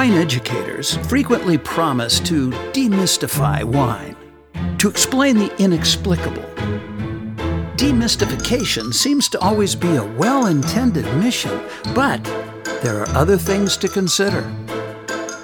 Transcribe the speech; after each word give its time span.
Wine 0.00 0.14
educators 0.14 0.96
frequently 1.08 1.58
promise 1.58 2.20
to 2.20 2.48
demystify 2.72 3.62
wine, 3.62 4.16
to 4.78 4.88
explain 4.88 5.36
the 5.36 5.54
inexplicable. 5.62 6.42
Demystification 7.76 8.94
seems 8.94 9.28
to 9.28 9.38
always 9.40 9.74
be 9.74 9.96
a 9.96 10.04
well 10.16 10.46
intended 10.46 11.04
mission, 11.16 11.60
but 11.94 12.24
there 12.82 12.98
are 13.02 13.08
other 13.10 13.36
things 13.36 13.76
to 13.76 13.88
consider. 13.88 14.40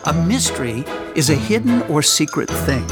A 0.06 0.24
mystery 0.26 0.86
is 1.14 1.28
a 1.28 1.34
hidden 1.34 1.82
or 1.82 2.00
secret 2.00 2.48
thing. 2.48 2.86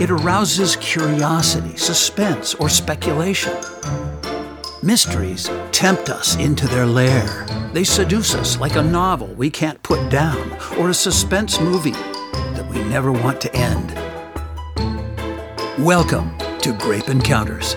It 0.00 0.10
arouses 0.10 0.76
curiosity, 0.76 1.76
suspense, 1.76 2.54
or 2.54 2.70
speculation. 2.70 3.52
Mysteries 4.82 5.50
tempt 5.84 6.08
us 6.08 6.34
into 6.36 6.66
their 6.66 6.86
lair. 6.86 7.44
They 7.74 7.84
seduce 7.84 8.34
us 8.34 8.58
like 8.58 8.76
a 8.76 8.82
novel 8.82 9.26
we 9.34 9.50
can't 9.50 9.82
put 9.82 10.10
down 10.10 10.50
or 10.78 10.88
a 10.88 10.94
suspense 10.94 11.60
movie 11.60 11.90
that 11.90 12.66
we 12.70 12.82
never 12.84 13.12
want 13.12 13.38
to 13.42 13.54
end. 13.54 13.92
Welcome 15.78 16.38
to 16.60 16.72
Grape 16.80 17.10
Encounters, 17.10 17.74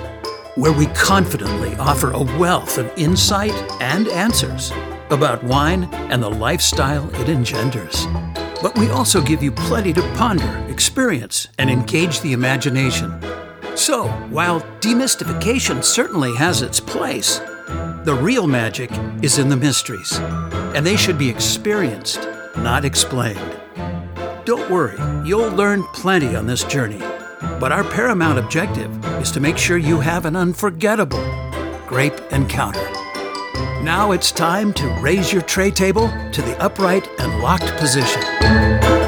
where 0.55 0.71
we 0.71 0.85
confidently 0.95 1.75
offer 1.75 2.11
a 2.11 2.23
wealth 2.39 2.77
of 2.77 2.89
insight 2.95 3.51
and 3.81 4.07
answers 4.07 4.71
about 5.09 5.43
wine 5.43 5.93
and 6.09 6.23
the 6.23 6.29
lifestyle 6.29 7.13
it 7.15 7.27
engenders. 7.27 8.05
But 8.61 8.77
we 8.77 8.89
also 8.89 9.21
give 9.21 9.43
you 9.43 9.51
plenty 9.51 9.91
to 9.91 10.13
ponder, 10.13 10.65
experience, 10.69 11.49
and 11.57 11.69
engage 11.69 12.21
the 12.21 12.31
imagination. 12.31 13.21
So, 13.75 14.07
while 14.29 14.61
demystification 14.79 15.83
certainly 15.83 16.33
has 16.37 16.61
its 16.61 16.79
place, 16.79 17.41
the 18.03 18.17
real 18.21 18.47
magic 18.47 18.89
is 19.21 19.37
in 19.37 19.49
the 19.49 19.55
mysteries, 19.55 20.17
and 20.73 20.85
they 20.85 20.95
should 20.95 21.17
be 21.17 21.29
experienced, 21.29 22.27
not 22.57 22.85
explained. 22.85 23.39
Don't 24.45 24.69
worry, 24.69 24.97
you'll 25.27 25.51
learn 25.51 25.83
plenty 25.93 26.35
on 26.35 26.47
this 26.47 26.63
journey, 26.63 26.99
but 27.59 27.71
our 27.71 27.83
paramount 27.83 28.39
objective 28.39 29.05
is 29.21 29.31
to 29.31 29.39
make 29.39 29.57
sure 29.57 29.77
you 29.77 29.99
have 29.99 30.25
an 30.25 30.35
unforgettable 30.35 31.23
grape 31.87 32.19
encounter. 32.31 32.83
Now 33.83 34.11
it's 34.11 34.31
time 34.31 34.73
to 34.73 34.87
raise 35.01 35.31
your 35.31 35.41
tray 35.41 35.71
table 35.71 36.07
to 36.31 36.41
the 36.41 36.57
upright 36.61 37.07
and 37.19 37.41
locked 37.41 37.75
position. 37.77 39.06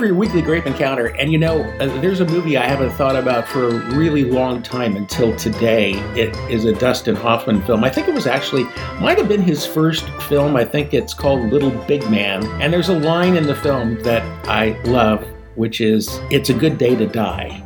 For 0.00 0.06
your 0.06 0.14
weekly 0.14 0.40
grape 0.40 0.64
encounter. 0.64 1.08
And 1.18 1.30
you 1.30 1.36
know, 1.36 1.62
uh, 1.78 2.00
there's 2.00 2.20
a 2.20 2.24
movie 2.24 2.56
I 2.56 2.66
haven't 2.66 2.88
thought 2.92 3.16
about 3.16 3.46
for 3.46 3.68
a 3.68 3.94
really 3.94 4.24
long 4.24 4.62
time 4.62 4.96
until 4.96 5.36
today. 5.36 5.92
It 6.18 6.34
is 6.50 6.64
a 6.64 6.72
Dustin 6.72 7.14
Hoffman 7.14 7.60
film. 7.60 7.84
I 7.84 7.90
think 7.90 8.08
it 8.08 8.14
was 8.14 8.26
actually, 8.26 8.64
might 8.98 9.18
have 9.18 9.28
been 9.28 9.42
his 9.42 9.66
first 9.66 10.08
film. 10.22 10.56
I 10.56 10.64
think 10.64 10.94
it's 10.94 11.12
called 11.12 11.52
Little 11.52 11.70
Big 11.86 12.10
Man. 12.10 12.42
And 12.62 12.72
there's 12.72 12.88
a 12.88 12.98
line 12.98 13.36
in 13.36 13.46
the 13.46 13.54
film 13.54 14.02
that 14.02 14.22
I 14.48 14.70
love, 14.84 15.22
which 15.56 15.82
is, 15.82 16.18
It's 16.30 16.48
a 16.48 16.54
good 16.54 16.78
day 16.78 16.96
to 16.96 17.06
die. 17.06 17.62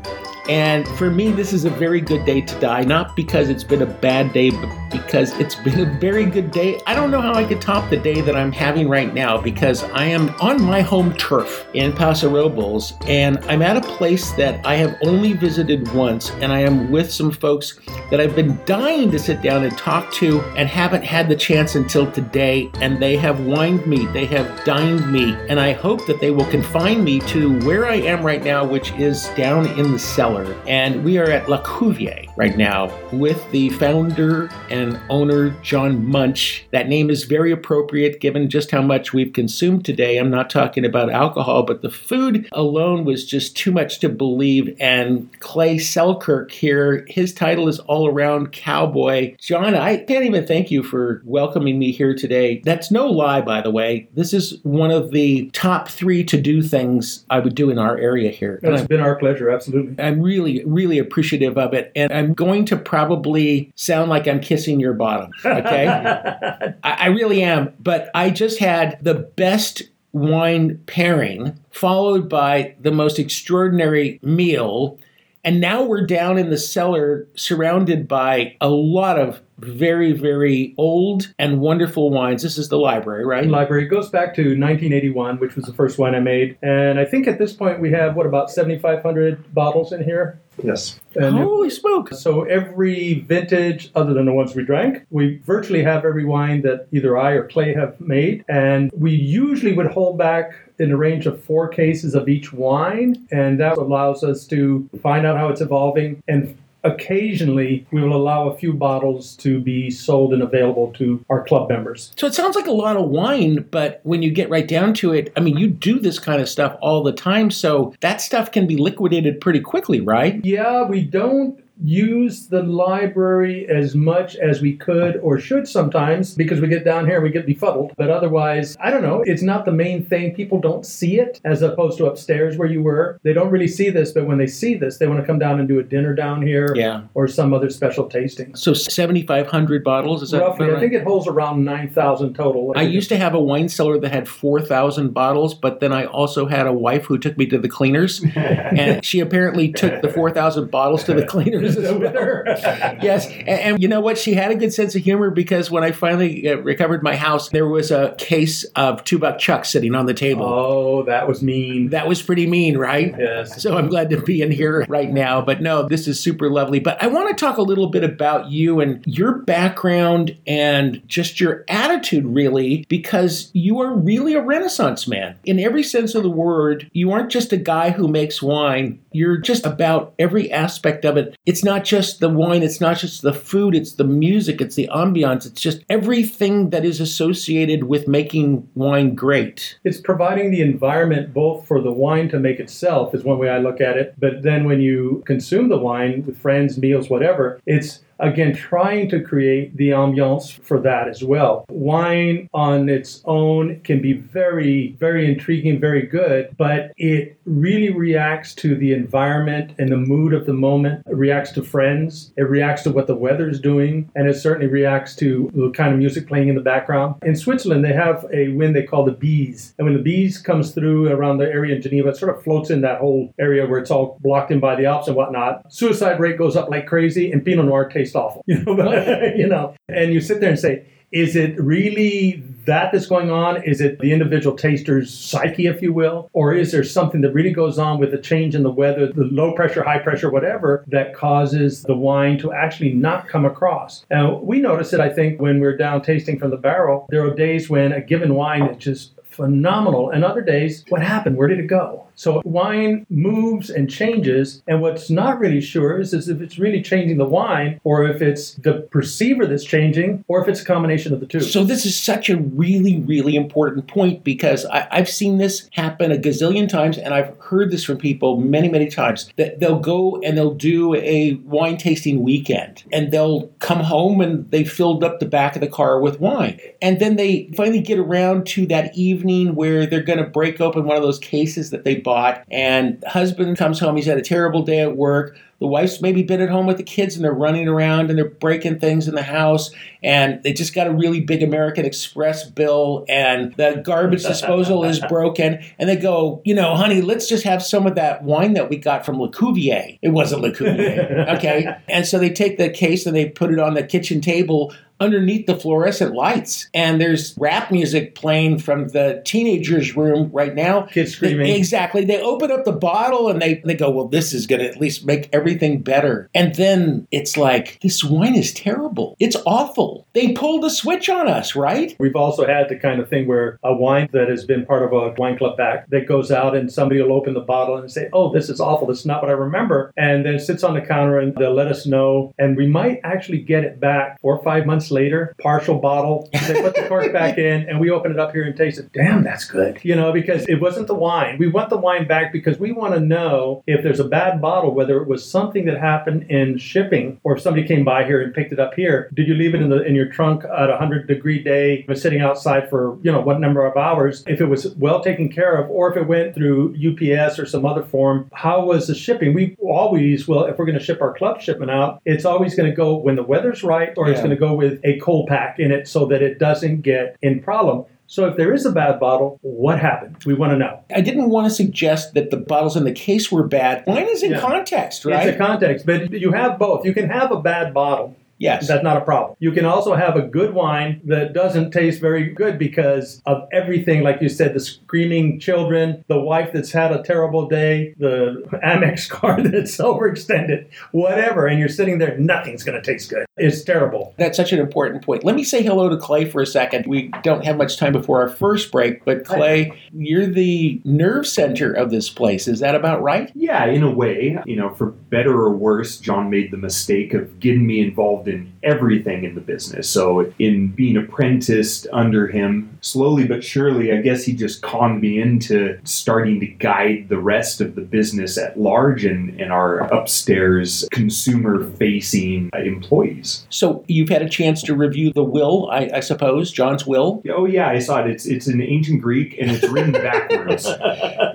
And 0.48 0.87
for 0.97 1.11
me, 1.11 1.31
this 1.31 1.53
is 1.53 1.64
a 1.64 1.70
very 1.70 2.00
good 2.00 2.25
day 2.25 2.42
to 2.42 2.61
die, 2.61 2.83
not 2.83 3.17
because 3.17 3.48
it's 3.48 3.64
been 3.64 3.83
a 3.83 3.87
bad 3.87 4.33
day, 4.33 4.50
but 4.50 4.69
because 4.91 5.33
it's 5.41 5.55
been 5.55 5.81
a 5.81 5.98
very 5.98 6.27
good 6.27 6.50
day. 6.50 6.81
I 6.87 6.95
don't 6.95 7.11
know 7.11 7.20
how 7.20 7.34
I 7.34 7.45
could 7.45 7.61
top 7.61 7.89
the 7.91 7.97
day 7.97 8.20
that 8.20 8.37
I'm 8.37 8.53
having 8.53 8.89
right 8.89 9.12
now 9.12 9.41
because 9.41 9.83
I 9.84 10.04
am 10.04 10.31
on 10.41 10.62
my 10.62 10.83
home 10.83 11.15
turf 11.16 11.66
in 11.75 11.93
Paso 11.93 12.31
Robles 12.31 12.94
and 13.06 13.38
I'm 13.47 13.62
at 13.62 13.77
a 13.77 13.81
place 13.81 14.33
that 14.33 14.65
I 14.66 14.77
have 14.77 14.97
only 15.03 15.33
visited 15.33 15.93
once 15.93 16.31
and 16.33 16.53
I 16.53 16.60
am 16.60 16.91
with 16.91 17.12
some 17.12 17.31
folks 17.31 17.81
that 18.10 18.21
I've 18.21 18.37
been 18.37 18.59
dying 18.66 19.10
to 19.10 19.19
sit 19.19 19.43
down 19.43 19.65
and 19.65 19.77
talk 19.77 20.12
to 20.15 20.41
and 20.56 20.69
haven't 20.69 21.04
had 21.04 21.28
the 21.28 21.37
chance 21.37 21.75
until 21.75 22.10
today. 22.10 22.71
And 22.81 23.00
they 23.00 23.16
have 23.16 23.41
wined 23.41 23.87
me, 23.87 24.06
they 24.06 24.27
have 24.27 24.65
dined 24.65 25.10
me, 25.10 25.34
and 25.49 25.59
I 25.59 25.72
hope 25.72 26.06
that 26.06 26.21
they 26.21 26.31
will 26.31 26.47
confine 26.47 27.03
me 27.03 27.21
to 27.21 27.59
where 27.60 27.87
I 27.87 27.97
am 27.97 28.25
right 28.25 28.43
now, 28.43 28.65
which 28.65 28.93
is 28.93 29.28
down 29.31 29.66
in 29.78 29.93
the 29.93 29.99
cellar. 29.99 30.34
And 30.67 31.05
we 31.05 31.19
are 31.19 31.31
at 31.31 31.49
La 31.49 31.62
Cuvier 31.62 32.27
right 32.37 32.56
now 32.56 32.93
with 33.12 33.50
the 33.53 33.71
founder 33.71 34.50
and 34.69 34.99
owner, 35.09 35.50
John 35.62 36.05
Munch. 36.05 36.67
That 36.72 36.89
name 36.89 37.11
is 37.11 37.25
very 37.25 37.53
appropriate 37.53 38.21
given 38.21 38.50
just 38.50 38.71
how 38.71 38.83
much 38.83 39.12
we've 39.12 39.33
consumed 39.33 39.84
today. 39.84 40.19
I'm 40.19 40.31
not 40.31 40.50
talking 40.50 40.84
about 40.84 41.11
alcohol, 41.11 41.62
but 41.62 41.83
the 41.83 41.91
food 41.91 42.49
alone 42.53 43.05
was 43.05 43.25
just 43.25 43.56
too 43.56 43.71
much 43.71 44.00
to 44.00 44.09
believe. 44.09 44.77
And 44.81 45.28
Clay 45.41 45.78
Selkirk 45.78 46.51
here, 46.51 47.06
his 47.09 47.33
title 47.33 47.69
is 47.69 47.78
All 47.81 48.09
Around 48.09 48.53
Cowboy. 48.53 49.37
John, 49.39 49.75
I 49.75 49.99
can't 49.99 50.25
even 50.25 50.47
thank 50.47 50.71
you 50.71 50.83
for 50.83 51.22
welcoming 51.25 51.78
me 51.78 51.93
here 51.93 52.15
today. 52.15 52.61
That's 52.65 52.91
no 52.91 53.06
lie, 53.06 53.41
by 53.41 53.61
the 53.61 53.71
way. 53.71 54.09
This 54.15 54.33
is 54.33 54.59
one 54.62 54.91
of 54.91 55.12
the 55.12 55.51
top 55.51 55.89
three 55.89 56.25
to 56.25 56.41
do 56.41 56.62
things 56.62 57.25
I 57.31 57.39
would 57.39 57.55
do 57.55 57.71
in 57.71 57.78
our 57.78 57.97
area 57.97 58.31
here. 58.31 58.59
It's 58.62 58.89
been 58.89 59.01
our 59.01 59.16
pleasure, 59.16 59.51
absolutely. 59.51 60.03
I'm 60.03 60.23
really, 60.24 60.64
really 60.64 60.98
appreciative 60.98 61.58
of 61.58 61.74
it. 61.74 61.92
And 61.94 62.10
I'm 62.12 62.32
going 62.32 62.64
to 62.66 62.76
probably 62.76 63.70
sound 63.74 64.08
like 64.08 64.26
I'm 64.26 64.40
kissing 64.40 64.80
your 64.80 64.94
bottom. 64.94 65.30
Okay. 65.44 65.86
I, 65.88 66.74
I 66.82 67.06
really 67.08 67.42
am. 67.42 67.72
But 67.78 68.10
I 68.14 68.30
just 68.30 68.58
had 68.58 68.98
the 69.02 69.14
best 69.14 69.82
wine 70.12 70.82
pairing, 70.86 71.58
followed 71.70 72.28
by 72.28 72.74
the 72.80 72.92
most 72.92 73.18
extraordinary 73.18 74.18
meal. 74.22 74.98
And 75.44 75.60
now 75.60 75.82
we're 75.82 76.06
down 76.06 76.38
in 76.38 76.48
the 76.48 76.56
cellar 76.56 77.28
surrounded 77.34 78.08
by 78.08 78.56
a 78.62 78.70
lot 78.70 79.18
of 79.18 79.41
very, 79.64 80.12
very 80.12 80.75
old 80.78 81.32
and 81.38 81.60
wonderful 81.60 82.10
wines. 82.10 82.42
This 82.42 82.58
is 82.58 82.69
the 82.69 82.78
library, 82.78 83.25
right? 83.25 83.47
Library 83.47 83.86
goes 83.86 84.08
back 84.08 84.34
to 84.36 84.42
1981, 84.42 85.38
which 85.38 85.56
was 85.56 85.64
the 85.64 85.72
first 85.72 85.98
wine 85.98 86.14
I 86.14 86.20
made. 86.20 86.56
And 86.62 86.98
I 86.98 87.04
think 87.04 87.26
at 87.26 87.38
this 87.38 87.52
point 87.52 87.80
we 87.80 87.91
have, 87.92 88.16
what, 88.16 88.26
about 88.26 88.50
7,500 88.50 89.54
bottles 89.54 89.92
in 89.92 90.04
here? 90.04 90.41
Yes. 90.62 91.00
And 91.16 91.36
Holy 91.36 91.70
smoke. 91.70 92.12
So 92.14 92.44
every 92.44 93.20
vintage, 93.20 93.91
other 93.94 94.14
than 94.14 94.26
the 94.26 94.32
ones 94.32 94.54
we 94.54 94.64
drank, 94.64 95.04
we 95.10 95.38
virtually 95.38 95.82
have 95.82 96.04
every 96.04 96.24
wine 96.24 96.62
that 96.62 96.86
either 96.92 97.19
I 97.19 97.32
or 97.32 97.48
Clay 97.48 97.74
have 97.74 98.00
made. 98.00 98.44
And 98.48 98.91
we 98.94 99.12
usually 99.12 99.72
would 99.72 99.86
hold 99.86 100.16
back 100.16 100.53
in 100.78 100.92
a 100.92 100.97
range 100.97 101.26
of 101.26 101.42
four 101.42 101.69
cases 101.69 102.14
of 102.14 102.28
each 102.28 102.53
wine. 102.53 103.26
And 103.30 103.58
that 103.60 103.78
allows 103.78 104.22
us 104.22 104.47
to 104.48 104.88
find 105.03 105.26
out 105.26 105.36
how 105.36 105.48
it's 105.48 105.60
evolving 105.60 106.22
and 106.28 106.56
occasionally 106.84 107.87
we 107.91 108.03
will 108.03 108.15
allow 108.15 108.49
a 108.49 108.56
few 108.56 108.72
bottles 108.72 109.34
to 109.37 109.61
be 109.61 109.91
sold 109.91 110.33
and 110.33 110.43
available 110.43 110.93
to 110.93 111.25
our 111.31 111.45
club 111.45 111.69
members. 111.69 112.12
So 112.17 112.27
it 112.27 112.34
sounds 112.34 112.56
like 112.56 112.67
a 112.67 112.72
lot 112.72 112.97
of 112.97 113.09
wine, 113.09 113.67
but 113.71 114.00
when 114.05 114.22
you 114.22 114.31
get 114.31 114.50
right 114.50 114.69
down 114.69 114.95
to 114.95 115.12
it, 115.12 115.33
I 115.37 115.41
mean, 115.41 115.56
you 115.56 115.69
do 115.69 115.99
this 115.99 116.19
kind 116.19 116.41
of 116.41 116.49
stuff 116.49 116.77
all 116.81 117.03
the 117.03 117.12
time, 117.12 117.50
so 117.50 117.95
that 118.00 118.21
stuff 118.21 118.53
can 118.53 118.67
be 118.67 118.77
liquidated 118.77 119.41
pretty 119.41 119.61
quickly, 119.61 120.00
right? 120.00 120.45
Yeah, 120.45 120.87
we 120.87 121.03
don't 121.03 121.63
use 121.82 122.46
the 122.46 122.62
library 122.62 123.66
as 123.68 123.94
much 123.94 124.36
as 124.36 124.60
we 124.62 124.76
could 124.76 125.16
or 125.16 125.38
should 125.38 125.66
sometimes 125.66 126.34
because 126.34 126.60
we 126.60 126.68
get 126.68 126.84
down 126.84 127.06
here 127.06 127.16
and 127.16 127.24
we 127.24 127.30
get 127.30 127.46
befuddled. 127.46 127.92
But 127.96 128.10
otherwise, 128.10 128.76
I 128.80 128.90
don't 128.90 129.02
know. 129.02 129.22
It's 129.26 129.42
not 129.42 129.64
the 129.64 129.72
main 129.72 130.04
thing. 130.04 130.34
People 130.34 130.60
don't 130.60 130.86
see 130.86 131.18
it 131.18 131.40
as 131.44 131.62
opposed 131.62 131.98
to 131.98 132.06
upstairs 132.06 132.56
where 132.56 132.68
you 132.68 132.82
were. 132.82 133.18
They 133.22 133.32
don't 133.32 133.50
really 133.50 133.68
see 133.68 133.90
this, 133.90 134.12
but 134.12 134.26
when 134.26 134.38
they 134.38 134.46
see 134.46 134.74
this, 134.74 134.98
they 134.98 135.06
want 135.06 135.20
to 135.20 135.26
come 135.26 135.38
down 135.38 135.58
and 135.58 135.68
do 135.68 135.78
a 135.78 135.82
dinner 135.82 136.14
down 136.14 136.42
here 136.42 136.72
Yeah. 136.76 137.02
or 137.14 137.26
some 137.26 137.52
other 137.52 137.71
special 137.71 138.06
tasting. 138.06 138.54
So 138.54 138.72
7,500 138.72 139.82
bottles, 139.82 140.22
is 140.22 140.30
that 140.30 140.41
Roughly, 140.41 140.72
I 140.72 140.78
think 140.80 140.92
it 140.92 141.03
holds 141.03 141.27
around 141.27 141.65
9,000 141.65 142.34
total. 142.34 142.72
I 142.77 142.82
used 142.82 143.09
to 143.09 143.16
have 143.16 143.34
a 143.34 143.41
wine 143.41 143.68
cellar 143.68 143.98
that 143.98 144.12
had 144.12 144.28
4,000 144.28 145.12
bottles, 145.12 145.54
but 145.54 145.80
then 145.80 145.92
I 145.92 146.04
also 146.06 146.47
had 146.47 146.66
a 146.66 146.72
wife 146.72 147.04
who 147.06 147.18
took 147.18 147.36
me 147.36 147.47
to 147.47 147.59
the 147.59 147.68
cleaners, 147.68 148.24
and 148.36 149.04
she 149.04 149.20
apparently 149.20 149.72
took 149.72 150.03
the 150.03 150.09
4,000 150.09 150.70
bottles 150.70 151.04
to 151.04 151.15
the 151.15 151.27
cleaners 151.27 151.64
as 151.65 151.77
well. 151.77 152.01
yes, 153.03 153.27
and, 153.28 153.49
and 153.49 153.83
you 153.83 153.89
know 153.89 154.01
what? 154.01 154.19
She 154.19 154.34
had 154.34 154.51
a 154.51 154.55
good 154.55 154.72
sense 154.72 154.95
of 154.95 155.03
humor 155.03 155.31
because 155.31 155.71
when 155.71 155.84
I 155.84 155.93
finally 155.93 156.49
uh, 156.49 156.57
recovered 156.57 157.03
my 157.03 157.16
house, 157.16 157.49
there 157.51 157.66
was 157.66 157.91
a 157.91 158.15
case 158.19 158.65
of 158.77 159.05
two 159.05 159.19
buck 159.19 159.39
chuck 159.39 159.65
sitting 159.65 159.95
on 159.95 160.07
the 160.07 160.15
table. 160.15 160.45
Oh, 160.45 161.03
that 161.05 161.28
was 161.28 161.43
mean. 161.43 161.91
That 161.91 162.09
was 162.09 162.22
pretty 162.22 162.47
mean, 162.47 162.77
right? 162.77 163.15
Yes. 163.19 163.63
So 163.63 163.77
I'm 163.77 163.89
glad 163.89 164.11
to 164.11 164.21
be 164.21 164.43
in 164.43 164.51
here 164.51 164.84
right 164.89 165.11
now. 165.11 165.41
But 165.41 165.61
no, 165.61 165.87
this 165.89 166.07
is 166.07 166.21
super 166.21 166.51
lovely. 166.51 166.81
But 166.81 167.03
I 167.03 167.07
want 167.07 167.28
to 167.28 167.34
talk 167.34 167.59
a 167.59 167.63
little 167.63 167.89
bit 167.89 168.05
about 168.05 168.51
you 168.51 168.81
and 168.81 169.05
your 169.07 169.39
background 169.39 170.37
and 170.47 171.03
just 171.07 171.41
your 171.41 171.65
attitude, 171.69 172.25
really, 172.27 172.84
because 172.89 173.51
you 173.53 173.81
are 173.81 173.95
really 173.95 174.34
a 174.34 174.43
Renaissance 174.43 175.07
man. 175.07 175.37
In 175.45 175.59
every 175.59 175.83
sense 175.83 176.15
of 176.15 176.22
the 176.22 176.31
word, 176.31 176.91
you 176.93 177.13
aren't 177.13 177.31
just 177.31 177.53
a 177.53 177.57
guy 177.57 177.91
who 177.91 178.09
makes 178.09 178.43
wine, 178.43 179.01
you're 179.13 179.37
just 179.37 179.65
about 179.65 180.15
every 180.19 180.51
aspect 180.51 181.05
of 181.05 181.16
it. 181.16 181.37
It's 181.47 181.53
it's 181.54 181.62
not 181.62 181.84
just 181.84 182.18
the 182.18 182.28
wine, 182.28 182.65
it's 182.65 182.80
not 182.80 182.98
just 182.98 183.22
the 183.22 183.33
food, 183.33 183.77
it's 183.77 183.92
the 183.92 184.03
music, 184.03 184.60
it's 184.60 184.74
the 184.74 184.91
ambiance, 184.92 185.47
it's 185.47 185.60
just 185.60 185.84
everything 185.89 186.71
that 186.71 186.84
is 186.84 187.01
associated 187.01 187.84
with 187.84 188.09
making 188.09 188.68
wine 188.74 189.15
great. 189.15 189.78
It's 189.84 190.01
providing 190.01 190.51
the 190.51 190.62
environment 190.62 191.33
both 191.33 191.65
for 191.65 191.80
the 191.80 191.92
wine 191.92 192.28
to 192.30 192.41
make 192.41 192.59
itself, 192.59 193.15
is 193.15 193.22
one 193.22 193.39
way 193.39 193.51
I 193.51 193.59
look 193.59 193.80
at 193.80 193.97
it. 193.97 194.16
But 194.18 194.42
then 194.42 194.65
when 194.65 194.80
you 194.80 195.22
consume 195.27 195.68
the 195.68 195.78
wine 195.78 196.24
with 196.27 196.36
friends, 196.36 196.77
meals, 196.77 197.09
whatever, 197.09 197.60
it's 197.66 198.01
again 198.19 198.55
trying 198.55 199.09
to 199.11 199.21
create 199.21 199.77
the 199.77 199.91
ambiance 199.91 200.59
for 200.63 200.81
that 200.81 201.09
as 201.09 201.22
well. 201.22 201.65
Wine 201.69 202.49
on 202.55 202.89
its 202.89 203.22
own 203.25 203.81
can 203.81 204.01
be 204.01 204.13
very, 204.13 204.93
very 204.99 205.31
intriguing, 205.31 205.81
very 205.81 206.03
good, 206.03 206.55
but 206.57 206.93
it 206.97 207.39
really 207.47 207.91
reacts 207.91 208.55
to 208.55 208.75
the 208.75 208.93
environment 208.93 209.75
and 209.78 209.91
the 209.91 209.97
mood 209.97 210.33
of 210.33 210.47
the 210.47 210.53
moment. 210.53 211.03
It 211.07 211.16
reacts 211.16 211.53
to 211.53 211.63
friends, 211.63 212.33
it 212.37 212.43
reacts 212.43 212.83
to 212.84 212.93
what 212.93 213.07
the 213.07 213.15
weather's 213.15 213.61
doing, 213.61 214.11
and 214.15 214.28
it 214.28 214.34
certainly 214.34 214.69
reacts 214.69 215.15
to 215.16 215.51
the 215.55 215.71
kind 215.71 215.93
of 215.93 215.99
music 215.99 216.27
playing 216.27 216.49
in 216.49 216.55
the 216.55 216.61
background. 216.61 217.16
In 217.22 217.37
Switzerland, 217.37 217.84
they 217.84 217.93
have 217.93 218.27
a 218.33 218.49
wind 218.49 218.75
they 218.75 218.83
call 218.83 219.05
the 219.05 219.13
bise, 219.13 219.75
And 219.78 219.87
when 219.87 220.03
the 220.03 220.03
bise 220.03 220.39
comes 220.39 220.72
through 220.72 221.09
around 221.09 221.39
the 221.39 221.47
area 221.47 221.75
in 221.75 221.83
Geneva, 221.83 222.11
it 222.11 222.16
sort 222.16 222.37
of 222.37 222.43
floats 222.43 222.71
in 222.71 222.81
that 222.83 223.01
whole 223.01 223.33
area 223.39 223.66
where 223.66 223.78
it's 223.78 223.91
all 223.91 224.19
blocked 224.22 224.51
in 224.51 224.61
by 224.61 224.77
the 224.77 224.87
Alps 224.87 225.09
and 225.09 225.16
whatnot. 225.16 225.72
Suicide 225.72 226.21
rate 226.21 226.39
goes 226.39 226.57
up 226.57 226.69
like 226.69 226.87
crazy, 226.87 227.33
and 227.33 227.45
Pinot 227.45 227.66
Noir 227.66 227.89
tastes 227.89 228.03
awful. 228.12 228.42
You 228.54 228.65
know, 228.65 228.92
you 229.36 229.47
know, 229.47 229.74
and 229.89 230.12
you 230.12 230.21
sit 230.21 230.41
there 230.41 230.51
and 230.51 230.59
say, 230.59 230.86
is 231.15 231.36
it 231.36 231.59
really 231.60 232.42
that 232.66 232.91
that's 232.91 233.06
going 233.06 233.30
on? 233.30 233.62
Is 233.62 233.80
it 233.80 234.01
the 234.01 234.12
individual 234.12 234.56
taster's 234.56 235.12
psyche, 235.12 235.66
if 235.66 235.80
you 235.80 235.92
will? 235.92 236.28
Or 236.33 236.53
is 236.53 236.72
there 236.72 236.83
something 236.83 237.21
that 237.21 237.33
really 237.33 237.53
goes 237.53 237.78
on 237.78 238.01
with 238.01 238.10
the 238.10 238.18
change 238.18 238.54
in 238.54 238.65
the 238.65 238.71
weather, 238.71 239.12
the 239.12 239.24
low 239.24 239.53
pressure, 239.54 239.84
high 239.84 239.98
pressure, 239.98 240.30
whatever, 240.30 240.84
that 240.89 241.15
causes 241.15 241.83
the 241.83 241.95
wine 241.95 242.39
to 242.39 242.53
actually 242.53 242.92
not 242.92 243.28
come 243.28 243.45
across? 243.45 244.04
And 244.10 244.42
we 244.42 244.60
notice 244.60 244.92
it, 244.92 244.98
I 244.98 245.09
think, 245.09 245.41
when 245.41 245.60
we're 245.60 245.77
down 245.77 246.03
tasting 246.03 246.39
from 246.39 246.51
the 246.51 246.56
barrel. 246.56 247.06
There 247.10 247.24
are 247.24 247.34
days 247.34 247.71
when 247.71 247.92
a 247.92 248.01
given 248.01 248.34
wine 248.34 248.62
is 248.65 248.77
just 248.78 249.14
phenomenal, 249.34 250.10
and 250.10 250.25
other 250.25 250.41
days, 250.41 250.84
what 250.89 251.03
happened? 251.03 251.36
Where 251.36 251.48
did 251.48 251.59
it 251.59 251.66
go? 251.66 252.07
So 252.16 252.42
wine 252.45 253.07
moves 253.10 253.71
and 253.71 253.91
changes, 253.91 254.63
and 254.69 254.81
what's 254.81 255.10
not 255.10 255.41
really 255.41 255.60
sure 255.60 256.00
is, 256.00 256.14
is 256.14 256.28
if 256.28 256.40
it's 256.40 256.59
really 256.59 256.81
changing 256.81 257.19
the 257.19 257.25
wine, 257.25 257.81
or 257.83 258.04
if 258.04 258.23
it's 258.23 258.54
the 258.54 258.75
perceiver 258.90 259.47
that's 259.47 259.64
changing, 259.64 260.25
or 260.28 260.40
if 260.40 260.49
it's 260.49 260.62
a 260.62 260.64
combination 260.64 261.12
of 261.12 261.19
the 261.19 261.26
two. 261.26 261.40
So 261.40 261.64
this 261.64 261.85
is 261.85 261.97
such 261.97 262.31
a 262.31 262.37
really, 262.37 263.00
really 263.00 263.35
important 263.35 263.88
point 263.88 264.23
because 264.23 264.64
I, 264.66 264.87
I've 264.92 265.09
seen 265.09 265.38
this 265.38 265.69
happen 265.73 266.12
a 266.12 266.16
gazillion 266.16 266.69
times, 266.69 266.99
and 266.99 267.12
I've 267.12 267.37
heard 267.40 267.73
this 267.73 267.83
from 267.83 267.99
people 267.99 268.40
many, 268.40 268.69
many 268.69 268.88
times 268.88 269.28
that 269.37 269.59
they'll 269.59 269.80
go 269.80 270.21
and 270.23 270.38
they'll 270.38 270.54
do 270.54 270.95
a 270.95 271.35
wine 271.45 271.78
tasting 271.78 272.23
weekend, 272.23 272.85
and 272.92 273.11
they'll 273.11 273.49
come 273.59 273.80
home 273.80 274.21
and 274.21 274.49
they 274.52 274.62
filled 274.62 275.02
up 275.02 275.19
the 275.19 275.26
back 275.26 275.57
of 275.57 275.61
the 275.61 275.66
car 275.66 276.00
with 276.00 276.21
wine, 276.21 276.61
and 276.80 277.00
then 277.00 277.16
they 277.16 277.50
finally 277.57 277.80
get 277.80 277.99
around 277.99 278.47
to 278.47 278.66
that 278.66 278.97
evening 279.25 279.54
where 279.54 279.87
they're 279.87 280.02
going 280.02 280.18
to 280.18 280.25
break 280.25 280.61
open 280.61 280.85
one 280.85 280.97
of 280.97 281.02
those 281.02 281.18
cases 281.18 281.71
that 281.71 281.85
they 281.85 281.97
bought, 281.97 282.44
and 282.50 283.02
husband 283.06 283.56
comes 283.56 283.80
home. 283.80 283.97
He's 283.97 284.06
had 284.06 284.18
a 284.18 284.23
terrible 284.23 284.62
day 284.62 284.80
at 284.80 284.97
work. 284.97 285.37
The 285.61 285.68
wife's 285.68 286.02
maybe 286.02 286.23
been 286.23 286.42
at 286.42 286.50
home 286.50 286.66
with 286.66 286.76
the 286.76 286.82
kids 286.82 287.14
and 287.14 287.25
they're 287.25 287.32
running 287.32 287.68
around 287.68 288.11
and 288.11 288.18
they're 288.18 288.28
breaking 288.28 288.80
things 288.80 289.09
in 289.09 289.14
the 289.14 289.23
house 289.23 289.71
and 290.02 290.42
they 290.42 290.52
just 290.52 290.75
got 290.75 290.88
a 290.88 290.92
really 290.92 291.21
big 291.21 291.42
American 291.42 291.87
Express 291.87 292.44
bill 292.44 293.06
and 293.09 293.54
the 293.54 293.80
garbage 293.82 294.25
disposal 294.25 294.85
is 294.85 294.99
broken. 295.09 295.64
And 295.78 295.88
they 295.88 295.97
go, 295.97 296.42
you 296.44 296.54
know, 296.54 296.75
honey, 296.75 297.00
let's 297.00 297.28
just 297.28 297.44
have 297.44 297.62
some 297.62 297.87
of 297.87 297.94
that 297.94 298.25
wine 298.25 298.54
that 298.54 298.68
we 298.68 298.76
got 298.76 299.06
from 299.06 299.18
Le 299.18 299.30
Cuvier. 299.30 299.97
It 300.02 300.09
wasn't 300.09 300.42
Le 300.42 300.52
Cuvier. 300.52 301.25
Okay. 301.35 301.75
and 301.88 302.04
so 302.04 302.18
they 302.18 302.30
take 302.30 302.59
the 302.59 302.68
case 302.68 303.06
and 303.06 303.16
they 303.16 303.28
put 303.28 303.50
it 303.50 303.59
on 303.59 303.75
the 303.75 303.82
kitchen 303.82 304.20
table 304.20 304.75
underneath 305.04 305.47
the 305.47 305.56
fluorescent 305.56 306.14
lights. 306.14 306.68
And 306.75 307.00
there's 307.00 307.37
rap 307.38 307.71
music 307.71 308.14
playing 308.14 308.59
from 308.59 308.88
the 308.88 309.23
teenager's 309.25 309.97
room 309.97 310.30
right 310.33 310.54
now. 310.54 310.83
Kids 310.83 311.12
screaming. 311.12 311.47
They, 311.47 311.56
exactly. 311.56 312.04
They 312.04 312.21
open 312.21 312.50
up 312.50 312.64
the 312.64 312.73
bottle 312.73 313.28
and 313.28 313.40
they, 313.40 313.62
they 313.64 313.75
go, 313.75 313.90
well, 313.90 314.09
this 314.09 314.33
is 314.33 314.47
going 314.47 314.61
to 314.61 314.68
at 314.68 314.80
least 314.80 315.04
make 315.04 315.28
everything 315.33 315.83
better. 315.83 316.28
And 316.35 316.54
then 316.54 317.06
it's 317.11 317.37
like, 317.37 317.78
this 317.83 318.02
wine 318.02 318.35
is 318.35 318.52
terrible. 318.52 319.16
It's 319.21 319.37
awful. 319.47 320.06
They 320.14 320.33
pulled 320.33 320.64
a 320.64 320.71
switch 320.71 321.09
on 321.09 321.28
us, 321.28 321.54
right? 321.54 321.95
We've 321.99 322.16
also 322.16 322.47
had 322.47 322.68
the 322.68 322.76
kind 322.76 323.00
of 323.00 323.09
thing 323.09 323.26
where 323.28 323.59
a 323.62 323.75
wine 323.75 324.09
that 324.12 324.28
has 324.28 324.45
been 324.45 324.64
part 324.64 324.83
of 324.83 324.92
a 324.92 325.14
wine 325.18 325.37
club 325.37 325.56
back 325.56 325.88
that 325.90 326.09
goes 326.09 326.30
out 326.30 326.56
and 326.56 326.73
somebody 326.73 327.02
will 327.02 327.12
open 327.12 327.35
the 327.35 327.40
bottle 327.40 327.76
and 327.76 327.90
say, 327.90 328.09
oh, 328.12 328.33
this 328.33 328.49
is 328.49 328.61
awful. 328.61 328.87
This 328.87 329.00
is 329.00 329.06
not 329.06 329.23
what 329.23 329.30
I 329.30 329.35
remember. 329.35 329.92
And 329.97 330.25
then 330.25 330.35
it 330.35 330.40
sits 330.40 330.64
on 330.64 330.75
the 330.75 330.80
counter 330.80 331.18
and 331.18 331.35
they'll 331.37 331.54
let 331.54 331.68
us 331.68 331.87
know. 331.87 332.35
And 332.38 332.56
we 332.56 332.66
might 332.66 333.00
actually 333.04 333.42
get 333.42 333.64
it 333.64 333.80
back 333.80 334.21
four 334.21 334.38
or 334.38 334.45
five 334.45 334.66
months 334.66 334.90
later, 334.94 335.35
partial 335.40 335.78
bottle. 335.78 336.28
They 336.32 336.62
put 336.62 336.75
the 336.75 336.87
cork 336.88 337.12
back 337.12 337.37
in, 337.50 337.68
and 337.68 337.80
we 337.80 337.90
open 337.90 338.12
it 338.12 338.18
up 338.18 338.32
here 338.32 338.44
and 338.44 338.56
taste 338.56 338.78
it. 338.78 338.92
Damn, 338.92 339.23
that's 339.25 339.44
good. 339.44 339.80
You 339.82 339.96
know, 339.96 340.12
because 340.12 340.46
it 340.49 340.61
wasn't 340.61 340.87
the 340.87 340.94
wine. 340.94 341.37
We 341.38 341.49
want 341.49 341.68
the 341.70 341.76
wine 341.76 342.06
back 342.06 342.32
because 342.32 342.58
we 342.58 342.73
want 342.73 342.94
to 342.94 343.00
know 343.00 343.62
if 343.66 343.82
there's 343.82 344.00
a 344.00 344.08
bad 344.08 344.40
bottle, 344.40 344.73
whether 344.75 345.00
it 345.02 345.08
was 345.08 345.28
something 345.28 345.66
that 345.66 345.78
happened 345.78 346.30
in 346.30 346.56
shipping 346.58 347.20
or 347.25 347.37
if 347.37 347.42
somebody 347.42 347.66
came 347.66 347.85
by 347.85 348.04
here 348.04 348.23
and 348.23 348.32
picked 348.32 348.52
it 348.52 348.61
up 348.61 348.75
here. 348.75 349.11
Did 349.14 349.28
you 349.28 349.35
leave 349.35 349.54
it 349.54 349.61
in 349.61 349.68
the 349.68 349.82
in 349.82 349.94
your 349.94 350.06
trunk 350.06 350.44
at 350.44 350.70
a 350.70 350.76
hundred 350.76 351.06
degree 351.06 351.42
day, 351.42 351.85
was 351.88 352.00
sitting 352.00 352.20
outside 352.20 352.70
for 352.70 352.99
you 353.02 353.12
know 353.12 353.20
what 353.20 353.40
number 353.40 353.64
of 353.66 353.76
hours? 353.76 354.25
If 354.26 354.40
it 354.40 354.46
was 354.46 354.75
well 354.76 355.02
taken 355.02 355.28
care 355.28 355.56
of, 355.56 355.70
or 355.70 355.90
if 355.90 355.96
it 355.96 356.06
went 356.06 356.35
through 356.35 356.75
UPS 356.75 357.38
or 357.38 357.46
some 357.46 357.66
other 357.66 357.82
form, 357.82 358.30
how 358.32 358.64
was 358.64 358.87
the 358.87 358.94
shipping? 358.94 359.35
We 359.35 359.56
always 359.61 360.28
well, 360.28 360.44
if 360.44 360.58
we're 360.58 360.66
going 360.66 360.78
to 360.78 360.85
ship 360.85 361.00
our 361.02 361.14
club 361.14 361.40
shipment 361.40 361.70
out, 361.70 362.00
it's 362.04 362.25
always 362.25 362.54
going 362.54 362.70
to 362.70 362.76
go 362.76 362.96
when 362.96 363.16
the 363.16 363.23
weather's 363.23 363.62
right, 363.62 363.92
or 363.96 364.08
it's 364.08 364.20
going 364.20 364.30
to 364.30 364.37
go 364.37 364.54
with 364.54 364.74
a 364.85 364.99
cold 364.99 365.28
pack 365.28 365.59
in 365.59 365.71
it 365.73 365.87
so 365.88 366.06
that 366.06 366.23
it 366.23 366.38
doesn't 366.38 366.82
get 366.82 367.16
in 367.23 367.40
problem. 367.40 367.85
So 368.06 368.26
if 368.28 368.37
there 368.37 368.52
is 368.52 368.66
a 368.66 368.71
bad 368.73 369.00
bottle, 369.00 369.38
what 369.42 369.78
happened? 369.80 370.16
We 370.26 370.35
want 370.35 370.52
to 370.52 370.59
know. 370.59 370.80
I 370.94 371.00
didn't 371.00 371.30
want 371.30 371.49
to 371.49 371.54
suggest 371.54 372.12
that 372.14 372.30
the 372.30 372.37
bottles 372.37 372.76
in 372.76 372.85
the 372.85 372.92
case 372.92 373.32
were 373.32 373.47
bad. 373.47 373.82
Wine 373.87 374.06
is 374.09 374.23
in 374.23 374.32
Yeah. 374.32 374.40
context, 374.40 375.04
right? 375.06 375.26
It's 375.26 375.35
a 375.35 375.38
context, 375.38 375.87
but 375.87 376.12
you 376.12 376.32
have 376.32 376.59
both. 376.59 376.85
You 376.85 376.92
can 376.92 377.09
have 377.09 377.32
a 377.32 377.40
bad 377.40 377.73
bottle. 377.73 378.14
Yes. 378.38 378.69
That's 378.69 378.83
not 378.83 378.97
a 378.97 379.00
problem. 379.00 379.37
You 379.38 379.52
can 379.52 379.64
also 379.64 379.95
have 379.95 380.16
a 380.16 380.23
good 380.23 380.54
wine 380.54 381.00
that 381.04 381.33
doesn't 381.33 381.71
taste 381.71 382.00
very 382.00 382.31
good 382.31 382.59
because 382.59 383.23
of 383.26 383.49
everything, 383.52 384.02
like 384.02 384.21
you 384.21 384.28
said, 384.28 384.54
the 384.54 384.61
screaming 384.61 385.40
children, 385.40 386.04
the 386.09 386.21
wife 386.21 386.52
that's 386.52 386.73
had 386.73 386.92
a 386.92 387.02
terrible 387.02 387.49
day, 387.49 387.95
the 387.99 388.42
Amex 388.64 389.09
card 389.09 389.45
that's 389.52 389.76
overextended, 389.78 390.66
whatever. 390.92 391.47
And 391.47 391.59
you're 391.59 391.69
sitting 391.69 391.99
there, 391.99 392.16
nothing's 392.19 392.62
going 392.62 392.81
to 392.81 392.92
taste 392.92 393.11
good. 393.11 393.26
It's 393.37 393.62
terrible. 393.62 394.14
That's 394.16 394.37
such 394.37 394.52
an 394.52 394.61
important 394.61 395.04
point. 395.04 395.25
Let 395.25 395.35
me 395.35 395.44
say 395.44 395.62
hello 395.62 395.88
to 395.88 395.97
Clay 395.97 396.25
for 396.25 396.40
a 396.40 396.47
second. 396.47 396.87
We 396.87 397.11
don't 397.23 397.44
have 397.44 397.56
much 397.56 397.78
time 397.78 397.92
before 397.92 398.20
our 398.20 398.28
first 398.28 398.70
break, 398.70 399.04
but 399.04 399.25
Clay, 399.25 399.73
you're 399.92 400.26
the 400.26 400.80
nerve 400.85 401.26
center 401.26 401.73
of 401.73 401.90
this 401.90 402.08
place. 402.08 402.47
Is 402.47 402.61
that 402.61 402.75
about 402.75 403.02
right? 403.02 403.30
Yeah, 403.35 403.66
in 403.66 403.82
a 403.82 403.90
way, 403.90 404.38
you 404.47 404.56
know, 404.56 404.70
for 404.70 404.87
better 404.87 405.32
or 405.32 405.50
worse, 405.50 405.99
John 405.99 406.30
made 406.30 406.50
the 406.50 406.56
mistake 406.56 407.14
of 407.14 407.40
getting 407.40 407.66
me 407.66 407.80
involved 407.80 408.24
in 408.28 408.52
everything 408.62 409.25
in 409.25 409.35
the 409.35 409.40
business. 409.40 409.88
So, 409.88 410.33
in 410.38 410.69
being 410.69 410.97
apprenticed 410.97 411.87
under 411.93 412.26
him, 412.26 412.78
slowly 412.81 413.26
but 413.26 413.43
surely, 413.43 413.93
I 413.93 414.00
guess 414.00 414.25
he 414.25 414.35
just 414.35 414.62
conned 414.62 415.00
me 415.00 415.21
into 415.21 415.78
starting 415.85 416.40
to 416.40 416.47
guide 416.47 417.09
the 417.09 417.19
rest 417.19 417.61
of 417.61 417.75
the 417.75 417.81
business 417.81 418.38
at 418.38 418.59
large 418.59 419.04
and, 419.04 419.40
and 419.40 419.52
our 419.52 419.81
upstairs 419.93 420.87
consumer 420.90 421.71
facing 421.73 422.50
employees. 422.54 423.47
So 423.50 423.85
you've 423.88 424.09
had 424.09 424.23
a 424.23 424.28
chance 424.28 424.62
to 424.62 424.75
review 424.75 425.12
the 425.12 425.25
will, 425.25 425.69
I, 425.71 425.90
I 425.95 426.00
suppose, 426.00 426.52
John's 426.52 426.87
will. 426.87 427.23
Oh, 427.31 427.47
yeah, 427.47 427.69
I 427.69 427.78
saw 427.78 428.00
it. 428.04 428.11
It's, 428.11 428.26
it's 428.26 428.47
in 428.47 428.61
ancient 428.61 429.00
Greek 429.00 429.37
and 429.38 429.50
it's 429.50 429.69
written 429.69 429.93
backwards 429.93 430.66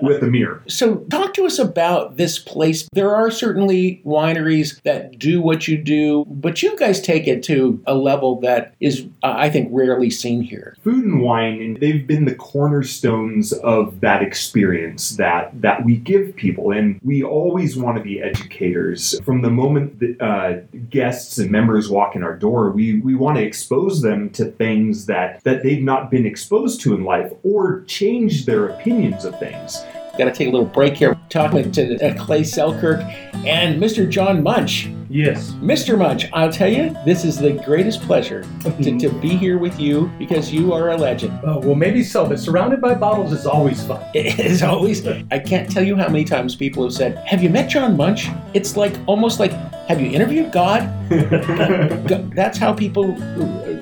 with 0.02 0.22
a 0.22 0.26
mirror. 0.26 0.62
So 0.68 0.96
talk 1.10 1.34
to 1.34 1.46
us 1.46 1.58
about 1.58 2.16
this 2.16 2.38
place. 2.38 2.88
There 2.92 3.14
are 3.14 3.30
certainly 3.30 4.02
wineries 4.04 4.80
that 4.82 5.18
do 5.18 5.40
what 5.40 5.68
you 5.68 5.78
do, 5.78 6.24
but 6.28 6.62
you 6.62 6.76
guys 6.80 7.00
take 7.00 7.28
it 7.28 7.42
to 7.44 7.80
a 7.86 7.94
level 7.94 8.40
that 8.40 8.74
is, 8.80 9.06
uh, 9.22 9.34
I 9.36 9.50
think, 9.50 9.68
rarely 9.70 10.10
seen 10.10 10.42
here. 10.42 10.76
food 10.82 11.04
and 11.04 11.20
wine 11.22 11.60
and 11.60 11.78
they've 11.78 12.06
been 12.06 12.24
the 12.24 12.34
cornerstones 12.34 13.52
of 13.52 14.00
that 14.00 14.22
experience 14.22 15.16
that 15.16 15.50
that 15.60 15.84
we 15.84 15.96
give 15.96 16.34
people. 16.34 16.72
And 16.72 17.00
we 17.04 17.22
always 17.22 17.76
want 17.76 17.96
to 17.98 18.02
be 18.02 18.20
educators. 18.20 19.20
From 19.24 19.42
the 19.42 19.50
moment 19.50 20.00
that 20.00 20.20
uh, 20.20 20.60
guests 20.88 21.38
and 21.38 21.50
members 21.50 21.88
walk 21.88 22.16
in 22.16 22.22
our 22.22 22.36
door 22.36 22.70
we 22.70 23.00
we 23.00 23.14
want 23.14 23.36
to 23.36 23.44
expose 23.44 24.00
them 24.00 24.30
to 24.30 24.46
things 24.46 25.06
that 25.06 25.42
that 25.44 25.62
they've 25.62 25.82
not 25.82 26.10
been 26.10 26.26
exposed 26.26 26.80
to 26.80 26.94
in 26.94 27.04
life 27.04 27.30
or 27.42 27.82
change 27.82 28.46
their 28.46 28.68
opinions 28.68 29.24
of 29.24 29.38
things 29.38 29.84
Got 30.20 30.26
to 30.26 30.32
take 30.32 30.48
a 30.48 30.50
little 30.50 30.66
break 30.66 30.98
here. 30.98 31.18
Talking 31.30 31.72
to 31.72 31.96
uh, 32.06 32.22
Clay 32.22 32.44
Selkirk 32.44 33.00
and 33.46 33.80
Mr. 33.82 34.06
John 34.06 34.42
Munch. 34.42 34.90
Yes. 35.08 35.52
Mr. 35.62 35.96
Munch, 35.96 36.26
I'll 36.34 36.52
tell 36.52 36.68
you, 36.70 36.94
this 37.06 37.24
is 37.24 37.38
the 37.38 37.52
greatest 37.52 38.02
pleasure 38.02 38.44
to, 38.82 38.98
to 38.98 39.08
be 39.20 39.30
here 39.30 39.56
with 39.56 39.80
you 39.80 40.12
because 40.18 40.52
you 40.52 40.74
are 40.74 40.90
a 40.90 40.96
legend. 40.98 41.40
Oh, 41.42 41.60
well, 41.60 41.74
maybe 41.74 42.04
so, 42.04 42.28
but 42.28 42.38
surrounded 42.38 42.82
by 42.82 42.92
bottles 42.92 43.32
is 43.32 43.46
always 43.46 43.82
fun. 43.82 44.04
It 44.14 44.38
is 44.38 44.62
always, 44.62 45.06
I 45.30 45.38
can't 45.38 45.70
tell 45.70 45.82
you 45.82 45.96
how 45.96 46.08
many 46.08 46.24
times 46.24 46.54
people 46.54 46.82
have 46.84 46.92
said, 46.92 47.16
Have 47.26 47.42
you 47.42 47.48
met 47.48 47.70
John 47.70 47.96
Munch? 47.96 48.28
It's 48.52 48.76
like 48.76 48.94
almost 49.06 49.40
like, 49.40 49.52
Have 49.88 50.02
you 50.02 50.10
interviewed? 50.10 50.52
God- 50.52 50.86
That's 52.36 52.58
how 52.58 52.74
people 52.74 53.14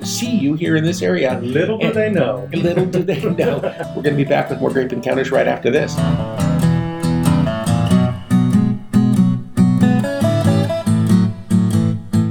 see 0.05 0.31
you 0.31 0.53
here 0.55 0.75
in 0.75 0.83
this 0.83 1.01
area. 1.01 1.39
Little 1.41 1.77
do 1.77 1.87
And- 1.87 1.95
they 1.95 2.09
know. 2.11 2.49
Little 2.53 2.85
do 2.85 3.03
they 3.03 3.21
know. 3.21 3.59
We're 3.95 4.03
going 4.03 4.15
to 4.17 4.23
be 4.23 4.25
back 4.25 4.49
with 4.49 4.59
more 4.59 4.71
Grape 4.71 4.91
Encounters 4.93 5.31
right 5.31 5.47
after 5.47 5.69
this. 5.71 5.95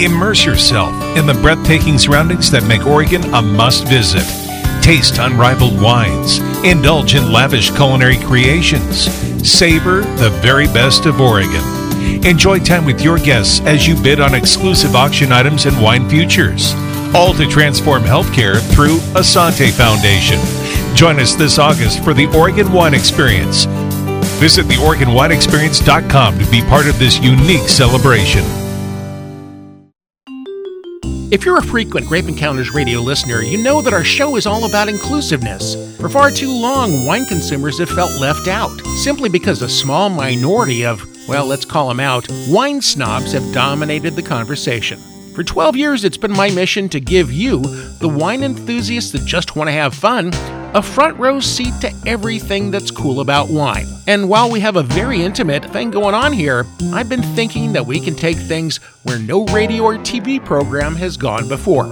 Immerse 0.02 0.44
yourself 0.46 0.92
in 1.16 1.28
the 1.28 1.34
breathtaking 1.36 2.00
surroundings 2.00 2.50
that 2.50 2.64
make 2.64 2.88
Oregon 2.88 3.24
a 3.36 3.42
must 3.42 3.88
visit. 3.88 4.24
Taste 4.82 5.20
unrivaled 5.20 5.80
wines, 5.80 6.40
indulge 6.66 7.14
in 7.14 7.32
lavish 7.32 7.70
culinary 7.70 8.18
creations, 8.18 9.12
savor 9.48 10.02
the 10.18 10.32
very 10.42 10.66
best 10.66 11.06
of 11.06 11.22
Oregon. 11.22 11.62
Enjoy 12.26 12.58
time 12.58 12.84
with 12.84 13.02
your 13.02 13.20
guests 13.20 13.62
as 13.62 13.88
you 13.88 13.96
bid 14.02 14.20
on 14.20 14.34
exclusive 14.34 14.96
auction 14.96 15.32
items 15.32 15.68
and 15.68 15.80
wine 15.80 16.10
futures. 16.10 16.74
All 17.14 17.36
to 17.36 17.48
transform 17.48 18.02
healthcare 18.02 18.60
through 18.74 18.98
Asante 19.14 19.70
Foundation. 19.70 20.40
Join 20.96 21.20
us 21.20 21.36
this 21.36 21.60
August 21.60 22.04
for 22.04 22.16
the 22.16 22.26
Oregon 22.36 22.74
Wine 22.74 22.96
Experience. 22.96 23.66
Visit 24.40 24.66
theoregonwineexperience.com 24.66 26.40
to 26.40 26.50
be 26.50 26.62
part 26.62 26.88
of 26.88 26.98
this 26.98 27.20
unique 27.20 27.70
celebration. 27.70 28.61
If 31.32 31.46
you're 31.46 31.60
a 31.60 31.64
frequent 31.64 32.08
Grape 32.08 32.28
Encounters 32.28 32.74
radio 32.74 33.00
listener, 33.00 33.42
you 33.42 33.58
know 33.58 33.82
that 33.82 33.94
our 33.94 34.04
show 34.04 34.36
is 34.36 34.46
all 34.46 34.66
about 34.66 34.90
inclusiveness. 34.90 35.96
For 35.96 36.10
far 36.10 36.30
too 36.30 36.52
long, 36.52 37.06
wine 37.06 37.26
consumers 37.26 37.80
have 37.80 37.90
felt 37.90 38.20
left 38.20 38.50
out, 38.50 38.78
simply 38.98 39.30
because 39.30 39.62
a 39.62 39.70
small 39.70 40.10
minority 40.10 40.86
of, 40.86 41.02
well, 41.30 41.46
let's 41.46 41.64
call 41.64 41.88
them 41.88 42.02
out, 42.02 42.28
wine 42.50 42.82
snobs 42.82 43.32
have 43.32 43.54
dominated 43.54 44.18
the 44.18 44.22
conversation. 44.22 45.00
For 45.34 45.42
12 45.42 45.78
years, 45.78 46.04
it's 46.04 46.18
been 46.18 46.34
my 46.34 46.50
mission 46.50 46.90
to 46.90 47.00
give 47.00 47.32
you, 47.32 47.62
the 48.00 48.10
wine 48.10 48.44
enthusiasts 48.44 49.14
that 49.14 49.26
just 49.26 49.56
want 49.56 49.70
to 49.70 49.72
have 49.72 49.96
fun, 49.96 50.32
a 50.74 50.82
front 50.82 51.18
row 51.20 51.40
seat 51.40 51.74
to 51.82 51.94
everything 52.06 52.72
that's 52.72 52.92
cool 52.92 53.20
about 53.20 53.50
wine. 53.50 53.88
And 54.08 54.30
while 54.30 54.50
we 54.50 54.62
have 54.62 54.78
a 54.78 54.84
very 54.84 55.22
intimate 55.22 55.66
thing 55.66 55.92
going 55.92 56.16
on 56.16 56.32
here, 56.32 56.66
I've 56.94 57.10
been 57.10 57.24
thinking 57.36 57.74
that 57.74 57.86
we 57.86 58.00
can 58.00 58.16
take 58.16 58.38
things 58.38 58.78
where 59.04 59.20
no 59.20 59.46
radio 59.46 59.84
or 59.84 59.98
TV 59.98 60.44
program 60.44 60.96
has 60.96 61.18
gone 61.18 61.50
before. 61.50 61.88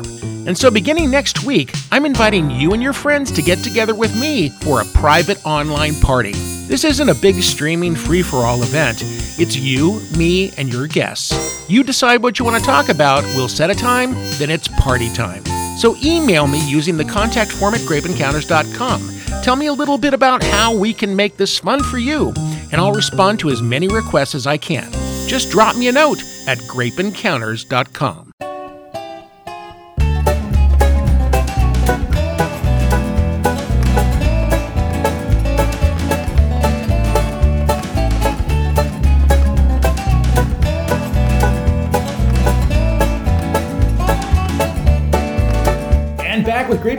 And 0.48 0.57
so, 0.57 0.71
beginning 0.71 1.12
next 1.12 1.43
week, 1.43 1.74
I'm 1.91 2.05
inviting 2.05 2.50
you 2.50 2.74
and 2.74 2.81
your 2.81 2.93
friends 2.93 3.31
to 3.33 3.41
get 3.41 3.59
together 3.59 3.93
with 3.93 4.19
me 4.19 4.50
for 4.50 4.81
a 4.81 4.86
private 4.86 5.45
online 5.45 5.95
party. 5.95 6.31
This 6.67 6.86
isn't 6.86 7.09
a 7.09 7.15
big 7.15 7.41
streaming 7.43 7.95
free 7.95 8.21
for 8.21 8.38
all 8.38 8.63
event, 8.63 9.01
it's 9.38 9.57
you, 9.57 10.01
me, 10.17 10.51
and 10.57 10.71
your 10.71 10.88
guests. 10.88 11.67
You 11.69 11.83
decide 11.83 12.24
what 12.24 12.39
you 12.39 12.45
want 12.45 12.57
to 12.57 12.65
talk 12.65 12.89
about, 12.89 13.24
we'll 13.36 13.50
set 13.50 13.69
a 13.69 13.75
time, 13.75 14.13
then 14.38 14.50
it's 14.50 14.67
party 14.69 15.12
time. 15.13 15.43
So, 15.79 15.95
email 16.03 16.45
me 16.45 16.59
using 16.69 16.98
the 16.98 17.05
contact 17.05 17.51
form 17.51 17.74
at 17.74 17.81
grapeencounters.com. 17.81 19.41
Tell 19.41 19.55
me 19.55 19.67
a 19.67 19.74
little 19.74 19.98
bit 19.98 20.13
about 20.13 20.43
how 20.43 20.75
we 20.75 20.93
can 20.93 21.15
make 21.15 21.38
this 21.38 21.57
fun 21.57 21.81
for 21.81 21.98
you, 21.98 22.33
and 22.71 22.75
I'll 22.75 22.91
respond 22.91 23.39
to 23.39 23.50
as 23.50 23.62
many 23.62 23.88
requests 23.88 24.36
as 24.36 24.45
I 24.45 24.57
can. 24.57 24.91
Just 25.27 25.50
drop 25.50 25.77
me 25.77 25.88
a 25.88 25.91
note 25.91 26.21
at 26.48 26.57
grapeencounters.com. 26.59 28.28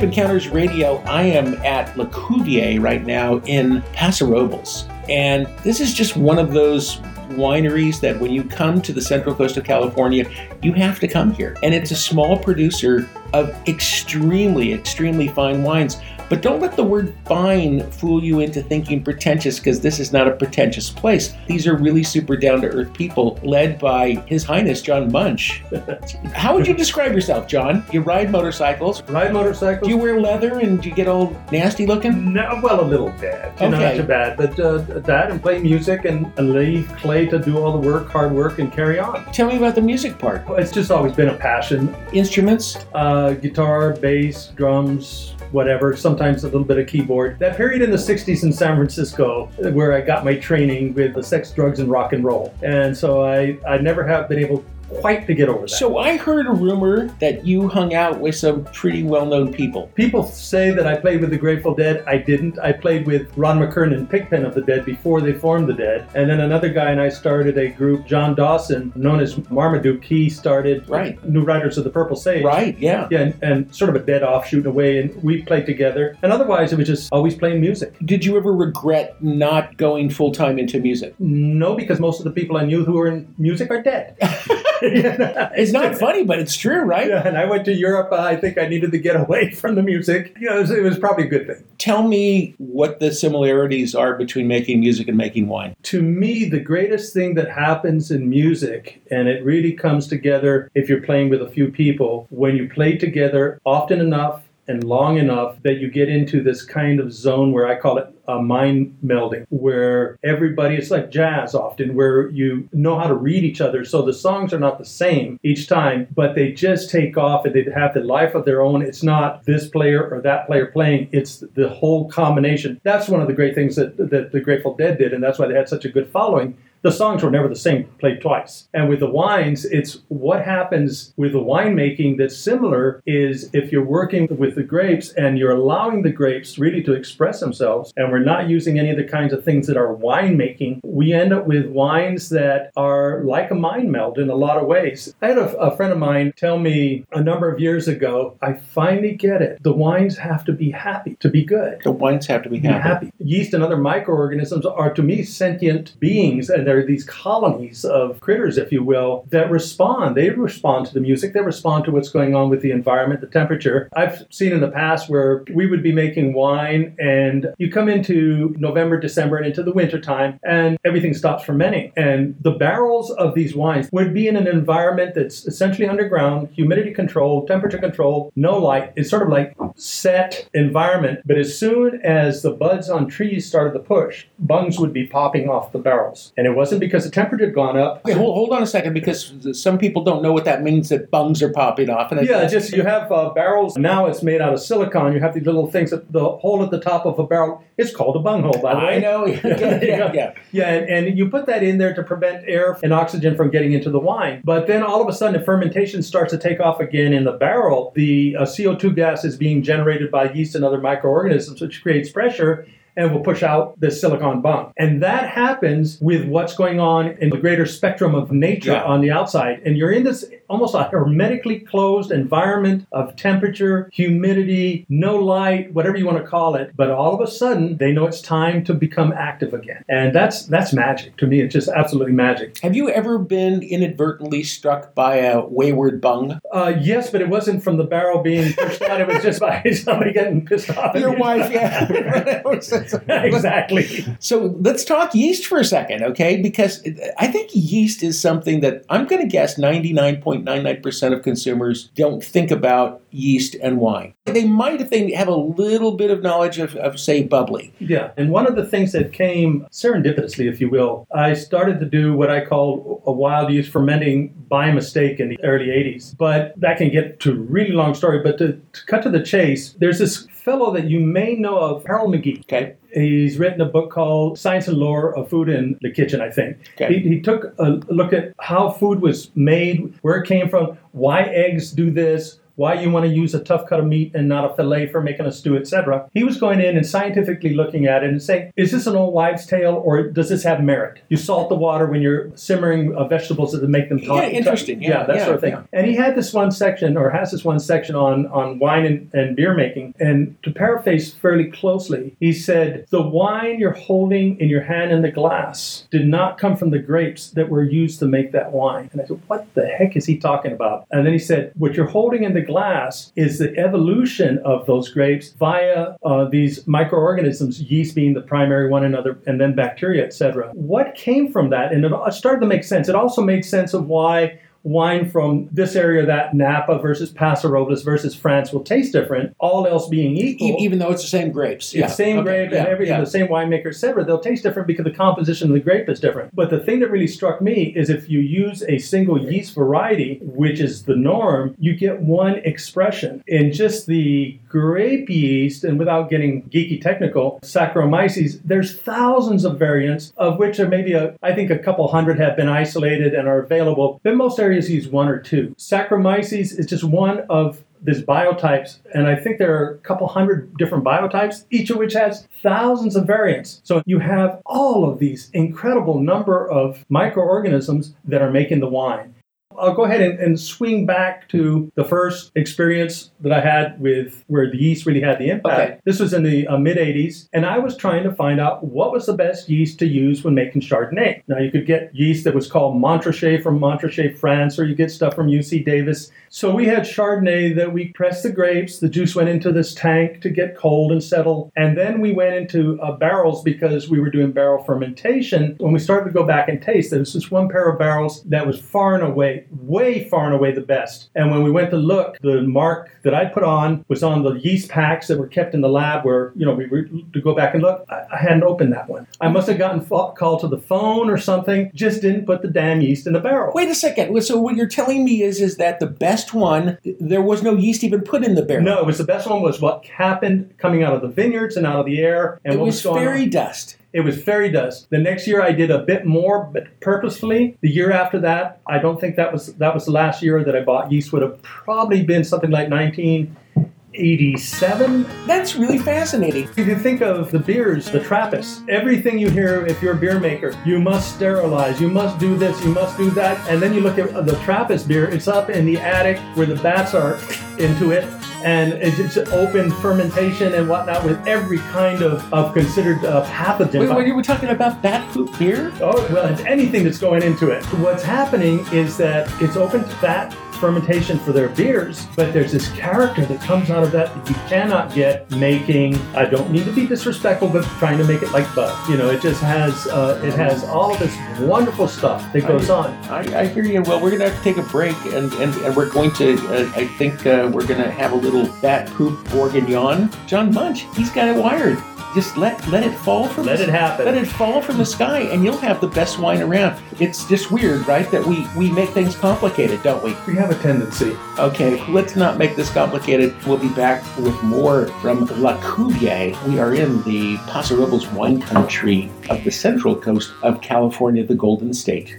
Encounters 0.02 0.48
Radio, 0.48 0.96
I 1.04 1.24
am 1.24 1.54
at 1.56 1.94
Le 1.98 2.06
Cuvier 2.06 2.80
right 2.80 3.04
now 3.04 3.38
in 3.40 3.82
Paso 3.92 4.26
Robles. 4.26 4.88
And 5.10 5.46
this 5.62 5.78
is 5.78 5.92
just 5.92 6.16
one 6.16 6.38
of 6.38 6.54
those 6.54 7.00
wineries 7.30 8.00
that 8.00 8.18
when 8.18 8.32
you 8.32 8.42
come 8.42 8.80
to 8.80 8.94
the 8.94 9.02
central 9.02 9.34
coast 9.34 9.58
of 9.58 9.64
California, 9.64 10.24
you 10.62 10.72
have 10.72 11.00
to 11.00 11.08
come 11.08 11.34
here. 11.34 11.54
And 11.62 11.74
it's 11.74 11.90
a 11.90 11.96
small 11.96 12.38
producer 12.38 13.06
of 13.34 13.54
extremely, 13.68 14.72
extremely 14.72 15.28
fine 15.28 15.62
wines. 15.62 15.98
But 16.30 16.42
don't 16.42 16.60
let 16.60 16.76
the 16.76 16.84
word 16.84 17.12
fine 17.26 17.90
fool 17.90 18.22
you 18.22 18.38
into 18.38 18.62
thinking 18.62 19.02
pretentious 19.02 19.58
because 19.58 19.80
this 19.80 19.98
is 19.98 20.12
not 20.12 20.28
a 20.28 20.30
pretentious 20.30 20.88
place. 20.88 21.34
These 21.48 21.66
are 21.66 21.76
really 21.76 22.04
super 22.04 22.36
down 22.36 22.60
to 22.62 22.68
earth 22.68 22.92
people 22.94 23.38
led 23.42 23.80
by 23.80 24.12
His 24.26 24.44
Highness 24.44 24.80
John 24.80 25.10
Munch. 25.10 25.62
How 26.32 26.54
would 26.54 26.68
you 26.68 26.74
describe 26.74 27.12
yourself, 27.12 27.48
John? 27.48 27.84
You 27.92 28.02
ride 28.02 28.30
motorcycles. 28.30 29.02
Ride 29.08 29.32
motorcycles? 29.32 29.88
Do 29.88 29.90
you 29.90 29.98
wear 29.98 30.20
leather 30.20 30.60
and 30.60 30.80
do 30.80 30.88
you 30.88 30.94
get 30.94 31.08
all 31.08 31.36
nasty 31.50 31.84
looking? 31.84 32.32
No, 32.32 32.60
well, 32.62 32.80
a 32.80 32.86
little 32.86 33.10
bit. 33.10 33.52
You 33.60 33.68
know, 33.70 33.76
Okay. 33.80 33.96
Not 33.96 33.96
too 33.96 34.02
bad. 34.04 34.36
But 34.36 34.60
uh, 34.60 34.78
that 35.00 35.32
and 35.32 35.42
play 35.42 35.58
music 35.58 36.04
and, 36.04 36.32
and 36.38 36.52
leave 36.52 36.88
Clay 36.96 37.26
to 37.26 37.40
do 37.40 37.58
all 37.58 37.72
the 37.72 37.84
work, 37.88 38.08
hard 38.08 38.30
work, 38.30 38.60
and 38.60 38.72
carry 38.72 39.00
on. 39.00 39.24
Tell 39.32 39.48
me 39.48 39.56
about 39.56 39.74
the 39.74 39.80
music 39.80 40.16
part. 40.16 40.44
It's 40.50 40.70
just 40.70 40.92
always 40.92 41.12
been 41.12 41.30
a 41.30 41.36
passion. 41.36 41.92
Instruments? 42.12 42.76
Uh, 42.94 43.32
guitar, 43.32 43.94
bass, 43.94 44.52
drums, 44.54 45.34
whatever. 45.52 45.96
Sometimes 45.96 46.44
a 46.44 46.46
little 46.46 46.64
bit 46.64 46.78
of 46.78 46.86
keyboard. 46.86 47.38
That 47.38 47.56
period 47.56 47.82
in 47.82 47.90
the 47.90 47.96
60s 47.96 48.42
in 48.42 48.52
San 48.52 48.76
Francisco, 48.76 49.46
where 49.72 49.92
I 49.92 50.00
got 50.00 50.24
my 50.24 50.36
training 50.36 50.94
with 50.94 51.14
the 51.14 51.22
sex, 51.22 51.50
drugs, 51.50 51.80
and 51.80 51.90
rock 51.90 52.12
and 52.12 52.24
roll. 52.24 52.54
And 52.62 52.96
so 52.96 53.24
I, 53.24 53.58
I 53.68 53.78
never 53.78 54.06
have 54.06 54.28
been 54.28 54.38
able 54.38 54.64
quite 55.00 55.26
to 55.26 55.34
get 55.34 55.48
over 55.48 55.62
that. 55.62 55.70
So 55.70 55.98
I 55.98 56.16
heard 56.16 56.46
a 56.46 56.50
rumor 56.52 57.06
that 57.20 57.46
you 57.46 57.68
hung 57.68 57.94
out 57.94 58.20
with 58.20 58.34
some 58.34 58.64
pretty 58.72 59.02
well-known 59.02 59.52
people. 59.52 59.90
People 59.94 60.24
say 60.24 60.70
that 60.70 60.86
I 60.86 60.96
played 60.96 61.20
with 61.20 61.30
the 61.30 61.38
Grateful 61.38 61.74
Dead. 61.74 62.04
I 62.06 62.18
didn't. 62.18 62.58
I 62.58 62.72
played 62.72 63.06
with 63.06 63.30
Ron 63.36 63.58
McKernan, 63.58 64.08
Pigpen 64.10 64.44
of 64.44 64.54
the 64.54 64.62
Dead, 64.62 64.84
before 64.84 65.20
they 65.20 65.32
formed 65.32 65.68
the 65.68 65.74
Dead. 65.74 66.08
And 66.14 66.28
then 66.28 66.40
another 66.40 66.68
guy 66.68 66.90
and 66.90 67.00
I 67.00 67.08
started 67.08 67.56
a 67.58 67.68
group, 67.68 68.06
John 68.06 68.34
Dawson, 68.34 68.92
known 68.94 69.20
as 69.20 69.36
Marmaduke. 69.50 70.04
He 70.04 70.28
started 70.28 70.88
Right. 70.88 71.22
New 71.28 71.42
Riders 71.42 71.78
of 71.78 71.84
the 71.84 71.90
Purple 71.90 72.16
Sage. 72.16 72.44
Right, 72.44 72.78
yeah. 72.78 73.06
Yeah, 73.10 73.20
and, 73.20 73.42
and 73.42 73.74
sort 73.74 73.90
of 73.90 73.96
a 73.96 74.04
dead 74.04 74.22
offshoot 74.22 74.66
away, 74.66 74.98
and 74.98 75.22
we 75.22 75.42
played 75.42 75.66
together. 75.66 76.16
And 76.22 76.32
otherwise, 76.32 76.72
it 76.72 76.78
was 76.78 76.86
just 76.86 77.12
always 77.12 77.34
playing 77.34 77.60
music. 77.60 77.94
Did 78.04 78.24
you 78.24 78.36
ever 78.36 78.52
regret 78.52 79.22
not 79.22 79.76
going 79.76 80.10
full-time 80.10 80.58
into 80.58 80.80
music? 80.80 81.14
No, 81.18 81.74
because 81.74 82.00
most 82.00 82.18
of 82.20 82.24
the 82.24 82.30
people 82.30 82.56
I 82.56 82.64
knew 82.64 82.84
who 82.84 82.94
were 82.94 83.08
in 83.08 83.32
music 83.38 83.70
are 83.70 83.82
dead. 83.82 84.16
It's 85.60 85.72
not 85.72 85.96
funny, 85.98 86.24
but 86.24 86.38
it's 86.38 86.56
true, 86.56 86.82
right? 86.82 87.08
Yeah, 87.08 87.26
and 87.26 87.36
I 87.36 87.44
went 87.44 87.64
to 87.66 87.74
Europe. 87.74 88.12
Uh, 88.12 88.20
I 88.20 88.36
think 88.36 88.58
I 88.58 88.66
needed 88.66 88.92
to 88.92 88.98
get 88.98 89.16
away 89.20 89.50
from 89.50 89.74
the 89.74 89.82
music. 89.82 90.36
You 90.40 90.48
know, 90.48 90.58
it 90.58 90.60
was, 90.60 90.70
it 90.70 90.82
was 90.82 90.98
probably 90.98 91.24
a 91.24 91.28
good 91.28 91.46
thing. 91.46 91.64
Tell 91.78 92.06
me 92.06 92.54
what 92.58 93.00
the 93.00 93.12
similarities 93.12 93.94
are 93.94 94.14
between 94.14 94.48
making 94.48 94.80
music 94.80 95.08
and 95.08 95.16
making 95.16 95.48
wine. 95.48 95.76
To 95.84 96.02
me, 96.02 96.48
the 96.48 96.60
greatest 96.60 97.12
thing 97.12 97.34
that 97.34 97.50
happens 97.50 98.10
in 98.10 98.28
music, 98.28 99.02
and 99.10 99.28
it 99.28 99.44
really 99.44 99.72
comes 99.72 100.06
together 100.06 100.70
if 100.74 100.88
you're 100.88 101.02
playing 101.02 101.30
with 101.30 101.42
a 101.42 101.48
few 101.48 101.70
people, 101.70 102.26
when 102.30 102.56
you 102.56 102.68
play 102.68 102.96
together 102.96 103.60
often 103.64 104.00
enough 104.00 104.42
and 104.70 104.84
long 104.84 105.18
enough 105.18 105.56
that 105.64 105.78
you 105.78 105.90
get 105.90 106.08
into 106.08 106.42
this 106.42 106.62
kind 106.62 107.00
of 107.00 107.12
zone 107.12 107.52
where 107.52 107.66
I 107.66 107.78
call 107.78 107.98
it 107.98 108.14
a 108.28 108.40
mind 108.40 108.96
melding, 109.04 109.44
where 109.48 110.16
everybody, 110.22 110.76
it's 110.76 110.92
like 110.92 111.10
jazz 111.10 111.54
often, 111.54 111.96
where 111.96 112.28
you 112.30 112.68
know 112.72 112.96
how 112.96 113.08
to 113.08 113.14
read 113.14 113.42
each 113.42 113.60
other. 113.60 113.84
So 113.84 114.02
the 114.02 114.12
songs 114.12 114.54
are 114.54 114.60
not 114.60 114.78
the 114.78 114.84
same 114.84 115.40
each 115.42 115.66
time, 115.66 116.06
but 116.14 116.36
they 116.36 116.52
just 116.52 116.90
take 116.90 117.18
off 117.18 117.44
and 117.44 117.54
they 117.54 117.66
have 117.74 117.94
the 117.94 118.00
life 118.00 118.36
of 118.36 118.44
their 118.44 118.62
own. 118.62 118.82
It's 118.82 119.02
not 119.02 119.44
this 119.44 119.68
player 119.68 120.08
or 120.08 120.20
that 120.20 120.46
player 120.46 120.66
playing, 120.66 121.08
it's 121.10 121.42
the 121.54 121.68
whole 121.68 122.08
combination. 122.08 122.80
That's 122.84 123.08
one 123.08 123.20
of 123.20 123.26
the 123.26 123.34
great 123.34 123.56
things 123.56 123.74
that, 123.74 123.96
that 123.96 124.30
the 124.30 124.40
Grateful 124.40 124.76
Dead 124.76 124.98
did, 124.98 125.12
and 125.12 125.22
that's 125.22 125.38
why 125.38 125.48
they 125.48 125.54
had 125.54 125.68
such 125.68 125.84
a 125.84 125.88
good 125.88 126.08
following 126.10 126.56
the 126.82 126.90
songs 126.92 127.22
were 127.22 127.30
never 127.30 127.48
the 127.48 127.56
same, 127.56 127.84
played 127.98 128.20
twice. 128.20 128.68
And 128.74 128.88
with 128.88 129.00
the 129.00 129.10
wines, 129.10 129.64
it's 129.64 129.98
what 130.08 130.44
happens 130.44 131.12
with 131.16 131.32
the 131.32 131.38
winemaking 131.38 132.16
that's 132.18 132.36
similar 132.36 133.02
is 133.06 133.50
if 133.52 133.70
you're 133.70 133.84
working 133.84 134.26
with 134.30 134.54
the 134.54 134.62
grapes 134.62 135.10
and 135.12 135.38
you're 135.38 135.50
allowing 135.52 136.02
the 136.02 136.10
grapes 136.10 136.58
really 136.58 136.82
to 136.84 136.92
express 136.92 137.40
themselves, 137.40 137.92
and 137.96 138.10
we're 138.10 138.18
not 138.18 138.48
using 138.48 138.78
any 138.78 138.90
of 138.90 138.96
the 138.96 139.04
kinds 139.04 139.32
of 139.32 139.44
things 139.44 139.66
that 139.66 139.76
are 139.76 139.94
winemaking, 139.94 140.80
we 140.84 141.12
end 141.12 141.32
up 141.32 141.46
with 141.46 141.66
wines 141.66 142.28
that 142.30 142.70
are 142.76 143.22
like 143.24 143.50
a 143.50 143.54
mind 143.54 143.90
meld 143.90 144.18
in 144.18 144.30
a 144.30 144.34
lot 144.34 144.56
of 144.56 144.66
ways. 144.66 145.14
I 145.22 145.28
had 145.28 145.38
a, 145.38 145.56
a 145.58 145.76
friend 145.76 145.92
of 145.92 145.98
mine 145.98 146.32
tell 146.36 146.58
me 146.58 147.04
a 147.12 147.22
number 147.22 147.50
of 147.52 147.60
years 147.60 147.88
ago, 147.88 148.36
I 148.42 148.54
finally 148.54 149.14
get 149.14 149.42
it. 149.42 149.62
The 149.62 149.72
wines 149.72 150.16
have 150.18 150.44
to 150.46 150.52
be 150.52 150.70
happy 150.70 151.16
to 151.20 151.28
be 151.28 151.44
good. 151.44 151.80
The 151.84 151.90
wines 151.92 152.26
have 152.26 152.42
to 152.44 152.48
be 152.48 152.58
Be 152.60 152.68
happy. 152.68 153.06
happy. 153.06 153.12
Yeast 153.18 153.54
and 153.54 153.62
other 153.62 153.76
microorganisms 153.76 154.64
are, 154.66 154.92
to 154.94 155.02
me, 155.02 155.22
sentient 155.22 155.98
beings, 156.00 156.50
and 156.50 156.66
they're 156.70 156.86
these 156.86 157.04
colonies 157.04 157.84
of 157.84 158.20
critters, 158.20 158.56
if 158.56 158.70
you 158.70 158.84
will, 158.84 159.26
that 159.30 159.50
respond. 159.50 160.16
They 160.16 160.30
respond 160.30 160.86
to 160.86 160.94
the 160.94 161.00
music, 161.00 161.32
they 161.32 161.40
respond 161.40 161.84
to 161.84 161.90
what's 161.90 162.10
going 162.10 162.36
on 162.36 162.48
with 162.48 162.62
the 162.62 162.70
environment, 162.70 163.20
the 163.20 163.26
temperature. 163.26 163.88
I've 163.96 164.24
seen 164.30 164.52
in 164.52 164.60
the 164.60 164.70
past 164.70 165.08
where 165.08 165.44
we 165.52 165.66
would 165.66 165.82
be 165.82 165.90
making 165.90 166.32
wine, 166.32 166.94
and 167.00 167.52
you 167.58 167.72
come 167.72 167.88
into 167.88 168.54
November, 168.58 169.00
December, 169.00 169.36
and 169.36 169.46
into 169.46 169.64
the 169.64 169.72
winter 169.72 170.00
time, 170.00 170.38
and 170.44 170.78
everything 170.84 171.12
stops 171.12 171.42
fermenting. 171.42 171.92
And 171.96 172.36
the 172.40 172.52
barrels 172.52 173.10
of 173.10 173.34
these 173.34 173.56
wines 173.56 173.88
would 173.90 174.14
be 174.14 174.28
in 174.28 174.36
an 174.36 174.46
environment 174.46 175.16
that's 175.16 175.46
essentially 175.46 175.88
underground, 175.88 176.50
humidity 176.52 176.92
controlled, 176.92 177.48
temperature 177.48 177.78
controlled, 177.78 178.32
no 178.36 178.56
light. 178.56 178.92
It's 178.94 179.10
sort 179.10 179.22
of 179.22 179.28
like 179.28 179.56
set 179.74 180.48
environment. 180.54 181.20
But 181.24 181.38
as 181.38 181.58
soon 181.58 182.00
as 182.02 182.42
the 182.42 182.52
buds 182.52 182.88
on 182.88 183.08
trees 183.08 183.48
started 183.48 183.72
to 183.72 183.80
push, 183.80 184.26
bungs 184.38 184.78
would 184.78 184.92
be 184.92 185.06
popping 185.06 185.48
off 185.48 185.72
the 185.72 185.80
barrels. 185.80 186.32
And 186.36 186.46
it 186.46 186.59
wasn't 186.60 186.78
because 186.78 187.04
the 187.04 187.10
temperature 187.10 187.46
had 187.46 187.54
gone 187.54 187.78
up. 187.78 188.02
Okay, 188.04 188.12
hold, 188.12 188.34
hold 188.34 188.52
on 188.52 188.62
a 188.62 188.66
second 188.66 188.92
because 188.92 189.34
some 189.58 189.78
people 189.78 190.04
don't 190.04 190.22
know 190.22 190.30
what 190.30 190.44
that 190.44 190.62
means 190.62 190.90
that 190.90 191.10
bungs 191.10 191.42
are 191.42 191.50
popping 191.50 191.88
off. 191.88 192.12
And 192.12 192.26
Yeah, 192.26 192.46
just 192.46 192.70
you 192.72 192.82
have 192.82 193.10
uh, 193.10 193.30
barrels. 193.30 193.78
Now 193.78 194.04
it's 194.04 194.22
made 194.22 194.42
out 194.42 194.52
of 194.52 194.60
silicon. 194.60 195.14
You 195.14 195.20
have 195.20 195.32
these 195.32 195.46
little 195.46 195.70
things 195.70 195.90
that 195.90 196.12
the 196.12 196.28
hole 196.28 196.62
at 196.62 196.70
the 196.70 196.78
top 196.78 197.06
of 197.06 197.18
a 197.18 197.26
barrel 197.26 197.64
is 197.78 197.96
called 197.96 198.14
a 198.16 198.18
bung 198.18 198.42
hole, 198.42 198.60
by 198.60 198.74
the 198.74 198.80
way. 198.80 198.96
I 198.96 198.98
know. 198.98 199.26
Yeah, 199.40 199.80
yeah, 199.82 200.12
yeah. 200.14 200.34
Yeah, 200.52 200.68
and, 200.68 201.06
and 201.08 201.18
you 201.18 201.30
put 201.30 201.46
that 201.46 201.62
in 201.62 201.78
there 201.78 201.94
to 201.94 202.02
prevent 202.02 202.46
air 202.46 202.78
and 202.82 202.92
oxygen 202.92 203.36
from 203.36 203.50
getting 203.50 203.72
into 203.72 203.90
the 203.90 203.98
wine. 203.98 204.42
But 204.44 204.66
then 204.66 204.82
all 204.82 205.00
of 205.00 205.08
a 205.08 205.12
sudden, 205.14 205.40
if 205.40 205.46
fermentation 205.46 206.02
starts 206.02 206.30
to 206.32 206.38
take 206.38 206.60
off 206.60 206.78
again 206.78 207.14
in 207.14 207.24
the 207.24 207.32
barrel, 207.32 207.92
the 207.94 208.36
uh, 208.36 208.42
CO2 208.42 208.94
gas 208.94 209.24
is 209.24 209.36
being 209.36 209.62
generated 209.62 210.10
by 210.10 210.30
yeast 210.30 210.54
and 210.54 210.64
other 210.64 210.78
microorganisms, 210.78 211.60
which 211.60 211.82
creates 211.82 212.10
pressure 212.10 212.66
and 213.00 213.12
will 213.12 213.20
push 213.22 213.42
out 213.42 213.78
the 213.80 213.90
silicon 213.90 214.40
bung. 214.42 214.72
And 214.78 215.02
that 215.02 215.28
happens 215.30 215.98
with 216.00 216.26
what's 216.28 216.54
going 216.54 216.80
on 216.80 217.16
in 217.20 217.30
the 217.30 217.38
greater 217.38 217.64
spectrum 217.66 218.14
of 218.14 218.30
nature 218.30 218.72
Yeah. 218.72 218.82
on 218.84 219.00
the 219.00 219.10
outside. 219.10 219.62
And 219.64 219.76
you're 219.76 219.90
in 219.92 220.04
this 220.04 220.24
almost 220.48 220.74
a 220.74 220.82
hermetically 220.84 221.60
closed 221.60 222.10
environment 222.10 222.84
of 222.92 223.14
temperature, 223.16 223.88
humidity, 223.92 224.84
no 224.88 225.16
light, 225.16 225.72
whatever 225.72 225.96
you 225.96 226.04
want 226.04 226.18
to 226.18 226.24
call 226.24 226.56
it. 226.56 226.72
But 226.76 226.90
all 226.90 227.14
of 227.14 227.20
a 227.20 227.30
sudden, 227.30 227.76
they 227.78 227.92
know 227.92 228.06
it's 228.06 228.20
time 228.20 228.64
to 228.64 228.74
become 228.74 229.12
active 229.12 229.54
again. 229.54 229.84
And 229.88 230.14
that's 230.14 230.44
that's 230.46 230.72
magic. 230.72 231.16
To 231.18 231.26
me, 231.26 231.40
it's 231.40 231.52
just 231.54 231.68
absolutely 231.68 232.12
magic. 232.12 232.58
Have 232.60 232.74
you 232.76 232.90
ever 232.90 233.18
been 233.18 233.62
inadvertently 233.62 234.42
struck 234.42 234.94
by 234.94 235.16
a 235.16 235.40
wayward 235.46 236.00
bung? 236.00 236.40
Uh, 236.52 236.74
yes, 236.80 237.10
but 237.10 237.20
it 237.22 237.28
wasn't 237.28 237.62
from 237.62 237.76
the 237.76 237.84
barrel 237.84 238.20
being 238.22 238.52
pushed 238.52 238.82
out. 238.82 239.00
It 239.00 239.06
was 239.06 239.22
just 239.22 239.40
by 239.40 239.62
somebody 239.72 240.12
getting 240.12 240.44
pissed 240.44 240.70
off. 240.76 240.96
Your 240.96 241.16
wife, 241.16 241.50
yeah. 241.50 241.86
exactly. 243.08 244.04
So 244.18 244.56
let's 244.60 244.84
talk 244.84 245.14
yeast 245.14 245.46
for 245.46 245.58
a 245.58 245.64
second, 245.64 246.02
okay? 246.04 246.40
Because 246.40 246.82
I 247.18 247.26
think 247.26 247.50
yeast 247.52 248.02
is 248.02 248.20
something 248.20 248.60
that 248.60 248.84
I'm 248.88 249.06
going 249.06 249.22
to 249.22 249.28
guess 249.28 249.58
99.99% 249.58 251.16
of 251.16 251.22
consumers 251.22 251.88
don't 251.94 252.22
think 252.22 252.50
about 252.50 253.02
yeast 253.10 253.56
and 253.62 253.78
wine. 253.78 254.14
They 254.24 254.44
might 254.44 254.80
if 254.80 254.90
they 254.90 255.12
have 255.12 255.28
a 255.28 255.34
little 255.34 255.96
bit 255.96 256.10
of 256.10 256.22
knowledge 256.22 256.58
of, 256.58 256.76
of 256.76 256.98
say, 256.98 257.22
bubbly. 257.22 257.72
Yeah, 257.78 258.12
and 258.16 258.30
one 258.30 258.46
of 258.46 258.56
the 258.56 258.64
things 258.64 258.92
that 258.92 259.12
came 259.12 259.66
serendipitously, 259.70 260.48
if 260.48 260.60
you 260.60 260.70
will, 260.70 261.06
I 261.14 261.34
started 261.34 261.80
to 261.80 261.86
do 261.86 262.14
what 262.14 262.30
I 262.30 262.44
call 262.44 263.02
a 263.06 263.12
wild 263.12 263.50
yeast 263.52 263.70
fermenting 263.70 264.28
by 264.48 264.70
mistake 264.70 265.20
in 265.20 265.28
the 265.28 265.42
early 265.42 265.66
80s. 265.66 266.16
But 266.16 266.54
that 266.58 266.78
can 266.78 266.90
get 266.90 267.20
to 267.20 267.32
a 267.32 267.34
really 267.34 267.72
long 267.72 267.94
story. 267.94 268.22
But 268.22 268.38
to, 268.38 268.60
to 268.72 268.86
cut 268.86 269.02
to 269.02 269.10
the 269.10 269.22
chase, 269.22 269.72
there's 269.74 269.98
this 269.98 270.26
fellow 270.26 270.72
that 270.72 270.88
you 270.88 271.00
may 271.00 271.34
know 271.34 271.58
of, 271.58 271.84
Harold 271.86 272.14
McGee. 272.14 272.40
Okay. 272.40 272.74
He's 272.92 273.38
written 273.38 273.60
a 273.60 273.66
book 273.66 273.90
called 273.90 274.38
Science 274.38 274.66
and 274.66 274.76
Lore 274.76 275.16
of 275.16 275.28
Food 275.28 275.48
in 275.48 275.78
the 275.80 275.90
Kitchen, 275.90 276.20
I 276.20 276.30
think. 276.30 276.58
Okay. 276.74 276.98
He, 276.98 277.08
he 277.08 277.20
took 277.20 277.54
a 277.58 277.70
look 277.88 278.12
at 278.12 278.34
how 278.40 278.70
food 278.70 279.00
was 279.00 279.30
made, 279.36 279.94
where 280.02 280.16
it 280.16 280.26
came 280.26 280.48
from, 280.48 280.76
why 280.92 281.22
eggs 281.22 281.70
do 281.70 281.90
this, 281.90 282.39
why 282.60 282.74
you 282.74 282.90
want 282.90 283.06
to 283.06 283.10
use 283.10 283.34
a 283.34 283.42
tough 283.42 283.66
cut 283.66 283.80
of 283.80 283.86
meat 283.86 284.12
and 284.14 284.28
not 284.28 284.44
a 284.44 284.54
fillet 284.54 284.86
for 284.88 285.00
making 285.00 285.24
a 285.24 285.32
stew, 285.32 285.56
etc. 285.56 286.06
He 286.12 286.22
was 286.22 286.36
going 286.36 286.60
in 286.60 286.76
and 286.76 286.86
scientifically 286.86 287.54
looking 287.54 287.86
at 287.86 288.04
it 288.04 288.10
and 288.10 288.22
saying, 288.22 288.52
is 288.54 288.70
this 288.70 288.86
an 288.86 288.96
old 288.96 289.14
wives' 289.14 289.46
tale 289.46 289.76
or 289.76 290.02
does 290.02 290.28
this 290.28 290.42
have 290.42 290.62
merit? 290.62 291.00
You 291.08 291.16
salt 291.16 291.48
the 291.48 291.54
water 291.54 291.86
when 291.86 292.02
you're 292.02 292.30
simmering 292.36 292.94
uh, 292.94 293.08
vegetables 293.08 293.58
to 293.58 293.66
make 293.66 293.88
them 293.88 293.98
talk. 293.98 294.22
Yeah, 294.22 294.28
interesting. 294.28 294.82
Yeah, 294.82 295.04
that 295.06 295.16
yeah, 295.16 295.24
sort 295.24 295.36
of 295.36 295.40
thing. 295.40 295.52
yeah. 295.54 295.62
And 295.72 295.86
he 295.86 295.94
had 295.94 296.14
this 296.14 296.34
one 296.34 296.50
section, 296.50 296.98
or 296.98 297.08
has 297.08 297.30
this 297.30 297.46
one 297.46 297.58
section 297.60 297.94
on, 297.94 298.26
on 298.26 298.58
wine 298.58 298.84
and, 298.84 299.14
and 299.14 299.34
beer 299.34 299.54
making. 299.54 299.94
And 299.98 300.36
to 300.42 300.52
paraphrase 300.52 301.14
fairly 301.14 301.50
closely, 301.50 302.14
he 302.20 302.34
said, 302.34 302.84
The 302.90 303.00
wine 303.00 303.58
you're 303.58 303.72
holding 303.72 304.38
in 304.38 304.50
your 304.50 304.64
hand 304.64 304.92
in 304.92 305.00
the 305.00 305.10
glass 305.10 305.88
did 305.90 306.06
not 306.06 306.36
come 306.36 306.58
from 306.58 306.68
the 306.68 306.78
grapes 306.78 307.30
that 307.30 307.48
were 307.48 307.64
used 307.64 308.00
to 308.00 308.06
make 308.06 308.32
that 308.32 308.52
wine. 308.52 308.90
And 308.92 309.00
I 309.00 309.06
said, 309.06 309.22
What 309.28 309.46
the 309.54 309.66
heck 309.66 309.96
is 309.96 310.04
he 310.04 310.18
talking 310.18 310.52
about? 310.52 310.86
And 310.90 311.06
then 311.06 311.14
he 311.14 311.18
said, 311.18 311.52
What 311.56 311.72
you're 311.72 311.86
holding 311.86 312.24
in 312.24 312.34
the 312.34 312.49
glass 312.50 313.12
is 313.16 313.38
the 313.38 313.56
evolution 313.56 314.38
of 314.44 314.66
those 314.66 314.88
grapes 314.88 315.30
via 315.32 315.96
uh, 316.04 316.24
these 316.24 316.66
microorganisms, 316.66 317.62
yeast 317.62 317.94
being 317.94 318.14
the 318.14 318.20
primary 318.20 318.68
one, 318.68 318.84
and 318.84 318.94
other, 318.96 319.18
and 319.26 319.40
then 319.40 319.54
bacteria, 319.54 320.04
etc. 320.04 320.50
What 320.52 320.94
came 320.94 321.30
from 321.32 321.50
that? 321.50 321.72
And 321.72 321.84
it 321.84 321.92
started 322.12 322.40
to 322.40 322.46
make 322.46 322.64
sense. 322.64 322.88
It 322.88 322.94
also 322.94 323.22
made 323.22 323.44
sense 323.44 323.74
of 323.74 323.86
why 323.86 324.38
wine 324.62 325.08
from 325.08 325.48
this 325.52 325.74
area, 325.76 326.04
that 326.06 326.34
Napa 326.34 326.78
versus 326.78 327.10
Paso 327.10 327.48
Robles 327.48 327.82
versus 327.82 328.14
France 328.14 328.52
will 328.52 328.62
taste 328.62 328.92
different, 328.92 329.34
all 329.38 329.66
else 329.66 329.88
being 329.88 330.16
equal. 330.16 330.48
E- 330.48 330.56
even 330.60 330.78
though 330.78 330.90
it's 330.90 331.02
the 331.02 331.08
same 331.08 331.32
grapes. 331.32 331.74
Yeah. 331.74 331.86
Same 331.86 332.18
Okay, 332.18 332.24
grape 332.24 332.52
yeah, 332.52 332.58
and 332.60 332.68
everything, 332.68 332.94
yeah. 332.94 333.00
the 333.00 333.06
same 333.10 333.28
winemaker, 333.28 333.68
etc. 333.68 334.04
They'll 334.04 334.20
taste 334.20 334.42
different 334.42 334.66
because 334.68 334.84
the 334.84 334.90
composition 334.90 335.48
of 335.48 335.54
the 335.54 335.60
grape 335.60 335.88
is 335.88 336.00
different. 336.00 336.34
But 336.34 336.50
the 336.50 336.60
thing 336.60 336.80
that 336.80 336.90
really 336.90 337.06
struck 337.06 337.40
me 337.40 337.72
is 337.76 337.90
if 337.90 338.08
you 338.08 338.20
use 338.20 338.62
a 338.68 338.78
single 338.78 339.18
yeast 339.20 339.54
variety, 339.54 340.18
which 340.22 340.60
is 340.60 340.84
the 340.84 340.96
norm, 340.96 341.54
you 341.58 341.74
get 341.74 342.00
one 342.00 342.36
expression. 342.44 343.22
In 343.26 343.52
just 343.52 343.86
the 343.86 344.38
grape 344.48 345.08
yeast, 345.08 345.64
and 345.64 345.78
without 345.78 346.10
getting 346.10 346.42
geeky 346.50 346.80
technical, 346.80 347.38
Saccharomyces, 347.42 348.40
there's 348.44 348.76
thousands 348.78 349.44
of 349.44 349.58
variants, 349.58 350.12
of 350.16 350.38
which 350.38 350.56
there 350.56 350.68
maybe 350.68 350.92
a, 350.92 351.14
I 351.22 351.34
think 351.34 351.50
a 351.50 351.58
couple 351.58 351.86
hundred 351.88 352.18
have 352.18 352.36
been 352.36 352.48
isolated 352.48 353.14
and 353.14 353.28
are 353.28 353.38
available. 353.40 354.00
But 354.02 354.14
most 354.16 354.38
areas 354.50 354.68
use 354.68 354.88
one 354.88 355.08
or 355.08 355.18
two. 355.18 355.54
Saccharomyces 355.56 356.58
is 356.58 356.66
just 356.66 356.82
one 356.82 357.20
of 357.30 357.62
these 357.82 358.02
biotypes, 358.02 358.78
and 358.92 359.06
I 359.06 359.14
think 359.14 359.38
there 359.38 359.56
are 359.56 359.74
a 359.74 359.78
couple 359.78 360.06
hundred 360.08 360.54
different 360.58 360.84
biotypes, 360.84 361.44
each 361.50 361.70
of 361.70 361.78
which 361.78 361.94
has 361.94 362.26
thousands 362.42 362.96
of 362.96 363.06
variants. 363.06 363.60
So 363.64 363.80
you 363.86 364.00
have 364.00 364.42
all 364.44 364.90
of 364.90 364.98
these 364.98 365.30
incredible 365.32 366.00
number 366.00 366.50
of 366.50 366.84
microorganisms 366.88 367.94
that 368.04 368.20
are 368.20 368.30
making 368.30 368.58
the 368.58 368.68
wine. 368.68 369.14
I'll 369.58 369.74
go 369.74 369.84
ahead 369.84 370.00
and, 370.00 370.18
and 370.18 370.40
swing 370.40 370.86
back 370.86 371.28
to 371.30 371.70
the 371.74 371.84
first 371.84 372.32
experience 372.34 373.10
that 373.20 373.32
I 373.32 373.40
had 373.40 373.80
with 373.80 374.24
where 374.28 374.50
the 374.50 374.56
yeast 374.56 374.86
really 374.86 375.00
had 375.00 375.18
the 375.18 375.28
impact. 375.28 375.60
Okay. 375.60 375.80
This 375.84 375.98
was 375.98 376.12
in 376.12 376.22
the 376.22 376.46
uh, 376.46 376.56
mid 376.56 376.76
80s, 376.76 377.28
and 377.32 377.44
I 377.44 377.58
was 377.58 377.76
trying 377.76 378.04
to 378.04 378.12
find 378.12 378.40
out 378.40 378.64
what 378.64 378.92
was 378.92 379.06
the 379.06 379.12
best 379.12 379.48
yeast 379.48 379.78
to 379.80 379.86
use 379.86 380.24
when 380.24 380.34
making 380.34 380.62
Chardonnay. 380.62 381.22
Now, 381.26 381.38
you 381.38 381.50
could 381.50 381.66
get 381.66 381.94
yeast 381.94 382.24
that 382.24 382.34
was 382.34 382.50
called 382.50 382.80
Montrachet 382.80 383.42
from 383.42 383.58
Montrachet, 383.58 384.16
France, 384.16 384.58
or 384.58 384.64
you 384.64 384.74
get 384.74 384.90
stuff 384.90 385.14
from 385.14 385.28
UC 385.28 385.64
Davis. 385.64 386.10
So 386.28 386.54
we 386.54 386.66
had 386.66 386.82
Chardonnay 386.82 387.54
that 387.56 387.72
we 387.72 387.88
pressed 387.88 388.22
the 388.22 388.32
grapes, 388.32 388.78
the 388.78 388.88
juice 388.88 389.14
went 389.14 389.28
into 389.28 389.52
this 389.52 389.74
tank 389.74 390.22
to 390.22 390.30
get 390.30 390.56
cold 390.56 390.92
and 390.92 391.02
settle, 391.02 391.52
and 391.56 391.76
then 391.76 392.00
we 392.00 392.12
went 392.12 392.34
into 392.34 392.80
uh, 392.80 392.92
barrels 392.92 393.42
because 393.42 393.88
we 393.88 394.00
were 394.00 394.10
doing 394.10 394.32
barrel 394.32 394.62
fermentation. 394.62 395.56
When 395.58 395.72
we 395.72 395.80
started 395.80 396.06
to 396.06 396.14
go 396.14 396.24
back 396.24 396.48
and 396.48 396.62
taste, 396.62 396.90
there 396.90 397.00
was 397.00 397.12
this 397.12 397.30
one 397.30 397.48
pair 397.48 397.68
of 397.68 397.78
barrels 397.78 398.22
that 398.24 398.46
was 398.46 398.60
far 398.60 398.94
and 398.94 399.02
away 399.02 399.39
way 399.50 400.08
far 400.08 400.26
and 400.26 400.34
away 400.34 400.52
the 400.52 400.60
best. 400.60 401.10
And 401.14 401.30
when 401.30 401.42
we 401.42 401.50
went 401.50 401.70
to 401.70 401.76
look, 401.76 402.18
the 402.20 402.42
mark 402.42 402.90
that 403.02 403.14
I 403.14 403.26
put 403.26 403.42
on 403.42 403.84
was 403.88 404.02
on 404.02 404.22
the 404.22 404.34
yeast 404.34 404.68
packs 404.68 405.08
that 405.08 405.18
were 405.18 405.26
kept 405.26 405.54
in 405.54 405.60
the 405.60 405.68
lab 405.68 406.04
where, 406.04 406.32
you 406.36 406.44
know, 406.44 406.54
we 406.54 406.66
were 406.66 406.82
to 406.82 407.20
go 407.20 407.34
back 407.34 407.54
and 407.54 407.62
look. 407.62 407.84
I, 407.88 408.04
I 408.12 408.16
hadn't 408.18 408.42
opened 408.42 408.72
that 408.72 408.88
one. 408.88 409.06
I 409.20 409.28
must 409.28 409.48
have 409.48 409.58
gotten 409.58 409.84
called 409.86 410.40
to 410.40 410.48
the 410.48 410.58
phone 410.58 411.10
or 411.10 411.18
something, 411.18 411.70
just 411.74 412.02
didn't 412.02 412.26
put 412.26 412.42
the 412.42 412.48
damn 412.48 412.80
yeast 412.80 413.06
in 413.06 413.12
the 413.12 413.20
barrel. 413.20 413.52
Wait 413.54 413.68
a 413.68 413.74
second. 413.74 414.20
So 414.22 414.38
what 414.38 414.56
you're 414.56 414.68
telling 414.68 415.04
me 415.04 415.22
is 415.22 415.40
is 415.40 415.56
that 415.56 415.80
the 415.80 415.86
best 415.86 416.34
one, 416.34 416.78
there 417.00 417.22
was 417.22 417.42
no 417.42 417.54
yeast 417.54 417.84
even 417.84 418.02
put 418.02 418.24
in 418.24 418.34
the 418.34 418.42
barrel. 418.42 418.64
No, 418.64 418.78
it 418.80 418.86
was 418.86 418.98
the 418.98 419.04
best 419.04 419.28
one 419.28 419.42
was 419.42 419.60
what 419.60 419.84
happened 419.86 420.54
coming 420.58 420.82
out 420.82 420.94
of 420.94 421.02
the 421.02 421.08
vineyards 421.08 421.56
and 421.56 421.66
out 421.66 421.80
of 421.80 421.86
the 421.86 421.98
air 422.00 422.40
and 422.44 422.54
it 422.54 422.56
what 422.58 422.66
was 422.66 422.84
was 422.84 422.94
fairy 422.94 423.22
on. 423.24 423.30
dust. 423.30 423.76
It 423.92 424.02
was 424.02 424.22
fairy 424.22 424.52
dust. 424.52 424.88
The 424.90 424.98
next 424.98 425.26
year 425.26 425.42
I 425.42 425.50
did 425.50 425.72
a 425.72 425.80
bit 425.80 426.06
more, 426.06 426.44
but 426.44 426.78
purposefully. 426.80 427.58
The 427.60 427.68
year 427.68 427.90
after 427.90 428.20
that, 428.20 428.60
I 428.66 428.78
don't 428.78 429.00
think 429.00 429.16
that 429.16 429.32
was 429.32 429.52
that 429.54 429.74
was 429.74 429.86
the 429.86 429.90
last 429.90 430.22
year 430.22 430.44
that 430.44 430.54
I 430.54 430.60
bought 430.60 430.92
yeast. 430.92 431.12
Would 431.12 431.22
have 431.22 431.42
probably 431.42 432.04
been 432.04 432.22
something 432.22 432.50
like 432.50 432.70
1987. 432.70 435.06
That's 435.26 435.56
really 435.56 435.78
fascinating. 435.78 436.48
If 436.56 436.68
you 436.68 436.76
think 436.76 437.00
of 437.00 437.32
the 437.32 437.40
beers, 437.40 437.90
the 437.90 437.98
Trappist, 437.98 438.62
everything 438.68 439.18
you 439.18 439.28
hear 439.28 439.66
if 439.66 439.82
you're 439.82 439.94
a 439.94 439.96
beer 439.96 440.20
maker, 440.20 440.56
you 440.64 440.78
must 440.78 441.16
sterilize, 441.16 441.80
you 441.80 441.88
must 441.88 442.20
do 442.20 442.36
this, 442.36 442.64
you 442.64 442.70
must 442.70 442.96
do 442.96 443.10
that. 443.10 443.44
And 443.50 443.60
then 443.60 443.74
you 443.74 443.80
look 443.80 443.98
at 443.98 444.24
the 444.24 444.36
Trappist 444.44 444.86
beer, 444.86 445.08
it's 445.08 445.26
up 445.26 445.50
in 445.50 445.66
the 445.66 445.78
attic 445.78 446.18
where 446.36 446.46
the 446.46 446.62
bats 446.62 446.94
are 446.94 447.18
into 447.58 447.90
it. 447.90 448.04
And 448.44 448.72
it's 448.74 449.16
open 449.16 449.70
fermentation 449.70 450.54
and 450.54 450.68
whatnot 450.68 451.04
with 451.04 451.26
every 451.26 451.58
kind 451.58 452.02
of, 452.02 452.32
of 452.32 452.54
considered 452.54 453.04
uh, 453.04 453.24
pathogen. 453.26 453.80
Wait, 453.80 453.90
wait, 453.90 454.06
you 454.06 454.14
were 454.14 454.22
talking 454.22 454.48
about 454.48 454.80
bat 454.82 455.08
poop 455.12 455.36
beer? 455.38 455.72
Oh, 455.80 456.06
well, 456.12 456.26
it's 456.26 456.42
anything 456.42 456.84
that's 456.84 456.98
going 456.98 457.22
into 457.22 457.50
it. 457.50 457.64
What's 457.80 458.02
happening 458.02 458.66
is 458.72 458.96
that 458.96 459.30
it's 459.42 459.56
open 459.56 459.82
to 459.82 459.88
fat 459.96 460.34
fermentation 460.60 461.18
for 461.18 461.32
their 461.32 461.48
beers, 461.48 462.06
but 462.14 462.32
there's 462.32 462.52
this 462.52 462.70
character 462.72 463.24
that 463.24 463.40
comes 463.40 463.70
out 463.70 463.82
of 463.82 463.90
that 463.92 464.14
that 464.14 464.28
you 464.28 464.34
cannot 464.48 464.94
get 464.94 465.30
making. 465.32 465.96
I 466.14 466.26
don't 466.26 466.50
mean 466.50 466.64
to 466.64 466.72
be 466.72 466.86
disrespectful, 466.86 467.48
but 467.48 467.64
trying 467.78 467.98
to 467.98 468.04
make 468.04 468.22
it 468.22 468.30
like 468.32 468.52
Bud. 468.54 468.88
You 468.88 468.96
know, 468.96 469.10
it 469.10 469.22
just 469.22 469.40
has 469.40 469.86
uh, 469.88 470.20
it 470.24 470.34
has 470.34 470.64
all 470.64 470.94
this 470.96 471.16
wonderful 471.40 471.88
stuff 471.88 472.32
that 472.32 472.46
goes 472.46 472.70
on. 472.70 472.90
I, 473.10 473.40
I 473.40 473.46
hear 473.46 473.64
you. 473.64 473.82
Well, 473.82 474.00
we're 474.00 474.10
going 474.10 474.20
to 474.20 474.30
have 474.30 474.36
to 474.36 474.44
take 474.44 474.58
a 474.58 474.68
break, 474.68 474.96
and, 475.06 475.32
and, 475.34 475.54
and 475.54 475.74
we're 475.74 475.90
going 475.90 476.12
to, 476.14 476.34
uh, 476.48 476.72
I 476.74 476.86
think 476.86 477.26
uh, 477.26 477.50
we're 477.52 477.66
going 477.66 477.82
to 477.82 477.90
have 477.90 478.12
a 478.12 478.16
little 478.16 478.46
bat 478.60 478.88
poop 478.90 479.24
bourguignon. 479.30 480.10
John 480.26 480.52
Munch, 480.52 480.86
he's 480.94 481.10
got 481.10 481.28
it 481.28 481.36
wired. 481.36 481.78
Just 482.14 482.36
let 482.36 482.66
let 482.68 482.82
it 482.82 482.92
fall 482.92 483.28
from 483.28 483.46
Let 483.46 483.58
the, 483.58 483.64
it 483.64 483.68
happen. 483.68 484.04
Let 484.04 484.16
it 484.16 484.26
fall 484.26 484.60
from 484.60 484.78
the 484.78 484.84
sky, 484.84 485.20
and 485.20 485.44
you'll 485.44 485.56
have 485.58 485.80
the 485.80 485.86
best 485.86 486.18
wine 486.18 486.42
around. 486.42 486.82
It's 486.98 487.24
just 487.28 487.52
weird, 487.52 487.86
right? 487.86 488.10
That 488.10 488.26
we 488.26 488.46
we 488.56 488.70
make 488.70 488.90
things 488.90 489.16
complicated, 489.16 489.82
don't 489.82 490.02
we? 490.02 490.16
We 490.26 490.34
have 490.34 490.50
a 490.50 490.56
tendency. 490.56 491.16
Okay, 491.38 491.80
let's 491.88 492.16
not 492.16 492.36
make 492.36 492.56
this 492.56 492.70
complicated. 492.70 493.34
We'll 493.46 493.58
be 493.58 493.68
back 493.70 494.02
with 494.18 494.40
more 494.42 494.86
from 495.00 495.26
La 495.40 495.56
Cuvier. 495.60 496.36
We 496.48 496.58
are 496.58 496.74
in 496.74 497.02
the 497.04 497.36
Paso 497.46 497.76
Robles 497.76 498.08
wine 498.08 498.40
country 498.40 499.10
of 499.28 499.44
the 499.44 499.52
central 499.52 499.94
coast 499.94 500.32
of 500.42 500.60
California, 500.60 501.24
the 501.24 501.34
Golden 501.34 501.72
State. 501.72 502.18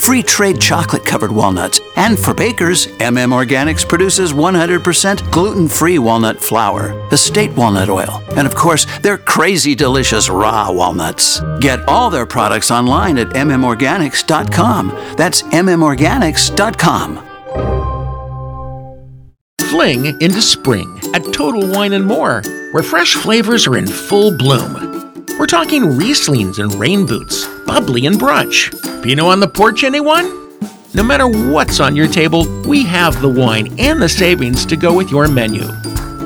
free 0.00 0.22
trade 0.22 0.60
chocolate 0.60 1.04
covered 1.04 1.30
walnuts, 1.30 1.80
and 1.96 2.18
for 2.18 2.34
bakers, 2.34 2.86
MM 2.98 3.32
Organics 3.32 3.86
produces 3.86 4.32
100% 4.32 5.30
gluten 5.30 5.68
free 5.68 5.98
walnut 5.98 6.40
flour, 6.40 7.08
estate 7.10 7.52
walnut 7.52 7.90
oil, 7.90 8.22
and 8.36 8.46
of 8.46 8.54
course, 8.54 8.86
their 9.00 9.18
crazy 9.18 9.74
delicious 9.74 10.28
raw 10.28 10.70
walnuts. 10.72 11.40
Get 11.60 11.86
all 11.88 12.10
their 12.10 12.26
products 12.26 12.70
online 12.70 13.18
at 13.18 13.28
mmorganics.com. 13.28 14.88
That's 15.16 15.42
mmorganics.com. 15.42 17.26
Fling 19.70 20.06
into 20.20 20.42
spring 20.42 21.00
at 21.14 21.32
Total 21.32 21.64
Wine 21.70 21.92
and 21.92 22.04
More, 22.04 22.42
where 22.72 22.82
fresh 22.82 23.14
flavors 23.14 23.66
are 23.68 23.76
in 23.76 23.86
full 23.86 24.36
bloom. 24.36 24.89
We're 25.40 25.46
talking 25.46 25.84
Rieslings 25.84 26.58
and 26.58 26.70
rain 26.74 27.06
boots, 27.06 27.46
bubbly 27.64 28.04
and 28.04 28.16
brunch. 28.16 28.70
Pinot 29.02 29.24
on 29.24 29.40
the 29.40 29.48
porch, 29.48 29.84
anyone? 29.84 30.58
No 30.92 31.02
matter 31.02 31.26
what's 31.26 31.80
on 31.80 31.96
your 31.96 32.08
table, 32.08 32.44
we 32.68 32.84
have 32.84 33.22
the 33.22 33.28
wine 33.30 33.74
and 33.80 34.02
the 34.02 34.08
savings 34.10 34.66
to 34.66 34.76
go 34.76 34.94
with 34.94 35.10
your 35.10 35.28
menu. 35.28 35.62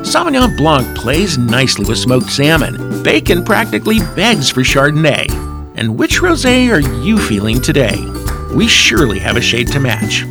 Sauvignon 0.03 0.57
Blanc 0.57 0.97
plays 0.97 1.37
nicely 1.37 1.85
with 1.85 1.97
smoked 1.97 2.29
salmon. 2.29 3.03
Bacon 3.03 3.45
practically 3.45 3.99
begs 4.17 4.49
for 4.49 4.63
Chardonnay. 4.63 5.29
And 5.77 5.97
which 5.97 6.19
rosé 6.19 6.69
are 6.69 6.81
you 6.81 7.17
feeling 7.17 7.61
today? 7.61 7.95
We 8.53 8.67
surely 8.67 9.19
have 9.19 9.37
a 9.37 9.41
shade 9.41 9.69
to 9.69 9.79
match. 9.79 10.25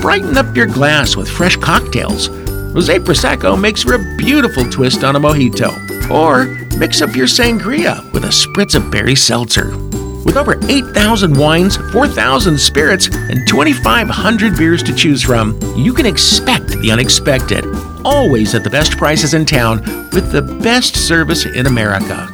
Brighten 0.00 0.36
up 0.36 0.54
your 0.54 0.66
glass 0.66 1.16
with 1.16 1.28
fresh 1.28 1.56
cocktails. 1.56 2.28
Rosé 2.28 3.00
Prosecco 3.00 3.60
makes 3.60 3.82
for 3.82 3.94
a 3.94 4.16
beautiful 4.16 4.62
twist 4.70 5.02
on 5.02 5.16
a 5.16 5.20
mojito. 5.20 5.74
Or 6.08 6.67
mix 6.78 7.02
up 7.02 7.16
your 7.16 7.26
sangria 7.26 8.10
with 8.12 8.24
a 8.24 8.28
spritz 8.28 8.74
of 8.74 8.90
berry 8.90 9.14
seltzer. 9.14 9.76
With 10.24 10.36
over 10.36 10.58
8,000 10.68 11.36
wines, 11.36 11.76
4,000 11.92 12.58
spirits, 12.58 13.08
and 13.12 13.46
2,500 13.48 14.56
beers 14.56 14.82
to 14.82 14.94
choose 14.94 15.22
from, 15.22 15.58
you 15.76 15.92
can 15.92 16.06
expect 16.06 16.68
the 16.68 16.90
unexpected. 16.90 17.64
Always 18.04 18.54
at 18.54 18.62
the 18.62 18.70
best 18.70 18.96
prices 18.98 19.34
in 19.34 19.44
town 19.46 19.78
with 20.12 20.30
the 20.30 20.42
best 20.42 20.96
service 20.96 21.46
in 21.46 21.66
America. 21.66 22.26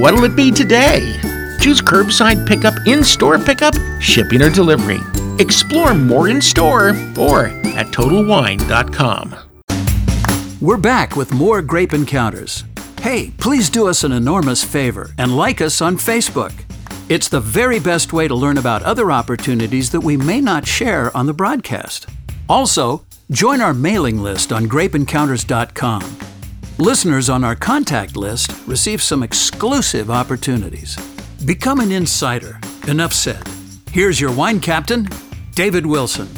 What'll 0.00 0.24
it 0.24 0.34
be 0.34 0.50
today? 0.50 1.18
Choose 1.60 1.80
curbside 1.80 2.46
pickup, 2.46 2.74
in 2.86 3.04
store 3.04 3.38
pickup, 3.38 3.74
shipping, 4.00 4.42
or 4.42 4.50
delivery. 4.50 5.00
Explore 5.38 5.94
more 5.94 6.28
in 6.28 6.40
store 6.40 6.90
or 7.18 7.46
at 7.46 7.86
TotalWine.com. 7.88 9.34
We're 10.60 10.76
back 10.78 11.16
with 11.16 11.34
more 11.34 11.60
Grape 11.60 11.92
Encounters. 11.92 12.64
Hey, 13.06 13.30
please 13.38 13.70
do 13.70 13.86
us 13.86 14.02
an 14.02 14.10
enormous 14.10 14.64
favor 14.64 15.14
and 15.16 15.36
like 15.36 15.60
us 15.60 15.80
on 15.80 15.96
Facebook. 15.96 16.52
It's 17.08 17.28
the 17.28 17.38
very 17.38 17.78
best 17.78 18.12
way 18.12 18.26
to 18.26 18.34
learn 18.34 18.58
about 18.58 18.82
other 18.82 19.12
opportunities 19.12 19.92
that 19.92 20.00
we 20.00 20.16
may 20.16 20.40
not 20.40 20.66
share 20.66 21.16
on 21.16 21.26
the 21.26 21.32
broadcast. 21.32 22.08
Also, 22.48 23.06
join 23.30 23.60
our 23.60 23.72
mailing 23.72 24.18
list 24.18 24.52
on 24.52 24.66
grapeencounters.com. 24.66 26.02
Listeners 26.78 27.30
on 27.30 27.44
our 27.44 27.54
contact 27.54 28.16
list 28.16 28.50
receive 28.66 29.00
some 29.00 29.22
exclusive 29.22 30.10
opportunities. 30.10 30.96
Become 31.44 31.78
an 31.78 31.92
insider. 31.92 32.58
Enough 32.88 33.12
said. 33.12 33.46
Here's 33.92 34.20
your 34.20 34.32
wine 34.32 34.58
captain, 34.58 35.08
David 35.54 35.86
Wilson. 35.86 36.28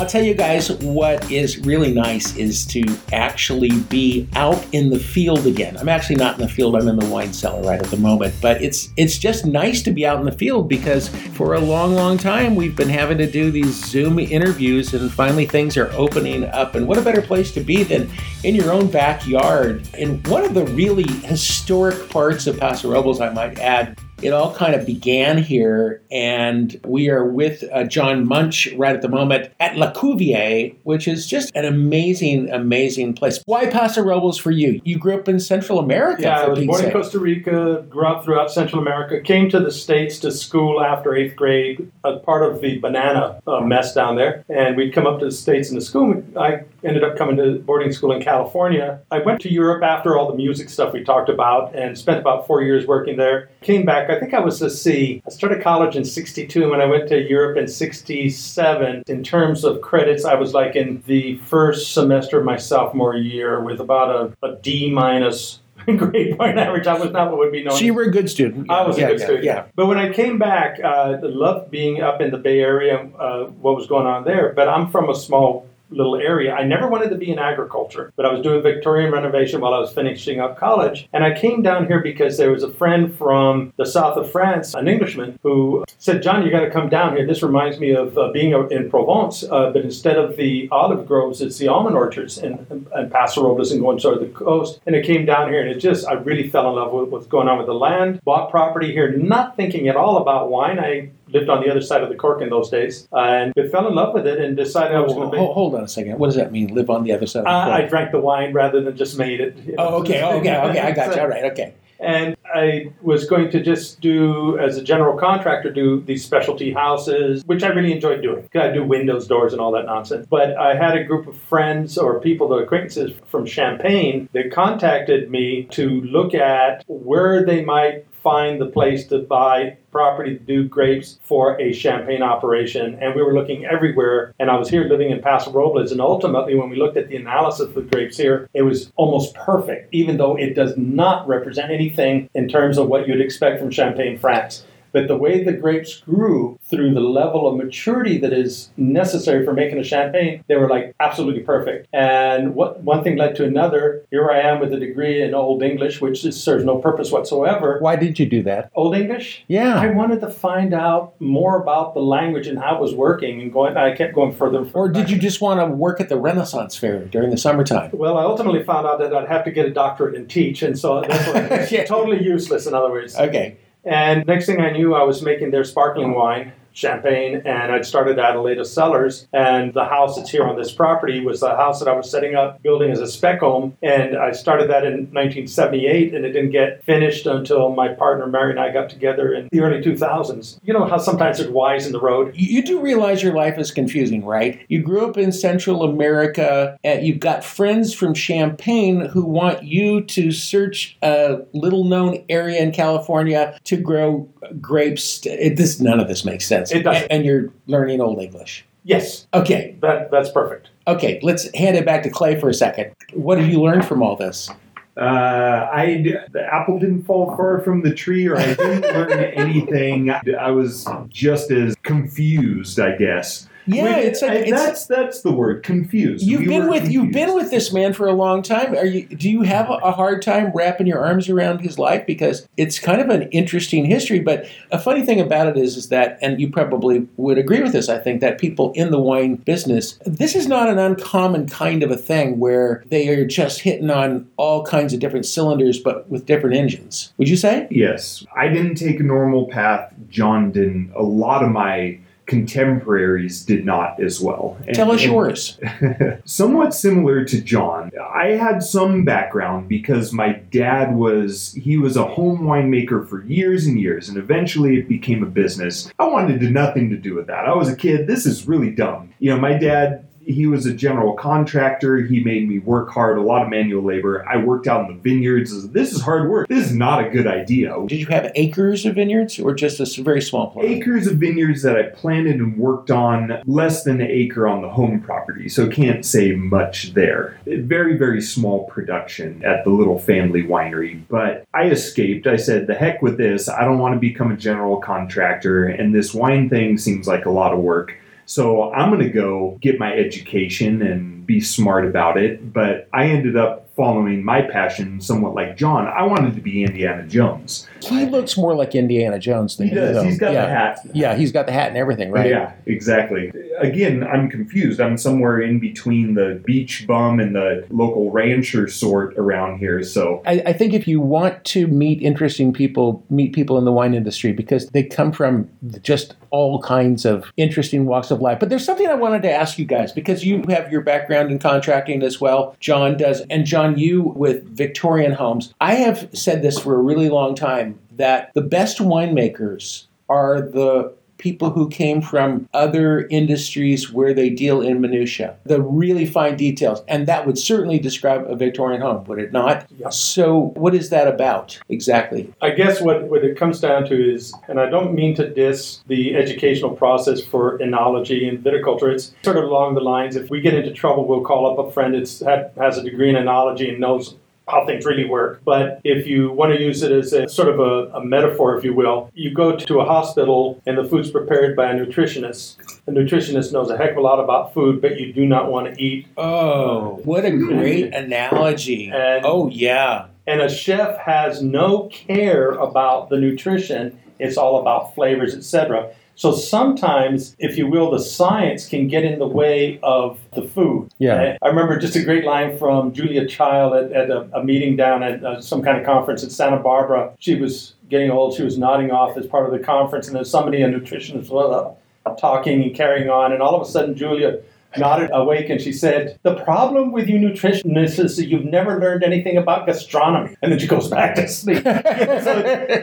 I'll 0.00 0.06
tell 0.06 0.24
you 0.24 0.32
guys 0.32 0.70
what 0.70 1.30
is 1.30 1.58
really 1.58 1.92
nice 1.92 2.34
is 2.34 2.64
to 2.68 2.82
actually 3.12 3.80
be 3.82 4.26
out 4.34 4.64
in 4.72 4.88
the 4.88 4.98
field 4.98 5.46
again. 5.46 5.76
I'm 5.76 5.90
actually 5.90 6.16
not 6.16 6.36
in 6.36 6.40
the 6.40 6.48
field, 6.48 6.74
I'm 6.74 6.88
in 6.88 6.96
the 6.96 7.04
wine 7.04 7.34
cellar 7.34 7.60
right 7.68 7.78
at 7.78 7.90
the 7.90 7.98
moment, 7.98 8.34
but 8.40 8.62
it's 8.62 8.88
it's 8.96 9.18
just 9.18 9.44
nice 9.44 9.82
to 9.82 9.90
be 9.90 10.06
out 10.06 10.18
in 10.18 10.24
the 10.24 10.32
field 10.32 10.70
because 10.70 11.08
for 11.34 11.52
a 11.52 11.60
long 11.60 11.92
long 11.92 12.16
time 12.16 12.56
we've 12.56 12.74
been 12.74 12.88
having 12.88 13.18
to 13.18 13.30
do 13.30 13.50
these 13.50 13.74
Zoom 13.74 14.18
interviews 14.18 14.94
and 14.94 15.12
finally 15.12 15.44
things 15.44 15.76
are 15.76 15.92
opening 15.92 16.44
up 16.44 16.76
and 16.76 16.88
what 16.88 16.96
a 16.96 17.02
better 17.02 17.20
place 17.20 17.52
to 17.52 17.60
be 17.60 17.82
than 17.82 18.10
in 18.42 18.54
your 18.54 18.72
own 18.72 18.90
backyard. 18.90 19.86
in 19.98 20.22
one 20.22 20.46
of 20.46 20.54
the 20.54 20.64
really 20.68 21.12
historic 21.24 22.08
parts 22.08 22.46
of 22.46 22.58
Paso 22.58 22.90
Robles 22.90 23.20
I 23.20 23.28
might 23.34 23.58
add 23.58 23.98
it 24.22 24.32
all 24.32 24.54
kind 24.54 24.74
of 24.74 24.86
began 24.86 25.38
here. 25.38 26.02
And 26.10 26.78
we 26.84 27.08
are 27.08 27.24
with 27.24 27.64
uh, 27.72 27.84
John 27.84 28.26
Munch 28.26 28.68
right 28.76 28.94
at 28.94 29.02
the 29.02 29.08
moment 29.08 29.52
at 29.60 29.76
La 29.76 29.92
Cuvier, 29.92 30.74
which 30.82 31.08
is 31.08 31.26
just 31.26 31.50
an 31.54 31.64
amazing, 31.64 32.50
amazing 32.50 33.14
place. 33.14 33.42
Why 33.46 33.66
Paso 33.66 34.02
Robles 34.02 34.38
for 34.38 34.50
you? 34.50 34.80
You 34.84 34.98
grew 34.98 35.14
up 35.14 35.28
in 35.28 35.40
Central 35.40 35.78
America. 35.78 36.22
Yeah, 36.22 36.40
I 36.42 36.48
was 36.48 36.64
born 36.66 36.84
in. 36.84 36.90
Costa 36.90 37.18
Rica, 37.18 37.84
grew 37.88 38.06
up 38.06 38.24
throughout 38.24 38.50
Central 38.50 38.80
America, 38.82 39.20
came 39.20 39.48
to 39.50 39.60
the 39.60 39.70
States 39.70 40.18
to 40.20 40.30
school 40.30 40.82
after 40.82 41.14
eighth 41.14 41.36
grade, 41.36 41.90
a 42.04 42.18
part 42.18 42.42
of 42.42 42.60
the 42.60 42.78
banana 42.78 43.40
uh, 43.46 43.60
mess 43.60 43.94
down 43.94 44.16
there. 44.16 44.44
And 44.48 44.76
we'd 44.76 44.92
come 44.92 45.06
up 45.06 45.18
to 45.20 45.26
the 45.26 45.32
States 45.32 45.70
in 45.70 45.76
the 45.76 45.80
school. 45.80 46.22
I 46.36 46.64
ended 46.84 47.04
up 47.04 47.16
coming 47.16 47.36
to 47.36 47.58
boarding 47.60 47.92
school 47.92 48.12
in 48.12 48.22
California. 48.22 49.00
I 49.10 49.18
went 49.18 49.40
to 49.42 49.52
Europe 49.52 49.82
after 49.82 50.16
all 50.16 50.28
the 50.28 50.36
music 50.36 50.68
stuff 50.68 50.92
we 50.92 51.04
talked 51.04 51.28
about 51.28 51.74
and 51.74 51.96
spent 51.96 52.18
about 52.18 52.46
four 52.46 52.62
years 52.62 52.86
working 52.86 53.16
there. 53.16 53.50
Came 53.62 53.84
back, 53.84 54.10
I 54.10 54.18
think 54.18 54.34
I 54.34 54.40
was, 54.40 54.60
let's 54.60 54.80
see, 54.80 55.22
I 55.26 55.30
started 55.30 55.62
college 55.62 55.96
in 55.96 56.04
62 56.04 56.70
when 56.70 56.80
I 56.80 56.86
went 56.86 57.08
to 57.08 57.20
Europe 57.20 57.56
in 57.56 57.68
67. 57.68 59.04
In 59.06 59.22
terms 59.22 59.64
of 59.64 59.80
credits, 59.80 60.24
I 60.24 60.34
was 60.34 60.54
like 60.54 60.76
in 60.76 61.02
the 61.06 61.36
first 61.38 61.92
semester 61.92 62.38
of 62.38 62.44
my 62.44 62.56
sophomore 62.56 63.16
year 63.16 63.62
with 63.62 63.80
about 63.80 64.34
a, 64.42 64.46
a 64.46 64.56
D 64.56 64.90
minus 64.90 65.60
grade 65.96 66.36
point 66.36 66.58
average. 66.58 66.86
I 66.86 66.98
was 66.98 67.10
not 67.10 67.30
what 67.30 67.38
would 67.38 67.52
be 67.52 67.62
known 67.62 67.76
So 67.76 67.84
you 67.84 67.94
were 67.94 68.02
a 68.02 68.10
good 68.10 68.30
student. 68.30 68.70
I 68.70 68.86
was 68.86 68.98
yeah, 68.98 69.06
a 69.06 69.08
good 69.08 69.20
yeah, 69.20 69.26
student. 69.26 69.44
Yeah. 69.44 69.64
But 69.74 69.86
when 69.86 69.98
I 69.98 70.12
came 70.12 70.38
back, 70.38 70.80
uh, 70.82 71.16
I 71.22 71.26
loved 71.26 71.70
being 71.70 72.02
up 72.02 72.20
in 72.20 72.30
the 72.30 72.38
Bay 72.38 72.60
Area, 72.60 73.08
uh, 73.18 73.44
what 73.44 73.76
was 73.76 73.86
going 73.86 74.06
on 74.06 74.24
there. 74.24 74.52
But 74.52 74.68
I'm 74.68 74.90
from 74.90 75.08
a 75.08 75.14
small 75.14 75.68
little 75.90 76.16
area. 76.16 76.54
I 76.54 76.64
never 76.64 76.88
wanted 76.88 77.10
to 77.10 77.16
be 77.16 77.30
in 77.30 77.38
agriculture, 77.38 78.12
but 78.16 78.26
I 78.26 78.32
was 78.32 78.42
doing 78.42 78.62
Victorian 78.62 79.12
renovation 79.12 79.60
while 79.60 79.74
I 79.74 79.78
was 79.78 79.92
finishing 79.92 80.40
up 80.40 80.58
college. 80.58 81.08
And 81.12 81.24
I 81.24 81.38
came 81.38 81.62
down 81.62 81.86
here 81.86 82.00
because 82.00 82.36
there 82.36 82.50
was 82.50 82.62
a 82.62 82.70
friend 82.70 83.14
from 83.14 83.72
the 83.76 83.86
south 83.86 84.16
of 84.16 84.30
France, 84.30 84.74
an 84.74 84.88
Englishman, 84.88 85.38
who 85.42 85.84
said, 85.98 86.22
John, 86.22 86.44
you 86.44 86.50
got 86.50 86.60
to 86.60 86.70
come 86.70 86.88
down 86.88 87.16
here. 87.16 87.26
This 87.26 87.42
reminds 87.42 87.78
me 87.78 87.90
of 87.92 88.16
uh, 88.16 88.30
being 88.32 88.52
in 88.70 88.90
Provence, 88.90 89.44
uh, 89.44 89.70
but 89.72 89.82
instead 89.82 90.16
of 90.16 90.36
the 90.36 90.68
olive 90.70 91.06
groves, 91.06 91.40
it's 91.40 91.58
the 91.58 91.68
almond 91.68 91.96
orchards 91.96 92.38
and, 92.38 92.66
in, 92.70 92.86
in 92.96 93.10
Paso 93.10 93.44
Robles 93.44 93.72
and 93.72 93.80
going 93.80 94.00
of 94.04 94.20
the 94.20 94.26
coast. 94.32 94.80
And 94.86 94.94
it 94.96 95.04
came 95.04 95.26
down 95.26 95.48
here 95.48 95.60
and 95.60 95.70
it 95.70 95.78
just, 95.78 96.06
I 96.06 96.14
really 96.14 96.48
fell 96.48 96.68
in 96.70 96.76
love 96.76 96.92
with 96.92 97.08
what's 97.08 97.26
going 97.26 97.48
on 97.48 97.58
with 97.58 97.66
the 97.66 97.74
land, 97.74 98.20
bought 98.24 98.50
property 98.50 98.92
here, 98.92 99.16
not 99.16 99.56
thinking 99.56 99.88
at 99.88 99.96
all 99.96 100.18
about 100.18 100.50
wine. 100.50 100.78
I 100.78 101.10
lived 101.32 101.48
on 101.48 101.62
the 101.62 101.70
other 101.70 101.80
side 101.80 102.02
of 102.02 102.08
the 102.08 102.14
cork 102.14 102.42
in 102.42 102.50
those 102.50 102.70
days 102.70 103.08
and 103.12 103.52
fell 103.70 103.86
in 103.88 103.94
love 103.94 104.14
with 104.14 104.26
it 104.26 104.40
and 104.40 104.56
decided 104.56 104.96
I 104.96 105.00
was 105.00 105.14
going 105.14 105.28
to 105.28 105.32
be. 105.32 105.38
Hold, 105.38 105.54
hold 105.54 105.74
on 105.74 105.84
a 105.84 105.88
second. 105.88 106.18
What 106.18 106.26
does 106.28 106.36
that 106.36 106.52
mean? 106.52 106.74
Live 106.74 106.90
on 106.90 107.04
the 107.04 107.12
other 107.12 107.26
side 107.26 107.40
of 107.40 107.44
the 107.44 107.50
Uh, 107.50 107.76
I 107.78 107.82
drank 107.82 108.12
the 108.12 108.20
wine 108.20 108.52
rather 108.52 108.80
than 108.80 108.96
just 108.96 109.18
made 109.18 109.40
it. 109.40 109.56
you 109.58 109.72
know. 109.76 109.88
Oh, 109.88 110.00
okay, 110.00 110.22
okay, 110.22 110.56
okay. 110.56 110.80
I 110.80 110.92
got 110.92 111.14
you. 111.14 111.22
All 111.22 111.28
right, 111.28 111.44
okay. 111.52 111.74
And 112.00 112.34
I 112.54 112.92
was 113.02 113.26
going 113.26 113.50
to 113.50 113.62
just 113.62 114.00
do, 114.00 114.58
as 114.58 114.78
a 114.78 114.82
general 114.82 115.18
contractor, 115.18 115.70
do 115.70 116.00
these 116.00 116.24
specialty 116.24 116.72
houses, 116.72 117.42
which 117.44 117.62
I 117.62 117.68
really 117.68 117.92
enjoyed 117.92 118.22
doing. 118.22 118.48
I 118.54 118.72
do 118.72 118.82
windows, 118.82 119.26
doors, 119.26 119.52
and 119.52 119.60
all 119.60 119.70
that 119.72 119.84
nonsense. 119.84 120.26
But 120.28 120.56
I 120.56 120.74
had 120.74 120.96
a 120.96 121.04
group 121.04 121.26
of 121.26 121.36
friends 121.36 121.98
or 121.98 122.18
people, 122.18 122.48
the 122.48 122.56
acquaintances 122.56 123.12
from 123.26 123.44
Champagne, 123.44 124.30
that 124.32 124.50
contacted 124.50 125.30
me 125.30 125.64
to 125.72 126.00
look 126.00 126.32
at 126.32 126.84
where 126.88 127.44
they 127.44 127.62
might 127.62 128.06
find 128.22 128.60
the 128.60 128.66
place 128.66 129.06
to 129.08 129.18
buy 129.18 129.76
property 129.90 130.36
to 130.36 130.44
do 130.44 130.68
grapes 130.68 131.18
for 131.22 131.60
a 131.60 131.72
champagne 131.72 132.22
operation. 132.22 132.98
And 133.00 133.14
we 133.14 133.22
were 133.22 133.34
looking 133.34 133.64
everywhere. 133.64 134.34
And 134.38 134.50
I 134.50 134.56
was 134.56 134.68
here 134.68 134.84
living 134.84 135.10
in 135.10 135.20
Paso 135.20 135.50
Robles. 135.50 135.92
And 135.92 136.00
ultimately, 136.00 136.54
when 136.54 136.70
we 136.70 136.76
looked 136.76 136.96
at 136.96 137.08
the 137.08 137.16
analysis 137.16 137.68
of 137.68 137.74
the 137.74 137.82
grapes 137.82 138.16
here, 138.16 138.48
it 138.54 138.62
was 138.62 138.92
almost 138.96 139.34
perfect, 139.34 139.92
even 139.92 140.16
though 140.16 140.36
it 140.36 140.54
does 140.54 140.76
not 140.76 141.26
represent 141.26 141.70
anything 141.70 142.28
in 142.34 142.48
terms 142.48 142.78
of 142.78 142.88
what 142.88 143.08
you'd 143.08 143.20
expect 143.20 143.58
from 143.58 143.70
Champagne, 143.70 144.18
France. 144.18 144.64
But 144.92 145.08
the 145.08 145.16
way 145.16 145.42
the 145.44 145.52
grapes 145.52 145.98
grew 145.98 146.58
through 146.64 146.94
the 146.94 147.00
level 147.00 147.46
of 147.48 147.56
maturity 147.56 148.18
that 148.18 148.32
is 148.32 148.70
necessary 148.76 149.44
for 149.44 149.52
making 149.52 149.78
a 149.78 149.84
champagne, 149.84 150.44
they 150.48 150.56
were 150.56 150.68
like 150.68 150.94
absolutely 151.00 151.42
perfect. 151.42 151.86
And 151.92 152.54
what 152.54 152.80
one 152.82 153.02
thing 153.04 153.16
led 153.16 153.36
to 153.36 153.44
another. 153.44 154.02
Here 154.10 154.28
I 154.30 154.40
am 154.40 154.60
with 154.60 154.72
a 154.72 154.78
degree 154.78 155.22
in 155.22 155.34
Old 155.34 155.62
English, 155.62 156.00
which 156.00 156.24
is, 156.24 156.40
serves 156.42 156.64
no 156.64 156.78
purpose 156.78 157.10
whatsoever. 157.12 157.78
Why 157.80 157.96
did 157.96 158.18
you 158.18 158.26
do 158.26 158.42
that? 158.44 158.70
Old 158.74 158.94
English? 158.96 159.44
Yeah. 159.48 159.78
I 159.80 159.88
wanted 159.88 160.20
to 160.22 160.28
find 160.30 160.74
out 160.74 161.14
more 161.20 161.60
about 161.60 161.94
the 161.94 162.00
language 162.00 162.46
and 162.46 162.58
how 162.58 162.76
it 162.76 162.80
was 162.80 162.94
working, 162.94 163.40
and 163.40 163.52
going. 163.52 163.76
I 163.76 163.94
kept 163.94 164.14
going 164.14 164.32
further. 164.32 164.58
and 164.58 164.66
Or 164.68 164.88
further. 164.88 164.92
did 164.94 165.10
you 165.10 165.18
just 165.18 165.40
want 165.40 165.60
to 165.60 165.66
work 165.66 166.00
at 166.00 166.08
the 166.08 166.16
Renaissance 166.18 166.76
Fair 166.76 167.04
during 167.04 167.30
the 167.30 167.36
summertime? 167.38 167.90
Well, 167.92 168.18
I 168.18 168.22
ultimately 168.24 168.62
found 168.62 168.86
out 168.86 168.98
that 168.98 169.14
I'd 169.14 169.28
have 169.28 169.44
to 169.44 169.50
get 169.50 169.66
a 169.66 169.70
doctorate 169.70 170.14
and 170.16 170.28
teach, 170.28 170.62
and 170.62 170.78
so 170.78 171.00
that's 171.02 171.70
Yeah. 171.72 171.84
totally 171.84 172.22
useless. 172.22 172.66
In 172.66 172.74
other 172.74 172.90
words, 172.90 173.16
Okay. 173.16 173.56
And 173.84 174.26
next 174.26 174.46
thing 174.46 174.60
I 174.60 174.70
knew, 174.70 174.94
I 174.94 175.02
was 175.02 175.22
making 175.22 175.50
their 175.50 175.64
sparkling 175.64 176.14
wine, 176.14 176.52
champagne, 176.72 177.42
and 177.44 177.72
I'd 177.72 177.84
started 177.84 178.18
Adelaida 178.18 178.64
Cellars. 178.64 179.26
And 179.32 179.74
the 179.74 179.84
house 179.84 180.16
that's 180.16 180.30
here 180.30 180.44
on 180.44 180.56
this 180.56 180.72
property 180.72 181.20
was 181.20 181.40
the 181.40 181.56
house 181.56 181.80
that 181.80 181.88
I 181.88 181.92
was 181.92 182.10
setting 182.10 182.36
up 182.36 182.62
building 182.62 182.90
as 182.90 183.00
a 183.00 183.08
spec 183.08 183.40
home. 183.40 183.76
And 183.82 184.16
I 184.16 184.32
started 184.32 184.70
that 184.70 184.84
in 184.84 185.10
1978, 185.12 186.14
and 186.14 186.24
it 186.24 186.32
didn't 186.32 186.52
get 186.52 186.84
finished 186.84 187.26
until 187.26 187.70
my 187.70 187.88
partner 187.88 188.26
Mary 188.26 188.50
and 188.50 188.60
I 188.60 188.72
got 188.72 188.88
together 188.88 189.34
in 189.34 189.48
the 189.50 189.60
early 189.60 189.82
2000s. 189.82 190.60
You 190.62 190.72
know 190.72 190.84
how 190.84 190.98
sometimes 190.98 191.38
there's 191.38 191.50
wise 191.50 191.86
in 191.86 191.92
the 191.92 192.00
road. 192.00 192.32
You 192.36 192.60
you 192.60 192.66
do 192.66 192.80
realize 192.82 193.22
your 193.22 193.32
life 193.32 193.58
is 193.58 193.70
confusing, 193.70 194.22
right? 194.22 194.60
You 194.68 194.82
grew 194.82 195.06
up 195.08 195.16
in 195.16 195.32
Central 195.32 195.82
America, 195.82 196.78
and 196.84 197.06
you've 197.06 197.18
got 197.18 197.42
friends 197.42 197.94
from 197.94 198.12
Champagne 198.12 199.06
who 199.06 199.24
want 199.24 199.64
you 199.64 200.02
to 200.02 200.30
search 200.30 200.98
a 201.02 201.38
little 201.54 201.84
known 201.84 202.22
area 202.28 202.60
in 202.60 202.70
California 202.72 203.58
to 203.64 203.78
grow 203.78 204.28
grapes. 204.60 205.24
It, 205.24 205.56
this, 205.56 205.80
none 205.80 206.00
of 206.00 206.08
this 206.08 206.24
makes 206.24 206.44
sense. 206.44 206.59
It 206.70 206.82
doesn't. 206.82 207.08
And 207.10 207.24
you're 207.24 207.52
learning 207.66 208.00
Old 208.00 208.20
English. 208.20 208.64
Yes, 208.84 209.26
Okay, 209.34 209.76
that 209.82 210.10
that's 210.10 210.30
perfect. 210.30 210.68
okay, 210.86 211.20
let's 211.22 211.54
hand 211.54 211.76
it 211.76 211.84
back 211.84 212.02
to 212.04 212.10
Clay 212.10 212.40
for 212.40 212.48
a 212.48 212.54
second. 212.54 212.92
What 213.12 213.38
have 213.38 213.46
you 213.48 213.60
learned 213.62 213.84
from 213.86 214.02
all 214.02 214.16
this? 214.16 214.48
Uh, 214.96 215.68
I 215.72 216.02
the 216.32 216.42
apple 216.52 216.78
didn't 216.78 217.04
fall 217.04 217.36
far 217.36 217.60
from 217.60 217.82
the 217.82 217.94
tree, 217.94 218.26
or 218.26 218.36
I 218.38 218.54
didn't 218.54 218.82
learn 218.82 219.12
anything. 219.34 220.10
I 220.10 220.50
was 220.50 220.86
just 221.08 221.50
as 221.50 221.76
confused, 221.82 222.80
I 222.80 222.96
guess. 222.96 223.48
Yeah, 223.66 223.84
We- 223.84 223.90
it's 224.04 224.22
like 224.22 224.30
I- 224.32 224.34
it's, 224.36 224.50
that's 224.50 224.86
that's 224.86 225.22
the 225.22 225.32
word, 225.32 225.62
confused. 225.62 226.24
You've 226.26 226.40
We 226.40 226.46
been 226.48 226.68
with 226.68 226.90
you've 226.90 227.12
been 227.12 227.34
with 227.34 227.50
this 227.50 227.72
man 227.72 227.92
for 227.92 228.06
a 228.06 228.12
long 228.12 228.42
time. 228.42 228.74
Are 228.74 228.84
you? 228.86 229.04
Do 229.06 229.30
you 229.30 229.42
have 229.42 229.68
a, 229.68 229.74
a 229.74 229.92
hard 229.92 230.22
time 230.22 230.50
wrapping 230.54 230.86
your 230.86 231.04
arms 231.04 231.28
around 231.28 231.60
his 231.60 231.78
life 231.78 232.06
because 232.06 232.46
it's 232.56 232.78
kind 232.78 233.00
of 233.00 233.08
an 233.10 233.22
interesting 233.30 233.84
history? 233.84 234.20
But 234.20 234.46
a 234.70 234.78
funny 234.78 235.02
thing 235.02 235.20
about 235.20 235.46
it 235.48 235.56
is, 235.56 235.76
is 235.76 235.88
that, 235.90 236.18
and 236.22 236.40
you 236.40 236.50
probably 236.50 237.06
would 237.16 237.38
agree 237.38 237.60
with 237.62 237.72
this. 237.72 237.88
I 237.88 237.98
think 237.98 238.20
that 238.20 238.38
people 238.38 238.72
in 238.72 238.90
the 238.90 238.98
wine 239.00 239.36
business, 239.36 239.98
this 240.06 240.34
is 240.34 240.46
not 240.46 240.68
an 240.68 240.78
uncommon 240.78 241.48
kind 241.48 241.82
of 241.82 241.90
a 241.90 241.96
thing 241.96 242.38
where 242.38 242.82
they 242.88 243.08
are 243.08 243.24
just 243.26 243.60
hitting 243.60 243.90
on 243.90 244.28
all 244.36 244.64
kinds 244.64 244.92
of 244.92 245.00
different 245.00 245.26
cylinders, 245.26 245.78
but 245.78 246.08
with 246.10 246.26
different 246.26 246.56
engines. 246.56 247.12
Would 247.18 247.28
you 247.28 247.36
say? 247.36 247.68
Yes, 247.70 248.24
I 248.36 248.48
didn't 248.48 248.76
take 248.76 249.00
a 249.00 249.04
normal 249.04 249.46
path. 249.48 249.92
John 250.08 250.50
didn't. 250.50 250.92
A 250.96 251.02
lot 251.02 251.42
of 251.44 251.50
my 251.50 251.98
contemporaries 252.30 253.44
did 253.44 253.64
not 253.64 254.00
as 254.00 254.20
well. 254.20 254.56
And- 254.66 254.76
Tell 254.76 254.92
us 254.92 255.04
yours. 255.04 255.58
somewhat 256.24 256.72
similar 256.72 257.24
to 257.24 257.40
John. 257.40 257.90
I 258.00 258.28
had 258.28 258.62
some 258.62 259.04
background 259.04 259.68
because 259.68 260.12
my 260.12 260.34
dad 260.52 260.94
was 260.94 261.52
he 261.54 261.76
was 261.76 261.96
a 261.96 262.04
home 262.04 262.42
winemaker 262.42 263.06
for 263.08 263.24
years 263.24 263.66
and 263.66 263.80
years 263.80 264.08
and 264.08 264.16
eventually 264.16 264.78
it 264.78 264.88
became 264.88 265.24
a 265.24 265.26
business. 265.26 265.90
I 265.98 266.06
wanted 266.06 266.38
to 266.40 266.50
nothing 266.50 266.88
to 266.90 266.96
do 266.96 267.16
with 267.16 267.26
that. 267.26 267.46
I 267.46 267.54
was 267.54 267.68
a 267.68 267.76
kid. 267.76 268.06
This 268.06 268.26
is 268.26 268.46
really 268.46 268.70
dumb. 268.70 269.12
You 269.18 269.30
know, 269.30 269.40
my 269.40 269.54
dad 269.54 270.06
he 270.24 270.46
was 270.46 270.66
a 270.66 270.72
general 270.72 271.14
contractor. 271.14 271.98
He 271.98 272.22
made 272.22 272.48
me 272.48 272.58
work 272.58 272.90
hard, 272.90 273.18
a 273.18 273.22
lot 273.22 273.42
of 273.42 273.48
manual 273.48 273.82
labor. 273.82 274.26
I 274.28 274.36
worked 274.36 274.66
out 274.66 274.88
in 274.88 274.96
the 274.96 275.02
vineyards. 275.02 275.68
This 275.70 275.92
is 275.92 276.02
hard 276.02 276.28
work. 276.30 276.48
This 276.48 276.66
is 276.66 276.74
not 276.74 277.04
a 277.04 277.10
good 277.10 277.26
idea. 277.26 277.76
Did 277.86 278.00
you 278.00 278.06
have 278.06 278.30
acres 278.34 278.86
of 278.86 278.94
vineyards 278.94 279.38
or 279.38 279.54
just 279.54 279.80
a 279.80 280.02
very 280.02 280.20
small 280.20 280.50
plot? 280.50 280.64
acres 280.64 281.06
of 281.06 281.16
vineyards 281.16 281.62
that 281.62 281.76
I 281.76 281.84
planted 281.84 282.36
and 282.36 282.56
worked 282.56 282.90
on, 282.90 283.42
less 283.46 283.84
than 283.84 284.00
an 284.00 284.10
acre 284.10 284.46
on 284.46 284.62
the 284.62 284.68
home 284.68 285.00
property, 285.00 285.48
so 285.48 285.68
can't 285.68 286.04
say 286.04 286.32
much 286.32 286.94
there. 286.94 287.38
Very, 287.46 287.96
very 287.96 288.20
small 288.20 288.64
production 288.66 289.42
at 289.44 289.64
the 289.64 289.70
little 289.70 289.98
family 289.98 290.42
winery. 290.42 291.02
But 291.08 291.46
I 291.54 291.64
escaped. 291.64 292.26
I 292.26 292.36
said, 292.36 292.66
the 292.66 292.74
heck 292.74 293.02
with 293.02 293.16
this. 293.16 293.48
I 293.48 293.64
don't 293.64 293.78
want 293.78 293.94
to 293.94 294.00
become 294.00 294.30
a 294.30 294.36
general 294.36 294.80
contractor, 294.80 295.66
and 295.66 295.94
this 295.94 296.14
wine 296.14 296.48
thing 296.48 296.78
seems 296.78 297.06
like 297.06 297.26
a 297.26 297.30
lot 297.30 297.52
of 297.52 297.60
work. 297.60 297.96
So 298.30 298.72
I'm 298.72 298.90
going 298.90 299.02
to 299.02 299.10
go 299.10 299.58
get 299.60 299.80
my 299.80 299.92
education 299.92 300.82
and 300.82 301.26
be 301.26 301.40
smart 301.40 301.84
about 301.84 302.16
it. 302.16 302.52
But 302.52 302.88
I 302.92 303.06
ended 303.06 303.36
up 303.36 303.69
following 303.76 304.24
my 304.24 304.42
passion, 304.42 305.00
somewhat 305.00 305.34
like 305.34 305.56
John, 305.56 305.86
I 305.86 306.02
wanted 306.02 306.34
to 306.34 306.40
be 306.40 306.64
Indiana 306.64 307.06
Jones. 307.06 307.66
He 307.82 308.04
looks 308.06 308.36
more 308.36 308.54
like 308.54 308.74
Indiana 308.74 309.18
Jones 309.18 309.56
than 309.56 309.68
He 309.68 309.74
does. 309.74 309.96
though. 309.96 310.02
He's 310.02 310.18
got 310.18 310.32
yeah. 310.32 310.46
the 310.46 310.52
hat. 310.52 310.78
Yeah, 310.92 311.14
he's 311.14 311.32
got 311.32 311.46
the 311.46 311.52
hat 311.52 311.68
and 311.68 311.76
everything, 311.76 312.10
right? 312.10 312.28
Yeah, 312.28 312.52
exactly. 312.66 313.32
Again, 313.58 314.04
I'm 314.04 314.28
confused. 314.28 314.80
I'm 314.80 314.98
somewhere 314.98 315.40
in 315.40 315.60
between 315.60 316.14
the 316.14 316.40
beach 316.44 316.86
bum 316.86 317.20
and 317.20 317.34
the 317.34 317.66
local 317.70 318.10
rancher 318.10 318.68
sort 318.68 319.14
around 319.16 319.58
here. 319.58 319.82
So 319.82 320.22
I, 320.26 320.42
I 320.46 320.52
think 320.52 320.74
if 320.74 320.86
you 320.86 321.00
want 321.00 321.42
to 321.46 321.66
meet 321.66 322.02
interesting 322.02 322.52
people, 322.52 323.02
meet 323.08 323.32
people 323.32 323.58
in 323.58 323.64
the 323.64 323.72
wine 323.72 323.94
industry 323.94 324.32
because 324.32 324.68
they 324.68 324.82
come 324.82 325.12
from 325.12 325.48
just 325.82 326.14
all 326.30 326.60
kinds 326.62 327.04
of 327.04 327.32
interesting 327.36 327.86
walks 327.86 328.10
of 328.10 328.20
life. 328.20 328.38
But 328.38 328.48
there's 328.48 328.64
something 328.64 328.86
I 328.86 328.94
wanted 328.94 329.22
to 329.22 329.32
ask 329.32 329.58
you 329.58 329.64
guys 329.64 329.92
because 329.92 330.24
you 330.24 330.44
have 330.48 330.70
your 330.70 330.80
background 330.80 331.30
in 331.30 331.38
contracting 331.38 332.02
as 332.02 332.20
well. 332.20 332.56
John 332.60 332.96
does. 332.96 333.22
And 333.30 333.44
John, 333.44 333.59
you 333.76 334.02
with 334.02 334.44
Victorian 334.44 335.12
Homes. 335.12 335.54
I 335.60 335.74
have 335.74 336.08
said 336.12 336.42
this 336.42 336.58
for 336.58 336.74
a 336.74 336.82
really 336.82 337.08
long 337.08 337.34
time 337.34 337.78
that 337.92 338.32
the 338.34 338.42
best 338.42 338.78
winemakers 338.78 339.86
are 340.08 340.40
the 340.40 340.92
people 341.20 341.50
who 341.50 341.68
came 341.68 342.00
from 342.02 342.48
other 342.54 343.06
industries 343.08 343.92
where 343.92 344.12
they 344.12 344.30
deal 344.30 344.60
in 344.60 344.80
minutia, 344.80 345.36
the 345.44 345.60
really 345.60 346.06
fine 346.06 346.36
details. 346.36 346.82
And 346.88 347.06
that 347.06 347.26
would 347.26 347.38
certainly 347.38 347.78
describe 347.78 348.24
a 348.28 348.34
Victorian 348.34 348.80
home, 348.80 349.04
would 349.04 349.18
it 349.18 349.32
not? 349.32 349.66
Yeah. 349.78 349.90
So, 349.90 350.52
what 350.56 350.74
is 350.74 350.90
that 350.90 351.06
about 351.06 351.60
exactly? 351.68 352.32
I 352.40 352.50
guess 352.50 352.80
what, 352.80 353.04
what 353.04 353.24
it 353.24 353.36
comes 353.36 353.60
down 353.60 353.84
to 353.88 354.14
is, 354.14 354.32
and 354.48 354.58
I 354.58 354.68
don't 354.68 354.94
mean 354.94 355.14
to 355.16 355.28
diss 355.28 355.80
the 355.86 356.16
educational 356.16 356.70
process 356.70 357.20
for 357.20 357.58
enology 357.58 358.28
and 358.28 358.42
viticulture. 358.42 358.92
It's 358.92 359.12
sort 359.22 359.36
of 359.36 359.44
along 359.44 359.74
the 359.74 359.80
lines 359.80 360.16
if 360.16 360.30
we 360.30 360.40
get 360.40 360.54
into 360.54 360.72
trouble, 360.72 361.06
we'll 361.06 361.22
call 361.22 361.50
up 361.50 361.64
a 361.64 361.70
friend 361.70 361.94
that 361.94 362.52
has 362.56 362.78
a 362.78 362.82
degree 362.82 363.10
in 363.10 363.16
enology 363.16 363.68
and 363.68 363.80
knows 363.80 364.16
how 364.48 364.66
things 364.66 364.84
really 364.84 365.04
work. 365.04 365.42
But 365.44 365.80
if 365.84 366.06
you 366.06 366.30
want 366.32 366.52
to 366.54 366.60
use 366.60 366.82
it 366.82 366.92
as 366.92 367.12
a 367.12 367.28
sort 367.28 367.48
of 367.48 367.60
a, 367.60 367.96
a, 367.96 368.04
metaphor, 368.04 368.56
if 368.56 368.64
you 368.64 368.74
will, 368.74 369.10
you 369.14 369.32
go 369.32 369.56
to 369.56 369.80
a 369.80 369.84
hospital 369.84 370.60
and 370.66 370.76
the 370.76 370.84
food's 370.84 371.10
prepared 371.10 371.56
by 371.56 371.70
a 371.70 371.74
nutritionist. 371.74 372.56
The 372.86 372.92
nutritionist 372.92 373.52
knows 373.52 373.70
a 373.70 373.76
heck 373.76 373.92
of 373.92 373.96
a 373.98 374.00
lot 374.00 374.18
about 374.18 374.52
food, 374.52 374.80
but 374.80 374.98
you 374.98 375.12
do 375.12 375.26
not 375.26 375.50
want 375.50 375.72
to 375.72 375.80
eat. 375.80 376.08
Oh, 376.16 377.00
what 377.04 377.24
a 377.24 377.30
great 377.30 377.94
analogy. 377.94 378.90
And, 378.90 379.24
oh, 379.24 379.48
yeah. 379.48 380.06
And 380.26 380.40
a 380.40 380.48
chef 380.48 380.98
has 380.98 381.42
no 381.42 381.88
care 381.88 382.50
about 382.50 383.08
the 383.08 383.16
nutrition. 383.16 383.98
It's 384.18 384.36
all 384.36 384.60
about 384.60 384.94
flavors, 384.94 385.34
etc. 385.34 385.92
So 386.16 386.32
sometimes, 386.32 387.34
if 387.38 387.56
you 387.56 387.66
will, 387.66 387.90
the 387.90 387.98
science 387.98 388.68
can 388.68 388.88
get 388.88 389.04
in 389.04 389.18
the 389.18 389.26
way 389.26 389.80
of 389.82 390.18
the 390.34 390.42
food. 390.42 390.90
Yeah. 390.98 391.38
I 391.40 391.48
remember 391.48 391.78
just 391.78 391.96
a 391.96 392.02
great 392.02 392.24
line 392.24 392.58
from 392.58 392.92
Julia 392.92 393.26
Child 393.26 393.72
at, 393.74 393.92
at 393.92 394.10
a, 394.10 394.28
a, 394.34 394.44
meeting 394.44 394.76
down 394.76 395.02
at 395.02 395.24
uh, 395.24 395.40
some 395.40 395.62
kind 395.62 395.78
of 395.78 395.86
conference 395.86 396.22
in 396.22 396.28
Santa 396.28 396.58
Barbara. 396.58 397.14
She 397.18 397.36
was 397.36 397.74
getting 397.88 398.10
old. 398.10 398.36
She 398.36 398.42
was 398.42 398.58
nodding 398.58 398.90
off 398.90 399.16
as 399.16 399.26
part 399.26 399.46
of 399.46 399.52
the 399.52 399.64
conference, 399.64 400.08
and 400.08 400.16
there's 400.16 400.30
somebody, 400.30 400.60
a 400.60 400.68
nutritionist, 400.68 401.30
was 401.30 401.76
uh, 402.06 402.14
talking 402.16 402.62
and 402.62 402.74
carrying 402.74 403.08
on, 403.08 403.32
and 403.32 403.40
all 403.42 403.54
of 403.54 403.66
a 403.66 403.70
sudden, 403.70 403.94
Julia 403.94 404.40
nodded 404.76 405.10
awake 405.12 405.48
and 405.50 405.60
she 405.60 405.72
said, 405.72 406.18
The 406.22 406.36
problem 406.42 406.92
with 406.92 407.08
you 407.08 407.18
nutritionists 407.18 408.02
is 408.02 408.16
that 408.16 408.26
you've 408.26 408.44
never 408.44 408.80
learned 408.80 409.02
anything 409.02 409.36
about 409.36 409.66
gastronomy. 409.66 410.36
And 410.42 410.52
then 410.52 410.58
she 410.58 410.66
goes 410.66 410.88
back 410.88 411.14
to 411.16 411.28
sleep. 411.28 411.62
so 411.64 412.42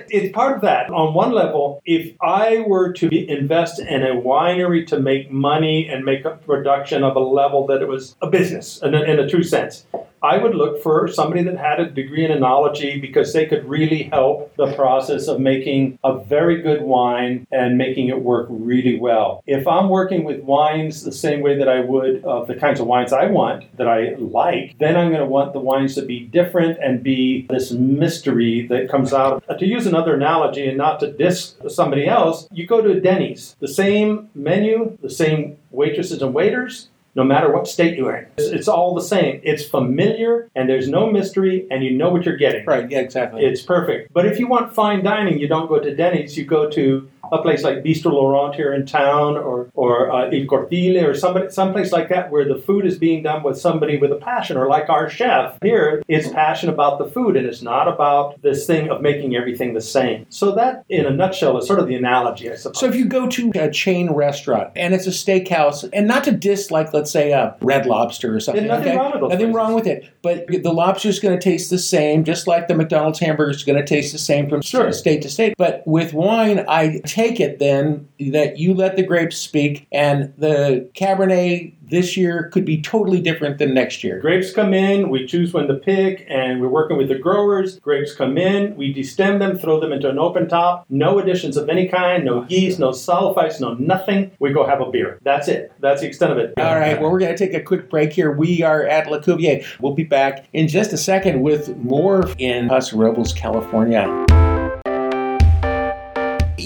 it's 0.10 0.34
part 0.34 0.56
of 0.56 0.62
that. 0.62 0.90
On 0.90 1.14
one 1.14 1.32
level, 1.32 1.82
if 1.86 2.14
I 2.22 2.64
were 2.68 2.94
to 2.94 3.10
invest 3.28 3.80
in 3.80 4.04
a 4.04 4.16
winery 4.16 4.86
to 4.88 5.00
make 5.00 5.32
money 5.32 5.88
and 5.88 6.04
make 6.04 6.26
a 6.26 6.32
production 6.32 7.04
of 7.04 7.16
a 7.16 7.20
level 7.20 7.66
that 7.68 7.82
it 7.82 7.88
was 7.88 8.16
a 8.22 8.28
business 8.28 8.82
in 8.82 8.94
a, 8.94 9.02
in 9.02 9.20
a 9.20 9.30
true 9.30 9.44
sense, 9.44 9.86
I 10.22 10.38
would 10.38 10.56
look 10.56 10.82
for 10.82 11.08
somebody 11.08 11.44
that 11.44 11.58
had 11.58 11.80
a 11.80 11.90
degree 11.90 12.26
in 12.26 12.32
enology 12.32 13.00
because 13.00 13.34
they 13.34 13.46
could 13.46 13.66
really 13.66 14.04
help 14.04 14.56
the 14.56 14.74
process 14.74 15.28
of 15.28 15.40
making 15.40 16.00
a 16.04 16.18
very 16.18 16.62
good 16.62 16.82
wine 16.82 17.46
and 17.52 17.78
making 17.78 18.10
it 18.10 18.22
work 18.22 18.48
really 18.50 19.00
well. 19.00 19.44
If 19.46 19.68
I'm 19.68 19.90
working 19.90 20.24
with 20.24 20.42
wines 20.42 21.04
the 21.04 21.12
same 21.12 21.42
way 21.42 21.58
that 21.58 21.70
I 21.70 21.82
would 21.82 22.24
of 22.24 22.48
the 22.48 22.56
kinds 22.56 22.80
of 22.80 22.88
wines 22.88 23.14
I 23.14 23.28
want, 23.28 23.66
that 23.78 23.88
I 23.88 24.16
like, 24.18 24.78
then 24.80 24.96
I'm 24.96 25.10
going 25.10 25.22
to 25.22 25.26
want 25.26 25.54
the 25.54 25.60
wines 25.60 25.96
to 25.96 26.02
be 26.02 26.22
different 26.22 26.80
and 26.82 27.04
be 27.04 27.46
this 27.50 27.72
mystery 27.72 28.68
that 28.68 28.90
comes 28.90 29.14
out. 29.14 29.44
To 29.58 29.66
use 29.66 29.86
another 29.86 30.16
analogy 30.16 30.68
and 30.68 30.78
not 30.78 31.00
to 31.02 31.12
diss 31.12 31.56
somebody 31.68 32.08
else, 32.08 32.48
you 32.52 32.66
go 32.66 32.82
to 32.82 33.00
Denny's, 33.00 33.56
the 33.60 33.68
same 33.68 34.30
menu, 34.34 34.98
the 35.02 35.10
same 35.10 35.58
waitresses 35.72 36.22
and 36.22 36.34
waiters, 36.34 36.90
no 37.18 37.24
matter 37.24 37.52
what 37.52 37.68
state 37.68 37.98
you're 37.98 38.16
in. 38.16 38.28
It's, 38.38 38.48
it's, 38.48 38.68
all 38.68 38.94
the 38.94 39.02
same. 39.02 39.42
It's 39.44 39.66
familiar 39.66 40.50
and 40.56 40.70
there's 40.70 40.88
no 40.88 41.12
mystery 41.12 41.68
and 41.72 41.84
you 41.84 41.92
know 41.92 42.10
what 42.10 42.26
you're 42.26 42.38
getting. 42.38 42.64
Right, 42.64 42.90
yeah, 42.90 43.00
exactly. 43.00 43.44
It's 43.44 43.64
perfect. 43.64 44.14
But 44.14 44.28
if 44.28 44.40
you 44.40 44.48
want 44.48 44.74
fine 44.74 45.04
dining, 45.04 45.40
you 45.40 45.48
don't 45.48 45.68
go 45.68 45.80
to 45.80 45.96
Denny's, 45.96 46.38
you 46.38 46.46
go 46.46 46.70
to 46.70 47.10
a 47.32 47.42
place 47.42 47.64
like 47.64 47.84
Bistro 47.84 48.12
Laurent 48.14 48.56
here 48.56 48.74
in 48.74 48.86
town 48.86 49.38
or, 49.38 49.70
or 49.74 50.12
uh, 50.12 50.30
Il 50.32 50.46
Cortile 50.48 51.04
or 51.08 51.14
somebody, 51.14 51.50
someplace 51.50 51.92
like 51.92 52.10
that 52.10 52.32
where 52.32 52.46
the 52.48 52.56
food 52.60 52.86
is 52.86 52.98
being 52.98 53.24
done 53.24 53.44
with 53.44 53.58
somebody 53.58 53.98
with 53.98 54.12
a 54.12 54.16
passion 54.16 54.58
or 54.58 54.68
like 54.68 54.90
our 54.90 55.10
chef 55.10 55.58
here 55.62 56.04
is 56.08 56.28
passion 56.30 56.70
about 56.70 56.98
the 57.00 57.06
food 57.06 57.36
and 57.36 57.46
it's 57.46 57.62
not 57.62 57.88
about 57.88 58.42
this 58.42 58.66
thing 58.66 58.90
of 58.90 59.02
making 59.02 59.36
everything 59.36 59.74
the 59.74 59.82
same. 59.82 60.26
So 60.30 60.52
that 60.54 60.86
in 60.90 61.06
a 61.06 61.12
nutshell 61.12 61.58
is 61.58 61.68
sort 61.68 61.80
of 61.80 61.88
the 61.88 61.96
analogy, 61.96 62.52
I 62.52 62.56
suppose. 62.56 62.80
So 62.80 62.88
if 62.88 62.96
you 62.96 63.06
go 63.06 63.28
to 63.28 63.52
a 63.56 63.72
chain 63.72 64.12
restaurant 64.12 64.72
and 64.76 64.94
it's 64.94 65.08
a 65.08 65.12
steakhouse 65.12 65.88
and 65.94 66.08
not 66.08 66.24
to 66.26 66.32
diss 66.32 66.72
like 66.72 66.94
let's 66.94 67.12
say 67.12 67.32
a 67.32 67.56
red 67.62 67.86
lobster 67.86 68.36
or 68.36 68.40
something. 68.40 68.68
There's 68.68 68.78
nothing 68.80 68.94
okay? 68.94 68.98
wrong 68.98 69.12
with 69.14 69.22
Nothing 69.22 69.38
places. 69.38 69.56
wrong 69.56 69.74
with 69.74 69.88
it. 69.88 70.10
But 70.22 70.48
the 70.48 70.74
lobster's 70.74 71.20
going 71.20 71.38
to 71.38 71.44
taste 71.44 71.70
the 71.70 71.78
same, 71.80 72.24
just 72.24 72.48
like 72.48 72.68
the 72.68 72.76
McDonald's 72.76 73.20
hamburger 73.20 73.52
is 73.52 73.64
going 73.64 73.78
to 73.80 73.86
taste 73.86 74.12
the 74.12 74.18
same 74.20 74.50
from 74.50 74.62
Sure. 74.62 74.92
state 74.92 75.22
to 75.24 75.30
state. 75.30 75.54
But 75.58 75.84
with 75.86 76.14
wine, 76.14 76.66
I 76.68 77.00
take 77.18 77.40
it 77.40 77.58
then 77.58 78.08
that 78.32 78.60
you 78.60 78.76
let 78.76 78.96
the 78.96 79.04
grapes 79.04 79.38
speak, 79.38 79.88
and 79.92 80.32
the 80.38 80.88
Cabernet 80.94 81.74
this 81.90 82.16
year 82.16 82.50
could 82.54 82.66
be 82.66 82.80
totally 82.80 83.20
different 83.20 83.58
than 83.58 83.74
next 83.74 84.04
year. 84.04 84.20
Grapes 84.20 84.54
come 84.54 84.74
in, 84.74 85.10
we 85.10 85.26
choose 85.26 85.52
when 85.54 85.68
to 85.68 85.74
pick, 85.74 86.28
and 86.30 86.62
we're 86.62 86.68
working 86.68 86.98
with 86.98 87.08
the 87.08 87.18
growers. 87.18 87.80
Grapes 87.80 88.14
come 88.14 88.38
in, 88.38 88.76
we 88.76 88.94
destem 88.94 89.40
them, 89.40 89.58
throw 89.58 89.80
them 89.80 89.92
into 89.92 90.10
an 90.10 90.20
open 90.20 90.48
top. 90.48 90.86
No 90.90 91.18
additions 91.18 91.58
of 91.58 91.70
any 91.70 91.88
kind, 91.88 92.24
no 92.24 92.46
yeast, 92.50 92.78
no 92.78 92.90
sulfites, 92.90 93.60
no 93.60 93.74
nothing. 93.76 94.32
We 94.40 94.54
go 94.54 94.68
have 94.68 94.82
a 94.82 94.92
beer. 94.92 95.20
That's 95.24 95.48
it. 95.48 95.72
That's 95.80 96.02
the 96.02 96.08
extent 96.08 96.34
of 96.34 96.38
it. 96.38 96.54
All 96.58 96.76
right, 96.76 97.02
well, 97.02 97.10
we're 97.10 97.20
going 97.20 97.36
to 97.36 97.38
take 97.38 97.56
a 97.56 97.64
quick 97.64 97.90
break 97.90 98.14
here. 98.14 98.32
We 98.32 98.62
are 98.62 98.84
at 98.84 99.10
La 99.10 99.20
Cuvier. 99.20 99.66
We'll 99.80 99.96
be 99.96 100.04
back 100.04 100.46
in 100.54 100.68
just 100.68 100.94
a 100.94 100.98
second 100.98 101.42
with 101.42 101.76
more 101.78 102.30
in 102.38 102.68
Paso 102.68 102.98
Robles, 102.98 103.34
California. 103.34 104.47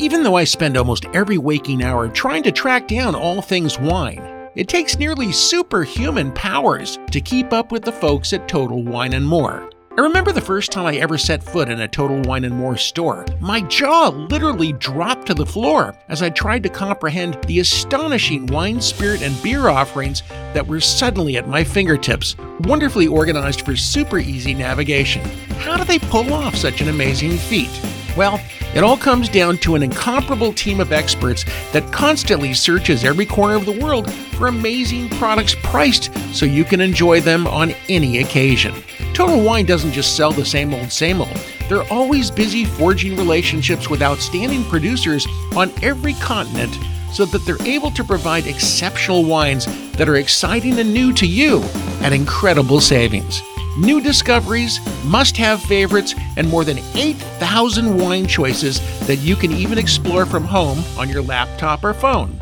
Even 0.02 0.24
though 0.24 0.36
I 0.36 0.46
spend 0.46 0.78
almost 0.78 1.06
every 1.14 1.38
waking 1.38 1.84
hour 1.84 2.10
trying 2.10 2.42
to 2.44 2.52
track 2.52 2.88
down 2.88 3.14
all 3.14 3.40
things 3.40 3.78
wine, 3.78 4.50
it 4.56 4.68
takes 4.68 4.98
nearly 4.98 5.32
superhuman 5.32 6.32
powers 6.32 6.98
to 7.12 7.22
keep 7.22 7.54
up 7.54 7.72
with 7.72 7.84
the 7.84 7.92
folks 7.92 8.34
at 8.34 8.48
Total 8.48 8.82
Wine 8.82 9.14
and 9.14 9.24
More. 9.24 9.70
I 9.96 10.02
remember 10.02 10.32
the 10.32 10.42
first 10.42 10.72
time 10.72 10.88
I 10.88 10.96
ever 10.96 11.20
set 11.20 11.44
foot 11.44 11.70
in 11.70 11.82
a 11.82 11.88
Total 11.88 12.20
Wine 12.22 12.46
and 12.46 12.56
More 12.56 12.78
store. 12.78 13.28
My 13.40 13.62
jaw 13.62 14.08
literally 14.08 14.74
dropped 14.74 15.28
to 15.28 15.36
the 15.36 15.46
floor 15.46 15.96
as 16.10 16.24
I 16.24 16.32
tried 16.32 16.64
to 16.64 16.70
comprehend 16.70 17.38
the 17.44 17.60
astonishing 17.60 18.48
wine, 18.48 18.82
spirit, 18.82 19.22
and 19.22 19.40
beer 19.44 19.68
offerings 19.68 20.24
that 20.56 20.66
were 20.66 20.82
suddenly 20.82 21.38
at 21.38 21.48
my 21.48 21.64
fingertips, 21.64 22.36
wonderfully 22.62 23.06
organized 23.06 23.62
for 23.62 23.76
super 23.76 24.18
easy 24.18 24.56
navigation. 24.56 25.24
How 25.60 25.78
do 25.78 25.84
they 25.84 26.00
pull 26.00 26.34
off 26.34 26.56
such 26.56 26.82
an 26.82 26.90
amazing 26.90 27.38
feat? 27.38 27.70
Well, 28.17 28.41
it 28.76 28.84
all 28.84 28.97
comes 28.97 29.30
down 29.30 29.58
to 29.60 29.76
an 29.76 29.84
incomparable 29.84 30.54
team 30.54 30.80
of 30.80 30.91
experts 30.91 31.45
that 31.71 31.91
constantly 31.91 32.54
searches 32.54 33.04
every 33.04 33.26
corner 33.26 33.56
of 33.56 33.65
the 33.65 33.80
world 33.80 34.12
for 34.12 34.47
amazing 34.47 35.10
products 35.10 35.56
priced 35.63 36.13
so 36.34 36.45
you 36.45 36.65
can 36.65 36.82
enjoy 36.82 37.21
them 37.21 37.47
on 37.47 37.74
any 37.88 38.19
occasion. 38.19 38.74
Total 39.13 39.41
Wine 39.41 39.65
doesn't 39.65 39.91
just 39.91 40.15
sell 40.15 40.32
the 40.32 40.45
same 40.45 40.74
old, 40.74 40.91
same 40.91 41.21
old. 41.21 41.36
They're 41.69 41.89
always 41.91 42.32
busy 42.32 42.65
forging 42.65 43.15
relationships 43.15 43.89
with 43.89 44.02
outstanding 44.02 44.63
producers 44.65 45.26
on 45.56 45.71
every 45.82 46.13
continent 46.15 46.78
so 47.13 47.26
that 47.26 47.45
they're 47.45 47.62
able 47.63 47.91
to 47.91 48.04
provide 48.04 48.47
exceptional 48.47 49.26
wines 49.26 49.65
that 49.93 50.10
are 50.10 50.15
exciting 50.15 50.80
and 50.80 50.93
new 50.93 51.13
to 51.13 51.28
you 51.28 51.62
at 52.02 52.13
incredible 52.13 52.82
savings 52.82 53.41
new 53.77 54.01
discoveries, 54.01 54.79
must 55.05 55.38
have 55.38 55.62
favorites, 55.62 56.15
and 56.38 56.49
more 56.49 56.63
than 56.63 56.79
8,000 56.93 57.97
wine 57.97 58.27
choices 58.27 58.79
that 59.07 59.17
you 59.17 59.36
can 59.36 59.51
even 59.51 59.77
explore 59.77 60.25
from 60.25 60.43
home 60.43 60.84
on 60.97 61.10
your 61.10 61.21
laptop 61.21 61.84
or 61.84 61.93
phone. 61.93 62.39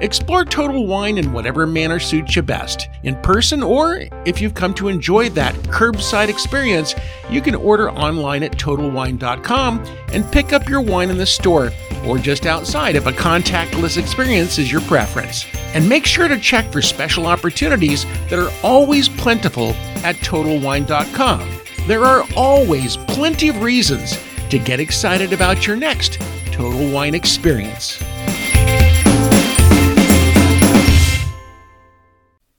Explore 0.00 0.44
Total 0.44 0.86
Wine 0.86 1.18
in 1.18 1.32
whatever 1.32 1.66
manner 1.68 2.00
suits 2.00 2.34
you 2.34 2.42
best, 2.42 2.88
in 3.04 3.14
person, 3.22 3.62
or 3.62 4.02
if 4.24 4.40
you've 4.40 4.54
come 4.54 4.74
to 4.74 4.88
enjoy 4.88 5.28
that 5.30 5.54
curbside 5.54 6.28
experience, 6.28 6.96
you 7.30 7.40
can 7.40 7.54
order 7.54 7.90
online 7.92 8.42
at 8.42 8.58
TotalWine.com 8.58 9.84
and 10.12 10.32
pick 10.32 10.52
up 10.52 10.68
your 10.68 10.80
wine 10.80 11.10
in 11.10 11.16
the 11.16 11.24
store 11.24 11.70
or 12.06 12.18
just 12.18 12.46
outside 12.46 12.96
if 12.96 13.06
a 13.06 13.12
contactless 13.12 13.96
experience 13.96 14.58
is 14.58 14.70
your 14.70 14.80
preference. 14.82 15.46
And 15.74 15.88
make 15.88 16.06
sure 16.06 16.28
to 16.28 16.38
check 16.38 16.70
for 16.70 16.82
special 16.82 17.26
opportunities 17.26 18.04
that 18.28 18.38
are 18.38 18.52
always 18.62 19.08
plentiful 19.08 19.70
at 20.04 20.16
TotalWine.com. 20.16 21.60
There 21.86 22.04
are 22.04 22.24
always 22.36 22.96
plenty 22.96 23.48
of 23.48 23.60
reasons 23.62 24.18
to 24.50 24.58
get 24.58 24.80
excited 24.80 25.32
about 25.32 25.66
your 25.66 25.76
next 25.76 26.20
Total 26.52 26.90
Wine 26.90 27.14
experience. 27.14 28.02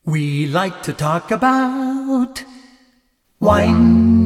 We 0.06 0.46
like 0.48 0.84
to 0.84 0.94
talk 0.94 1.32
about 1.32 2.44
wine. 3.40 4.25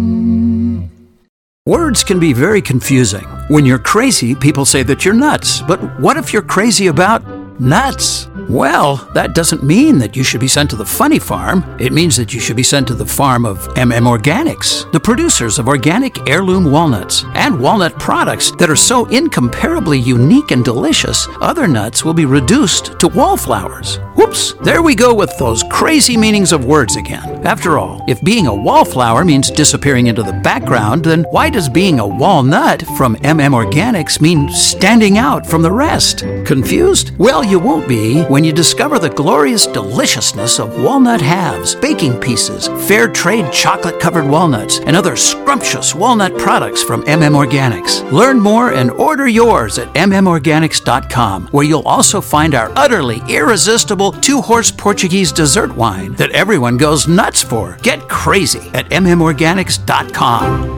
Words 1.70 2.04
can 2.04 2.20
be 2.20 2.34
very 2.34 2.64
confusing. 2.64 3.26
When 3.48 3.64
you're 3.64 3.78
crazy, 3.78 4.34
people 4.34 4.66
say 4.66 4.82
that 4.82 5.06
you're 5.06 5.14
nuts. 5.14 5.62
But 5.62 5.78
what 6.00 6.18
if 6.18 6.34
you're 6.34 6.42
crazy 6.42 6.88
about 6.88 7.22
nuts? 7.60 8.28
Well, 8.48 8.96
that 9.14 9.36
doesn't 9.36 9.64
mean 9.64 10.00
that 10.00 10.16
you 10.16 10.24
should 10.24 10.40
be 10.40 10.48
sent 10.48 10.70
to 10.72 10.76
the 10.76 10.86
funny 10.86 11.20
farm. 11.20 11.64
It 11.80 11.94
means 11.94 12.16
that 12.18 12.34
you 12.34 12.40
should 12.40 12.56
be 12.56 12.64
sent 12.64 12.88
to 12.88 12.94
the 12.94 13.06
farm 13.06 13.46
of 13.46 13.68
MM 13.76 14.08
Organics, 14.08 14.92
the 14.92 15.00
producers 15.00 15.60
of 15.60 15.68
organic 15.68 16.30
heirloom 16.30 16.72
walnuts 16.72 17.26
and 17.36 17.60
walnut 17.60 18.00
products 18.00 18.52
that 18.58 18.70
are 18.70 18.76
so 18.76 19.06
incomparably 19.08 20.00
unique 20.00 20.52
and 20.52 20.64
delicious, 20.64 21.28
other 21.42 21.68
nuts 21.68 22.04
will 22.04 22.14
be 22.14 22.26
reduced 22.26 23.00
to 23.00 23.08
wallflowers. 23.08 23.98
Whoops, 24.16 24.54
there 24.64 24.82
we 24.82 24.96
go 24.96 25.14
with 25.14 25.38
those 25.38 25.64
crazy 25.70 26.18
meanings 26.18 26.52
of 26.52 26.66
words 26.66 26.96
again. 26.96 27.46
After 27.46 27.78
all, 27.78 28.04
if 28.08 28.22
being 28.24 28.48
a 28.48 28.56
wallflower 28.56 29.24
means 29.24 29.52
disappearing 29.52 30.08
into 30.08 30.24
the 30.24 30.34
background, 30.34 31.06
then 31.06 31.24
why 31.32 31.50
does 31.50 31.70
being 31.70 32.00
a 32.00 32.08
walnut 32.08 32.84
from 32.98 33.16
MM 33.18 33.54
Organics 33.54 34.20
mean 34.20 34.50
standing 34.50 35.18
out 35.18 35.46
from 35.46 35.62
the 35.62 35.72
rest? 35.72 36.20
Confused? 36.46 37.18
Well, 37.18 37.44
you 37.50 37.60
won't 37.60 37.88
be 37.88 38.22
when 38.24 38.44
you 38.44 38.54
discover 38.54 39.00
the 39.00 39.10
glorious 39.10 39.66
deliciousness 39.66 40.60
of 40.60 40.82
walnut 40.82 41.20
halves, 41.20 41.74
baking 41.74 42.20
pieces, 42.20 42.68
fair 42.88 43.08
trade 43.08 43.52
chocolate 43.52 44.00
covered 44.00 44.26
walnuts, 44.26 44.80
and 44.80 44.96
other 44.96 45.16
scrumptious 45.16 45.96
walnut 45.96 46.38
products 46.38 46.84
from 46.84 47.04
MM 47.04 47.34
Organics. 47.34 48.10
Learn 48.12 48.40
more 48.40 48.74
and 48.74 48.92
order 48.92 49.28
yours 49.28 49.80
at 49.80 49.92
mmorganics.com, 49.96 51.48
where 51.48 51.66
you'll 51.66 51.88
also 51.88 52.22
find 52.22 52.54
our 52.54 52.72
utterly 52.76 53.22
irresistible 53.28 54.12
two 54.12 54.42
horse 54.42 54.70
Portuguese 54.72 55.32
dessert 55.32 55.76
wine 55.76 56.14
that 56.14 56.32
everyone 56.32 56.78
goes 56.78 57.08
nuts 57.08 57.42
for. 57.42 57.78
Get 57.82 58.08
crazy 58.08 58.70
at 58.74 58.90
mmorganics.com. 58.90 60.76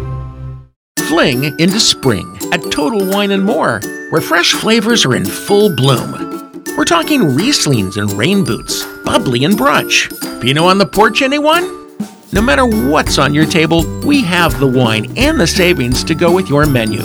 Fling 0.99 1.43
into 1.59 1.79
spring 1.79 2.39
at 2.53 2.71
Total 2.71 3.05
Wine 3.05 3.31
and 3.31 3.43
More, 3.43 3.81
where 4.11 4.21
fresh 4.21 4.53
flavors 4.53 5.03
are 5.03 5.13
in 5.13 5.25
full 5.25 5.75
bloom. 5.75 6.30
We're 6.77 6.85
talking 6.85 7.21
Rieslings 7.21 7.97
and 7.97 8.09
rain 8.13 8.45
boots, 8.45 8.85
bubbly 9.03 9.43
and 9.43 9.55
brunch. 9.55 10.09
Pinot 10.41 10.63
on 10.63 10.77
the 10.77 10.85
porch, 10.85 11.21
anyone? 11.21 11.97
No 12.31 12.41
matter 12.41 12.65
what's 12.65 13.17
on 13.17 13.33
your 13.33 13.45
table, 13.45 13.83
we 14.05 14.21
have 14.21 14.57
the 14.57 14.67
wine 14.67 15.11
and 15.17 15.37
the 15.37 15.45
savings 15.45 16.01
to 16.05 16.15
go 16.15 16.33
with 16.33 16.47
your 16.47 16.65
menu. 16.65 17.01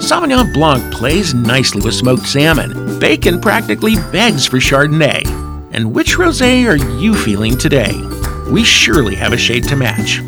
Sauvignon 0.00 0.54
Blanc 0.54 0.92
plays 0.92 1.34
nicely 1.34 1.82
with 1.82 1.94
smoked 1.94 2.26
salmon. 2.26 2.98
Bacon 2.98 3.42
practically 3.42 3.96
begs 4.10 4.46
for 4.46 4.56
Chardonnay. 4.56 5.22
And 5.72 5.94
which 5.94 6.16
rosé 6.16 6.66
are 6.66 6.98
you 6.98 7.14
feeling 7.14 7.58
today? 7.58 7.92
We 8.50 8.64
surely 8.64 9.14
have 9.16 9.34
a 9.34 9.38
shade 9.38 9.64
to 9.64 9.76
match. 9.76 10.22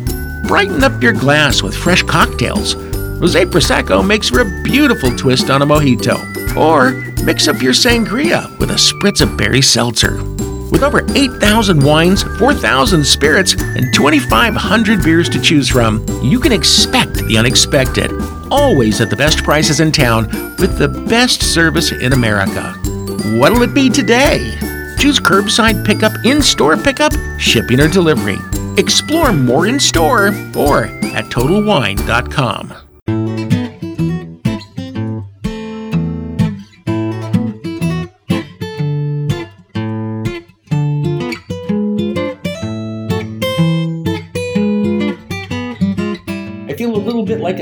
Brighten 0.47 0.83
up 0.83 1.01
your 1.01 1.13
glass 1.13 1.63
with 1.63 1.75
fresh 1.75 2.03
cocktails. 2.03 2.75
Rosé 2.75 3.49
Prosecco 3.49 4.05
makes 4.05 4.29
for 4.29 4.41
a 4.41 4.63
beautiful 4.63 5.15
twist 5.17 5.49
on 5.49 5.63
a 5.63 5.65
mojito. 5.65 6.36
Or 6.57 6.91
mix 7.23 7.47
up 7.47 7.61
your 7.61 7.73
sangria 7.73 8.57
with 8.59 8.71
a 8.71 8.75
spritz 8.75 9.21
of 9.21 9.37
berry 9.37 9.61
seltzer. 9.61 10.23
With 10.71 10.83
over 10.83 11.05
8,000 11.15 11.83
wines, 11.83 12.23
4,000 12.39 13.03
spirits, 13.05 13.53
and 13.53 13.93
2,500 13.93 15.03
beers 15.03 15.29
to 15.29 15.41
choose 15.41 15.69
from, 15.69 16.05
you 16.21 16.39
can 16.39 16.51
expect 16.51 17.13
the 17.13 17.37
unexpected. 17.37 18.11
Always 18.51 18.99
at 19.01 19.09
the 19.09 19.15
best 19.15 19.43
prices 19.43 19.79
in 19.79 19.91
town 19.91 20.27
with 20.57 20.77
the 20.77 20.89
best 21.07 21.41
service 21.41 21.91
in 21.91 22.13
America. 22.13 22.73
What'll 23.37 23.63
it 23.63 23.73
be 23.73 23.89
today? 23.89 24.57
Choose 24.99 25.19
curbside 25.19 25.85
pickup, 25.85 26.13
in 26.25 26.41
store 26.41 26.75
pickup, 26.75 27.13
shipping, 27.39 27.79
or 27.79 27.87
delivery. 27.87 28.37
Explore 28.77 29.31
more 29.33 29.67
in 29.67 29.79
store 29.79 30.27
or 30.55 30.85
at 30.85 31.25
TotalWine.com. 31.25 32.86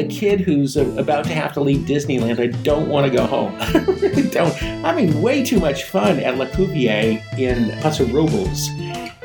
kid 0.07 0.41
who's 0.41 0.77
about 0.77 1.25
to 1.25 1.33
have 1.33 1.53
to 1.53 1.61
leave 1.61 1.87
Disneyland. 1.87 2.39
I 2.39 2.47
don't 2.63 2.89
want 2.89 3.09
to 3.09 3.15
go 3.15 3.25
home. 3.25 3.55
I 3.59 3.71
really 3.79 4.29
don't. 4.29 4.53
I'm 4.63 4.83
having 4.83 5.21
way 5.21 5.43
too 5.43 5.59
much 5.59 5.85
fun 5.85 6.19
at 6.19 6.37
La 6.37 6.45
Cuvier 6.45 7.21
in 7.37 7.71
Paso 7.81 8.05
Robles. 8.07 8.69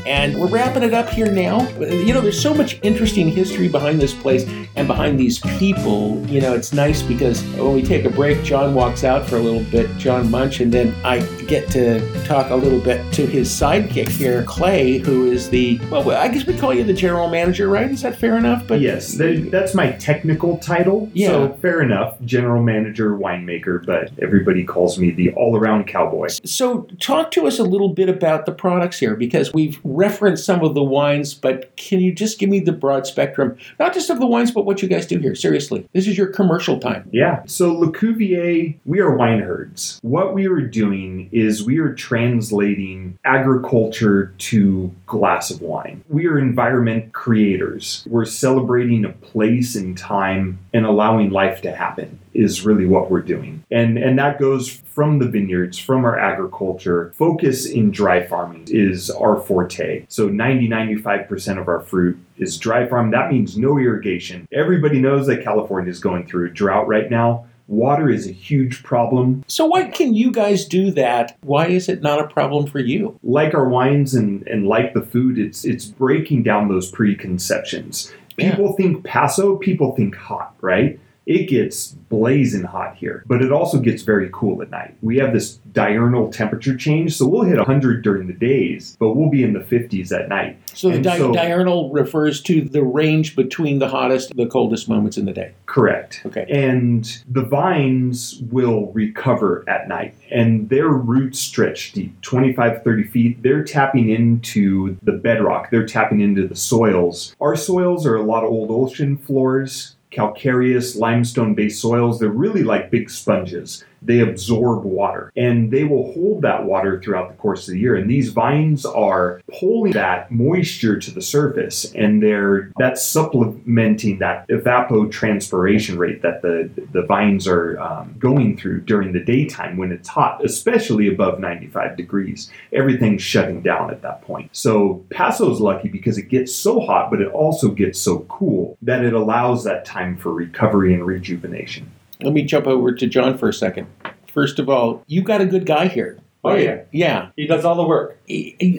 And 0.06 0.40
we're 0.40 0.48
wrapping 0.48 0.82
it 0.82 0.94
up 0.94 1.10
here 1.10 1.30
now. 1.30 1.68
You 1.78 2.14
know, 2.14 2.20
there's 2.20 2.40
so 2.40 2.54
much 2.54 2.78
interesting 2.82 3.28
history 3.28 3.68
behind 3.68 4.00
this 4.00 4.14
place 4.14 4.48
and 4.76 4.86
behind 4.86 5.20
these 5.20 5.38
people. 5.58 6.24
You 6.26 6.40
know, 6.40 6.54
it's 6.54 6.72
nice 6.72 7.02
because 7.02 7.42
when 7.54 7.74
we 7.74 7.82
take 7.82 8.04
a 8.04 8.10
break, 8.10 8.42
John 8.42 8.74
walks 8.74 9.04
out 9.04 9.28
for 9.28 9.36
a 9.36 9.40
little 9.40 9.64
bit, 9.70 9.94
John 9.98 10.30
Munch, 10.30 10.60
and 10.60 10.72
then 10.72 10.94
I 11.04 11.18
get 11.50 11.68
to 11.68 12.00
talk 12.22 12.50
a 12.50 12.54
little 12.54 12.78
bit 12.78 13.12
to 13.12 13.26
his 13.26 13.48
sidekick 13.48 14.08
here, 14.08 14.44
Clay, 14.44 14.98
who 14.98 15.32
is 15.32 15.50
the, 15.50 15.80
well, 15.90 16.12
I 16.12 16.28
guess 16.28 16.46
we 16.46 16.56
call 16.56 16.72
you 16.72 16.84
the 16.84 16.94
general 16.94 17.28
manager, 17.28 17.68
right? 17.68 17.90
Is 17.90 18.02
that 18.02 18.14
fair 18.14 18.36
enough? 18.36 18.68
But 18.68 18.80
yes, 18.80 19.14
that, 19.14 19.48
that's 19.50 19.74
my 19.74 19.90
technical 19.90 20.58
title. 20.58 21.10
Yeah. 21.12 21.30
So 21.30 21.52
fair 21.54 21.82
enough, 21.82 22.20
general 22.24 22.62
manager, 22.62 23.16
winemaker, 23.18 23.84
but 23.84 24.12
everybody 24.22 24.62
calls 24.62 24.96
me 24.96 25.10
the 25.10 25.32
all-around 25.32 25.88
cowboy. 25.88 26.28
So, 26.44 26.82
talk 27.00 27.32
to 27.32 27.48
us 27.48 27.58
a 27.58 27.64
little 27.64 27.88
bit 27.88 28.08
about 28.08 28.46
the 28.46 28.52
products 28.52 29.00
here 29.00 29.16
because 29.16 29.52
we've 29.52 29.80
referenced 29.82 30.44
some 30.44 30.62
of 30.62 30.74
the 30.74 30.84
wines, 30.84 31.34
but 31.34 31.74
can 31.74 31.98
you 31.98 32.12
just 32.12 32.38
give 32.38 32.48
me 32.48 32.60
the 32.60 32.70
broad 32.70 33.08
spectrum, 33.08 33.56
not 33.80 33.92
just 33.92 34.08
of 34.08 34.20
the 34.20 34.26
wines, 34.26 34.52
but 34.52 34.66
what 34.66 34.82
you 34.82 34.88
guys 34.88 35.04
do 35.04 35.18
here? 35.18 35.34
Seriously, 35.34 35.88
this 35.94 36.06
is 36.06 36.16
your 36.16 36.28
commercial 36.28 36.78
time. 36.78 37.08
Yeah. 37.12 37.42
So 37.46 37.72
Le 37.72 37.90
Cuvier, 37.90 38.78
we 38.84 39.00
are 39.00 39.16
wine 39.16 39.40
herds. 39.40 39.98
What 40.02 40.32
we 40.32 40.46
are 40.46 40.60
doing 40.60 41.28
is 41.32 41.39
we 41.64 41.78
are 41.78 41.94
translating 41.94 43.18
agriculture 43.24 44.34
to 44.38 44.94
glass 45.06 45.50
of 45.50 45.60
wine. 45.60 46.04
We 46.08 46.26
are 46.26 46.38
environment 46.38 47.12
creators. 47.12 48.04
We're 48.08 48.24
celebrating 48.24 49.04
a 49.04 49.10
place 49.10 49.74
and 49.74 49.96
time 49.96 50.58
and 50.72 50.86
allowing 50.86 51.30
life 51.30 51.62
to 51.62 51.74
happen 51.74 52.18
is 52.32 52.64
really 52.64 52.86
what 52.86 53.10
we're 53.10 53.20
doing. 53.20 53.64
And 53.70 53.98
and 53.98 54.18
that 54.18 54.38
goes 54.38 54.70
from 54.70 55.18
the 55.18 55.28
vineyards, 55.28 55.78
from 55.78 56.04
our 56.04 56.18
agriculture. 56.18 57.12
Focus 57.16 57.66
in 57.66 57.90
dry 57.90 58.26
farming 58.26 58.66
is 58.68 59.10
our 59.10 59.40
forte. 59.40 60.04
So 60.08 60.28
90 60.28 60.68
95% 60.68 61.60
of 61.60 61.68
our 61.68 61.80
fruit 61.80 62.18
is 62.36 62.58
dry 62.58 62.86
farm. 62.86 63.10
That 63.10 63.30
means 63.30 63.58
no 63.58 63.78
irrigation. 63.78 64.48
Everybody 64.52 65.00
knows 65.00 65.26
that 65.26 65.42
California 65.42 65.90
is 65.90 66.00
going 66.00 66.26
through 66.26 66.46
a 66.46 66.50
drought 66.50 66.86
right 66.86 67.10
now. 67.10 67.46
Water 67.70 68.10
is 68.10 68.26
a 68.26 68.32
huge 68.32 68.82
problem. 68.82 69.44
So, 69.46 69.64
why 69.64 69.84
can 69.84 70.12
you 70.12 70.32
guys 70.32 70.64
do 70.64 70.90
that? 70.90 71.38
Why 71.42 71.68
is 71.68 71.88
it 71.88 72.02
not 72.02 72.18
a 72.18 72.26
problem 72.26 72.66
for 72.66 72.80
you? 72.80 73.16
Like 73.22 73.54
our 73.54 73.68
wines 73.68 74.12
and, 74.12 74.44
and 74.48 74.66
like 74.66 74.92
the 74.92 75.02
food, 75.02 75.38
it's 75.38 75.64
it's 75.64 75.84
breaking 75.84 76.42
down 76.42 76.66
those 76.66 76.90
preconceptions. 76.90 78.12
Yeah. 78.36 78.50
People 78.50 78.72
think 78.72 79.04
Paso, 79.04 79.56
people 79.56 79.94
think 79.94 80.16
hot, 80.16 80.52
right? 80.60 80.98
It 81.26 81.48
gets 81.48 81.88
blazing 81.88 82.64
hot 82.64 82.96
here, 82.96 83.24
but 83.26 83.42
it 83.42 83.52
also 83.52 83.78
gets 83.78 84.02
very 84.02 84.30
cool 84.32 84.62
at 84.62 84.70
night. 84.70 84.96
We 85.02 85.18
have 85.18 85.32
this 85.32 85.58
diurnal 85.72 86.32
temperature 86.32 86.76
change, 86.76 87.16
so 87.16 87.26
we'll 87.26 87.42
hit 87.42 87.56
100 87.56 88.02
during 88.02 88.26
the 88.26 88.32
days, 88.32 88.96
but 88.98 89.12
we'll 89.12 89.30
be 89.30 89.44
in 89.44 89.52
the 89.52 89.60
50s 89.60 90.12
at 90.12 90.28
night. 90.28 90.58
So, 90.74 90.90
the 90.90 91.00
di- 91.00 91.18
so- 91.18 91.32
diurnal 91.32 91.90
refers 91.90 92.40
to 92.42 92.62
the 92.62 92.82
range 92.82 93.36
between 93.36 93.78
the 93.78 93.88
hottest 93.88 94.30
and 94.30 94.38
the 94.40 94.46
coldest 94.46 94.88
moments 94.88 95.18
in 95.18 95.24
the 95.24 95.32
day. 95.32 95.52
Correct. 95.66 96.22
Okay. 96.26 96.46
And 96.48 97.04
the 97.28 97.42
vines 97.42 98.42
will 98.50 98.86
recover 98.92 99.64
at 99.68 99.88
night 99.88 100.14
and 100.30 100.68
their 100.68 100.88
roots 100.88 101.38
stretch 101.38 101.92
deep 101.92 102.20
25, 102.22 102.82
30 102.82 103.04
feet. 103.04 103.42
They're 103.42 103.64
tapping 103.64 104.08
into 104.08 104.96
the 105.02 105.12
bedrock, 105.12 105.70
they're 105.70 105.86
tapping 105.86 106.20
into 106.20 106.46
the 106.48 106.56
soils. 106.56 107.34
Our 107.40 107.56
soils 107.56 108.06
are 108.06 108.16
a 108.16 108.22
lot 108.22 108.44
of 108.44 108.50
old 108.50 108.70
ocean 108.70 109.16
floors, 109.16 109.96
calcareous, 110.10 110.96
limestone 110.96 111.54
based 111.54 111.80
soils. 111.80 112.18
They're 112.18 112.28
really 112.28 112.62
like 112.62 112.90
big 112.90 113.10
sponges. 113.10 113.84
They 114.02 114.20
absorb 114.20 114.84
water 114.84 115.32
and 115.36 115.70
they 115.70 115.84
will 115.84 116.12
hold 116.12 116.42
that 116.42 116.64
water 116.64 117.00
throughout 117.00 117.28
the 117.28 117.36
course 117.36 117.68
of 117.68 117.74
the 117.74 117.80
year. 117.80 117.96
And 117.96 118.10
these 118.10 118.30
vines 118.30 118.84
are 118.84 119.40
pulling 119.58 119.92
that 119.92 120.30
moisture 120.30 120.98
to 120.98 121.10
the 121.10 121.22
surface 121.22 121.92
and 121.94 122.22
they're 122.22 122.70
that's 122.78 123.04
supplementing 123.04 124.18
that 124.18 124.48
evapotranspiration 124.48 125.98
rate 125.98 126.22
that 126.22 126.42
the, 126.42 126.70
the 126.92 127.02
vines 127.02 127.46
are 127.46 127.78
um, 127.80 128.14
going 128.18 128.56
through 128.56 128.80
during 128.82 129.12
the 129.12 129.20
daytime 129.20 129.76
when 129.76 129.92
it's 129.92 130.08
hot, 130.08 130.44
especially 130.44 131.08
above 131.08 131.38
95 131.38 131.96
degrees. 131.96 132.50
Everything's 132.72 133.22
shutting 133.22 133.62
down 133.62 133.90
at 133.90 134.02
that 134.02 134.22
point. 134.22 134.48
So 134.52 135.04
Paso's 135.10 135.60
lucky 135.60 135.88
because 135.88 136.18
it 136.18 136.28
gets 136.28 136.54
so 136.54 136.80
hot, 136.80 137.10
but 137.10 137.20
it 137.20 137.28
also 137.32 137.68
gets 137.68 138.00
so 138.00 138.20
cool 138.20 138.76
that 138.82 139.04
it 139.04 139.12
allows 139.12 139.64
that 139.64 139.84
time 139.84 140.16
for 140.16 140.32
recovery 140.32 140.94
and 140.94 141.06
rejuvenation. 141.06 141.90
Let 142.22 142.32
me 142.32 142.42
jump 142.42 142.66
over 142.66 142.92
to 142.92 143.06
John 143.06 143.36
for 143.36 143.48
a 143.48 143.54
second. 143.54 143.86
First 144.32 144.58
of 144.58 144.68
all, 144.68 145.02
you 145.06 145.22
got 145.22 145.40
a 145.40 145.46
good 145.46 145.66
guy 145.66 145.88
here. 145.88 146.18
Oh, 146.42 146.54
yeah. 146.54 146.82
Yeah. 146.90 147.30
He 147.36 147.46
does 147.46 147.66
all 147.66 147.74
the 147.74 147.86
work. 147.86 148.18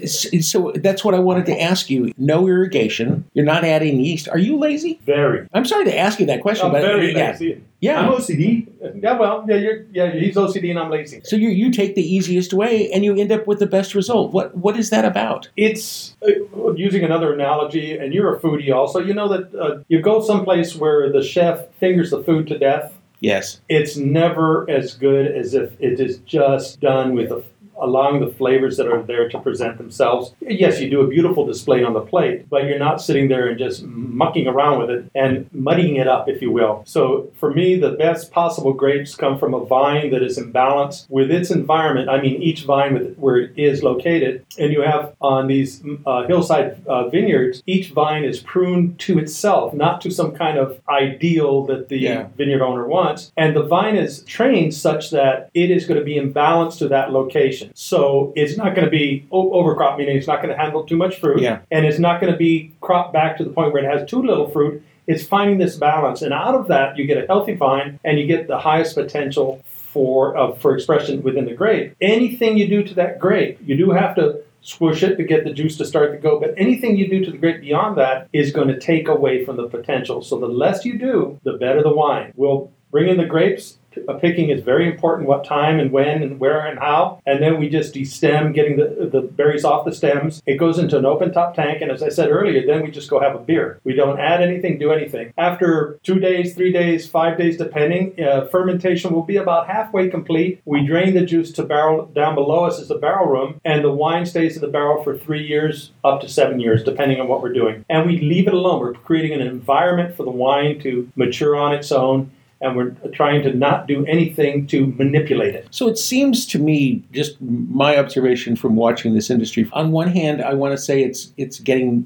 So 0.10 0.72
that's 0.76 1.06
what 1.06 1.14
I 1.14 1.20
wanted 1.20 1.46
to 1.48 1.62
ask 1.62 1.92
you. 1.92 2.12
No 2.18 2.48
irrigation. 2.48 3.26
You're 3.34 3.46
not 3.46 3.64
adding 3.64 4.00
yeast. 4.00 4.28
Are 4.28 4.40
you 4.40 4.58
lazy? 4.58 5.00
Very. 5.06 5.48
I'm 5.54 5.66
sorry 5.66 5.86
to 5.86 5.96
ask 5.96 6.20
you 6.20 6.26
that 6.26 6.42
question, 6.42 6.68
I'm 6.68 6.72
but 6.72 6.82
very 6.82 7.14
yeah, 7.14 7.32
lazy. 7.32 7.64
yeah. 7.80 8.00
I'm 8.00 8.12
OCD. 8.14 8.68
Yeah, 8.96 9.18
well, 9.18 9.46
yeah, 9.48 9.58
you're, 9.58 9.84
yeah, 9.92 10.10
he's 10.12 10.36
OCD 10.36 10.72
and 10.72 10.80
I'm 10.80 10.90
lazy. 10.90 11.22
So 11.24 11.36
you 11.36 11.50
you 11.50 11.72
take 11.72 11.94
the 11.94 12.02
easiest 12.02 12.52
way 12.52 12.92
and 12.92 13.06
you 13.06 13.16
end 13.16 13.32
up 13.32 13.46
with 13.46 13.60
the 13.60 13.68
best 13.68 13.94
result. 13.94 14.34
What 14.34 14.58
what 14.58 14.76
is 14.76 14.90
that 14.90 15.06
about? 15.06 15.50
It's 15.56 16.16
uh, 16.24 16.74
using 16.74 17.04
another 17.04 17.32
analogy, 17.32 17.96
and 17.96 18.12
you're 18.12 18.36
a 18.36 18.40
foodie 18.40 18.74
also. 18.74 19.00
You 19.00 19.14
know 19.14 19.28
that 19.28 19.54
uh, 19.54 19.84
you 19.88 20.02
go 20.02 20.20
someplace 20.22 20.76
where 20.76 21.12
the 21.12 21.22
chef 21.22 21.72
fingers 21.76 22.10
the 22.10 22.24
food 22.24 22.48
to 22.48 22.58
death. 22.58 22.98
Yes. 23.22 23.62
It's 23.70 23.96
never 23.98 24.70
as 24.70 24.96
good 24.96 25.28
as 25.28 25.54
if 25.54 25.80
it 25.80 26.00
is 26.00 26.18
just 26.20 26.82
done 26.82 27.14
with 27.14 27.32
a, 27.32 27.44
allowing 27.82 28.20
the 28.22 28.32
flavors 28.32 28.78
that 28.78 28.88
are 28.88 29.02
there 29.04 29.30
to 29.30 29.40
present 29.40 29.78
themselves. 29.78 30.34
Yes, 30.42 30.80
you 30.80 30.90
do 30.90 31.02
a 31.02 31.08
beautiful 31.08 31.46
display 31.46 31.84
on 31.84 31.94
the 31.94 32.02
plate, 32.02 32.50
but 32.50 32.66
you're 32.66 32.80
not 32.80 33.02
sitting 33.02 33.28
there 33.28 33.48
and 33.48 33.58
just 33.58 33.84
mucking 33.84 34.48
around 34.48 34.80
with 34.80 34.90
it 34.90 35.06
and 35.16 35.50
muddying 35.54 35.96
it 35.96 36.08
up, 36.08 36.30
if 36.30 36.42
you 36.42 36.52
will. 36.52 36.84
So 36.86 37.32
for 37.38 37.54
me, 37.54 37.76
the 37.76 37.92
best 37.92 38.32
possible 38.32 38.74
grapes 38.74 39.16
come 39.16 39.38
from 39.38 39.54
a 39.54 39.66
vine 39.66 40.12
that 40.12 40.24
is 40.24 40.38
in 40.38 40.52
balance 40.52 41.06
with 41.10 41.32
its 41.32 41.52
environment. 41.52 42.10
I 42.10 42.22
mean, 42.22 42.42
each 42.42 42.64
vine 42.64 42.94
with 42.94 43.16
where 43.18 43.38
it 43.38 43.52
is 43.58 43.84
located, 43.84 44.46
and 44.60 44.72
you 44.72 44.82
have 44.82 45.16
on 45.22 45.48
these 45.48 45.84
uh, 46.06 46.28
hillside 46.28 46.86
uh, 46.88 47.08
vineyards, 47.10 47.64
each 47.66 47.90
vine 47.90 48.24
is 48.24 48.40
pruned 48.40 49.00
to 49.00 49.20
itself, 49.20 49.74
not 49.74 50.02
to 50.02 50.12
some 50.12 50.32
kind 50.34 50.58
of 50.58 50.80
ideal 50.90 51.66
that 51.66 51.90
the 51.90 51.98
Yeah. 52.00 52.28
vineyard 52.38 52.62
owner 52.64 52.88
wants. 52.88 53.32
And 53.38 53.56
the 53.56 53.64
vine 53.64 53.96
is 53.96 54.24
trained 54.26 54.74
such 54.74 55.10
that 55.12 55.50
it 55.54 55.72
is 55.72 55.86
going 55.86 56.00
to 56.00 56.06
be 56.06 56.18
in 56.18 56.32
balance 56.32 56.78
to 56.78 56.88
that 56.90 57.12
location. 57.12 57.71
So 57.76 58.34
it's 58.36 58.58
not 58.58 58.76
going 58.76 58.86
to 58.86 58.92
be 58.92 59.28
overcrop, 59.32 59.98
meaning 59.98 60.18
it's 60.18 60.28
not 60.28 60.42
going 60.42 60.54
to 60.56 60.58
handle 60.58 60.84
too 60.84 60.98
much 60.98 61.20
fruit. 61.20 61.42
Yeah. 61.42 61.60
And 61.72 61.86
it's 61.86 62.00
not 62.00 62.22
going 62.22 62.32
to 62.32 62.38
be 62.38 62.76
cropped 62.82 63.14
back 63.14 63.38
to 63.38 63.44
the 63.44 63.50
point 63.50 63.74
where 63.74 63.84
it 63.84 63.88
has 63.88 64.10
too 64.10 64.22
little 64.22 64.50
fruit. 64.50 64.84
It's 65.08 65.24
finding 65.24 65.58
this 65.58 65.76
balance. 65.76 66.22
And 66.22 66.34
out 66.34 66.56
of 66.56 66.68
that, 66.68 66.98
you 66.98 67.06
get 67.06 67.24
a 67.24 67.28
healthy 67.28 67.56
vine 67.56 68.00
and 68.04 68.20
you 68.20 68.28
get 68.28 68.48
the 68.48 68.60
highest 68.60 68.96
potential 68.96 69.64
for, 69.66 70.38
uh, 70.38 70.54
for 70.54 70.76
expression 70.76 71.22
within 71.22 71.46
the 71.46 71.54
grape. 71.54 71.96
Anything 72.00 72.58
you 72.58 72.68
do 72.68 72.84
to 72.84 72.94
that 72.96 73.20
grape, 73.20 73.60
you 73.66 73.76
do 73.76 73.92
have 73.92 74.16
to 74.16 74.42
squish 74.62 75.02
it 75.04 75.16
to 75.18 75.24
get 75.24 75.44
the 75.44 75.52
juice 75.52 75.78
to 75.78 75.86
start 75.86 76.12
to 76.12 76.18
go. 76.18 76.40
But 76.40 76.54
anything 76.56 76.96
you 76.96 77.10
do 77.10 77.26
to 77.26 77.32
the 77.32 77.38
grape 77.38 77.62
beyond 77.62 77.98
that 77.98 78.30
is 78.32 78.52
going 78.52 78.68
to 78.68 78.80
take 78.80 79.08
away 79.08 79.44
from 79.44 79.58
the 79.58 79.68
potential. 79.68 80.22
So 80.22 80.40
the 80.40 80.48
less 80.48 80.86
you 80.86 80.98
do, 80.98 81.40
the 81.44 81.54
better 81.54 81.82
the 81.82 81.94
wine. 81.94 82.32
We'll 82.36 82.72
bring 82.92 83.10
in 83.10 83.18
the 83.18 83.26
grapes. 83.26 83.80
Uh, 84.08 84.14
Picking 84.16 84.50
is 84.50 84.64
very 84.64 84.90
important. 84.90 85.28
What 85.28 85.44
time 85.44 85.80
and 85.80 85.92
when 85.92 86.24
and 86.24 86.40
where 86.40 86.66
and 86.66 86.80
how, 86.80 87.22
and 87.26 87.42
then 87.42 87.60
we 87.60 87.70
just 87.70 87.94
destem, 87.94 88.54
getting 88.54 88.78
the 88.78 89.10
the 89.12 89.22
berries 89.22 89.66
off 89.66 89.86
the 89.86 89.94
stems. 89.94 90.42
It 90.46 90.58
goes 90.58 90.78
into 90.80 90.98
an 90.98 91.06
open 91.06 91.32
top 91.34 91.56
tank, 91.56 91.82
and 91.82 91.92
as 91.92 92.04
I 92.04 92.10
said 92.10 92.30
earlier, 92.30 92.66
then 92.66 92.84
we 92.84 92.92
just 92.92 93.10
go 93.10 93.20
have 93.20 93.36
a 93.36 93.40
beer. 93.40 93.80
We 93.84 93.94
don't 93.94 94.20
add 94.20 94.42
anything, 94.42 94.78
do 94.78 94.92
anything. 94.92 95.34
After 95.38 96.00
two 96.04 96.20
days, 96.20 96.56
three 96.56 96.72
days, 96.72 97.08
five 97.08 97.38
days, 97.38 97.58
depending, 97.58 98.22
uh, 98.22 98.46
fermentation 98.48 99.14
will 99.14 99.24
be 99.24 99.38
about 99.38 99.68
halfway 99.68 100.10
complete. 100.10 100.62
We 100.66 100.86
drain 100.86 101.14
the 101.14 101.26
juice 101.26 101.52
to 101.54 101.64
barrel 101.64 102.06
down 102.08 102.36
below 102.36 102.66
us 102.66 102.80
is 102.80 102.88
the 102.88 102.96
barrel 102.96 103.28
room, 103.28 103.60
and 103.66 103.84
the 103.84 103.92
wine 103.92 104.26
stays 104.26 104.56
in 104.56 104.62
the 104.62 104.68
barrel 104.68 105.04
for 105.04 105.18
three 105.18 105.46
years, 105.46 105.92
up 106.04 106.22
to 106.22 106.30
seven 106.30 106.60
years, 106.60 106.84
depending 106.84 107.20
on 107.20 107.28
what 107.28 107.42
we're 107.42 107.54
doing. 107.54 107.86
And 107.90 108.06
we 108.06 108.20
leave 108.20 108.48
it 108.48 108.54
alone. 108.54 108.80
We're 108.80 108.94
creating 108.94 109.34
an 109.34 109.46
environment 109.46 110.16
for 110.16 110.24
the 110.24 110.32
wine 110.32 110.80
to 110.82 111.12
mature 111.16 111.56
on 111.56 111.74
its 111.74 111.92
own. 111.92 112.32
And 112.62 112.76
we're 112.76 112.92
trying 113.14 113.42
to 113.44 113.54
not 113.54 113.88
do 113.88 114.06
anything 114.06 114.68
to 114.68 114.88
manipulate 114.88 115.56
it. 115.56 115.68
So 115.72 115.88
it 115.88 115.98
seems 115.98 116.46
to 116.48 116.60
me, 116.60 117.04
just 117.12 117.42
my 117.42 117.98
observation 117.98 118.56
from 118.56 118.76
watching 118.76 119.16
this 119.16 119.32
industry. 119.32 119.68
On 119.74 119.92
one 119.92 120.10
hand, 120.10 120.44
I 120.44 120.54
want 120.54 120.72
to 120.74 120.78
say 120.78 121.04
it's 121.04 121.34
it's 121.38 121.60
getting 121.60 122.06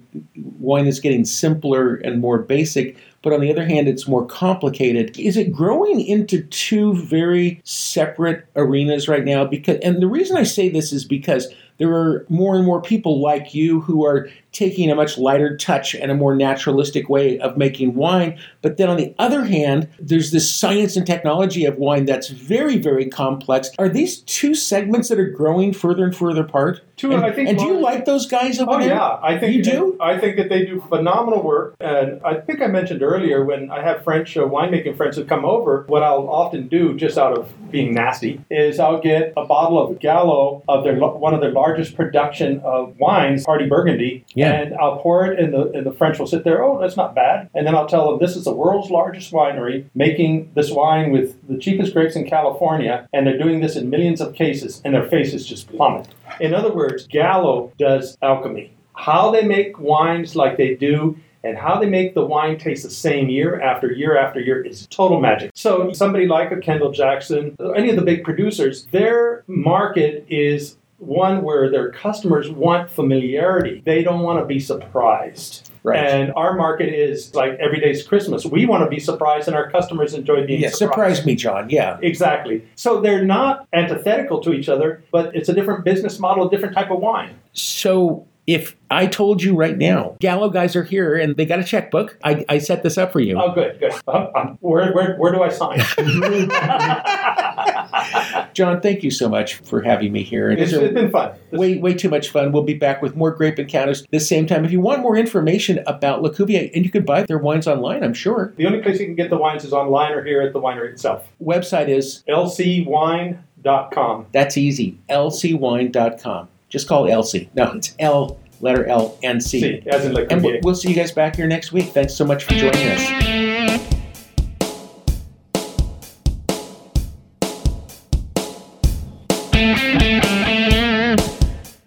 wine 0.59 0.87
is 0.87 0.99
getting 0.99 1.25
simpler 1.25 1.95
and 1.95 2.21
more 2.21 2.39
basic, 2.39 2.97
but 3.21 3.33
on 3.33 3.41
the 3.41 3.51
other 3.51 3.65
hand, 3.65 3.87
it's 3.87 4.07
more 4.07 4.25
complicated. 4.25 5.17
Is 5.19 5.35
it 5.35 5.51
growing 5.51 5.99
into 5.99 6.43
two 6.43 6.93
very 6.93 7.59
separate 7.63 8.47
arenas 8.55 9.07
right 9.07 9.25
now? 9.25 9.45
Because 9.45 9.79
and 9.81 10.01
the 10.01 10.07
reason 10.07 10.37
I 10.37 10.43
say 10.43 10.69
this 10.69 10.93
is 10.93 11.03
because 11.03 11.47
there 11.77 11.93
are 11.93 12.25
more 12.29 12.55
and 12.55 12.65
more 12.65 12.81
people 12.81 13.21
like 13.21 13.53
you 13.53 13.81
who 13.81 14.05
are 14.05 14.29
taking 14.51 14.89
a 14.89 14.95
much 14.95 15.17
lighter 15.17 15.57
touch 15.57 15.93
and 15.93 16.09
a 16.09 16.15
more 16.15 16.35
naturalistic 16.35 17.09
way 17.09 17.37
of 17.39 17.57
making 17.57 17.95
wine. 17.95 18.39
But 18.61 18.77
then 18.77 18.89
on 18.89 18.97
the 18.97 19.13
other 19.19 19.43
hand, 19.43 19.89
there's 19.99 20.31
this 20.31 20.49
science 20.49 20.95
and 20.95 21.05
technology 21.05 21.65
of 21.65 21.77
wine 21.77 22.05
that's 22.05 22.29
very, 22.29 22.77
very 22.77 23.07
complex. 23.07 23.69
Are 23.77 23.89
these 23.89 24.19
two 24.21 24.55
segments 24.55 25.09
that 25.09 25.19
are 25.19 25.29
growing 25.29 25.73
further 25.73 26.05
and 26.05 26.15
further 26.15 26.41
apart? 26.41 26.81
Two, 27.05 27.11
and, 27.15 27.23
I 27.25 27.31
think 27.31 27.49
and 27.49 27.57
do 27.57 27.65
you 27.65 27.79
like 27.79 28.05
those 28.05 28.25
guys 28.25 28.59
over 28.59 28.71
Oh 28.71 28.79
there? 28.79 28.89
yeah, 28.89 29.17
I 29.21 29.37
think 29.37 29.55
You 29.55 29.63
do? 29.63 29.97
I 29.99 30.17
think 30.17 30.37
that 30.37 30.49
they 30.49 30.65
do 30.65 30.81
phenomenal 30.89 31.41
work, 31.43 31.75
and 31.79 32.21
I 32.23 32.35
think 32.35 32.61
I 32.61 32.67
mentioned 32.67 33.01
earlier 33.03 33.43
when 33.43 33.69
I 33.71 33.81
have 33.81 34.03
French 34.03 34.35
uh, 34.37 34.41
winemaking 34.41 34.97
friends 34.97 35.15
who 35.17 35.25
come 35.25 35.45
over. 35.45 35.83
What 35.87 36.03
I'll 36.03 36.29
often 36.29 36.67
do, 36.67 36.95
just 36.95 37.17
out 37.17 37.37
of 37.37 37.51
being 37.71 37.93
nasty, 37.93 38.41
is 38.49 38.79
I'll 38.79 38.99
get 39.01 39.33
a 39.37 39.45
bottle 39.45 39.79
of 39.81 39.99
Gallo 39.99 40.63
of 40.67 40.83
their 40.83 40.95
one 40.97 41.33
of 41.33 41.41
their 41.41 41.51
largest 41.51 41.95
production 41.95 42.59
of 42.63 42.97
wines, 42.99 43.43
Party 43.45 43.67
Burgundy, 43.67 44.25
Yeah. 44.33 44.53
and 44.53 44.75
I'll 44.75 44.97
pour 44.97 45.25
it, 45.27 45.39
and 45.39 45.53
the 45.53 45.71
and 45.71 45.85
the 45.85 45.91
French 45.91 46.19
will 46.19 46.27
sit 46.27 46.43
there. 46.43 46.63
Oh, 46.63 46.79
that's 46.79 46.97
not 46.97 47.13
bad, 47.15 47.49
and 47.53 47.65
then 47.67 47.75
I'll 47.75 47.87
tell 47.87 48.09
them 48.09 48.19
this 48.19 48.35
is 48.35 48.45
the 48.45 48.53
world's 48.55 48.89
largest 48.89 49.31
winery 49.31 49.85
making 49.93 50.51
this 50.55 50.71
wine 50.71 51.11
with 51.11 51.35
the 51.47 51.57
cheapest 51.57 51.93
grapes 51.93 52.15
in 52.15 52.27
California, 52.27 53.07
and 53.13 53.27
they're 53.27 53.37
doing 53.37 53.61
this 53.61 53.75
in 53.75 53.89
millions 53.89 54.21
of 54.21 54.33
cases, 54.33 54.81
and 54.85 54.93
their 54.93 55.05
faces 55.05 55.45
just 55.45 55.67
plummet. 55.69 56.07
In 56.39 56.53
other 56.53 56.73
words, 56.73 57.07
Gallo 57.07 57.71
does 57.77 58.17
alchemy. 58.21 58.73
How 58.95 59.31
they 59.31 59.43
make 59.43 59.79
wines 59.79 60.35
like 60.35 60.57
they 60.57 60.75
do 60.75 61.17
and 61.43 61.57
how 61.57 61.79
they 61.79 61.85
make 61.85 62.15
the 62.15 62.25
wine 62.25 62.57
taste 62.57 62.83
the 62.83 62.89
same 62.89 63.29
year 63.29 63.61
after 63.61 63.91
year 63.91 64.17
after 64.17 64.39
year 64.39 64.63
is 64.65 64.87
total 64.87 65.19
magic. 65.19 65.51
So 65.53 65.93
somebody 65.93 66.27
like 66.27 66.51
a 66.51 66.57
Kendall 66.57 66.91
Jackson, 66.91 67.55
any 67.75 67.89
of 67.89 67.97
the 67.97 68.01
big 68.01 68.23
producers, 68.23 68.85
their 68.91 69.43
market 69.47 70.25
is 70.27 70.77
one 70.97 71.43
where 71.43 71.69
their 71.69 71.91
customers 71.91 72.49
want 72.49 72.89
familiarity. 72.89 73.83
They 73.85 74.01
don't 74.01 74.21
want 74.21 74.39
to 74.39 74.45
be 74.45 74.59
surprised. 74.59 75.69
Right. 75.85 75.99
And 75.99 76.33
our 76.35 76.55
market 76.55 76.89
is 76.89 77.35
like 77.35 77.51
every 77.59 77.79
day's 77.79 78.01
Christmas. 78.01 78.43
We 78.43 78.65
want 78.65 78.83
to 78.83 78.89
be 78.89 78.99
surprised 78.99 79.47
and 79.47 79.55
our 79.55 79.69
customers 79.69 80.15
enjoy 80.15 80.43
being 80.47 80.61
yeah, 80.61 80.69
surprised. 80.69 81.17
surprise 81.17 81.25
me, 81.27 81.35
John. 81.35 81.69
Yeah. 81.69 81.99
Exactly. 82.01 82.67
So 82.73 83.01
they're 83.01 83.23
not 83.23 83.67
antithetical 83.71 84.41
to 84.41 84.53
each 84.53 84.67
other, 84.67 85.03
but 85.11 85.35
it's 85.35 85.47
a 85.47 85.53
different 85.53 85.85
business 85.85 86.17
model, 86.17 86.47
a 86.47 86.49
different 86.49 86.73
type 86.73 86.89
of 86.89 86.99
wine. 87.01 87.35
So 87.53 88.25
if 88.47 88.75
I 88.91 89.07
told 89.07 89.41
you 89.41 89.55
right 89.55 89.77
now, 89.77 90.15
Gallo 90.19 90.49
guys 90.49 90.75
are 90.75 90.83
here 90.83 91.15
and 91.15 91.35
they 91.35 91.45
got 91.45 91.59
a 91.59 91.63
checkbook, 91.63 92.17
I, 92.23 92.45
I 92.47 92.57
set 92.59 92.83
this 92.83 92.97
up 92.97 93.11
for 93.11 93.19
you. 93.19 93.39
Oh, 93.41 93.51
good, 93.53 93.79
good. 93.79 93.93
Uh, 94.07 94.27
um, 94.35 94.57
where, 94.61 94.93
where, 94.93 95.15
where 95.17 95.31
do 95.31 95.41
I 95.41 95.49
sign? 95.49 95.79
John, 98.53 98.81
thank 98.81 99.03
you 99.03 99.11
so 99.11 99.27
much 99.27 99.55
for 99.55 99.81
having 99.81 100.11
me 100.11 100.23
here. 100.23 100.51
It's, 100.51 100.71
it's 100.71 100.93
been 100.93 101.11
fun. 101.11 101.33
This- 101.49 101.59
way, 101.59 101.77
way 101.77 101.93
too 101.93 102.09
much 102.09 102.29
fun. 102.29 102.51
We'll 102.51 102.63
be 102.63 102.75
back 102.75 103.01
with 103.01 103.15
more 103.15 103.31
grape 103.31 103.57
encounters 103.59 104.05
the 104.11 104.19
same 104.19 104.45
time. 104.45 104.63
If 104.63 104.71
you 104.71 104.79
want 104.79 105.01
more 105.01 105.17
information 105.17 105.79
about 105.87 106.21
La 106.21 106.29
Cuvier, 106.29 106.69
and 106.75 106.85
you 106.85 106.91
could 106.91 107.05
buy 107.05 107.23
their 107.23 107.39
wines 107.39 107.67
online, 107.67 108.03
I'm 108.03 108.13
sure. 108.13 108.53
The 108.57 108.67
only 108.67 108.81
place 108.81 108.99
you 108.99 109.05
can 109.07 109.15
get 109.15 109.29
the 109.29 109.37
wines 109.37 109.65
is 109.65 109.73
online 109.73 110.11
or 110.11 110.23
here 110.23 110.41
at 110.41 110.53
the 110.53 110.61
winery 110.61 110.91
itself. 110.91 111.27
Website 111.43 111.89
is, 111.89 112.23
lcwine.com. 112.29 114.27
that's 114.31 114.57
easy, 114.57 114.99
lcwine.com. 115.09 116.47
Just 116.69 116.87
call 116.87 117.07
Elsie. 117.07 117.49
No, 117.53 117.71
it's 117.73 117.95
L, 117.99 118.39
letter 118.61 118.85
L, 118.87 119.17
and 119.23 119.41
C. 119.41 119.61
See, 119.61 119.83
as 119.87 120.05
in 120.05 120.13
Le 120.13 120.25
And 120.29 120.43
we'll, 120.43 120.59
we'll 120.63 120.75
see 120.75 120.89
you 120.89 120.95
guys 120.95 121.11
back 121.11 121.35
here 121.35 121.47
next 121.47 121.71
week. 121.71 121.89
Thanks 121.89 122.13
so 122.13 122.25
much 122.25 122.43
for 122.43 122.53
joining 122.53 122.87
us. 122.89 123.35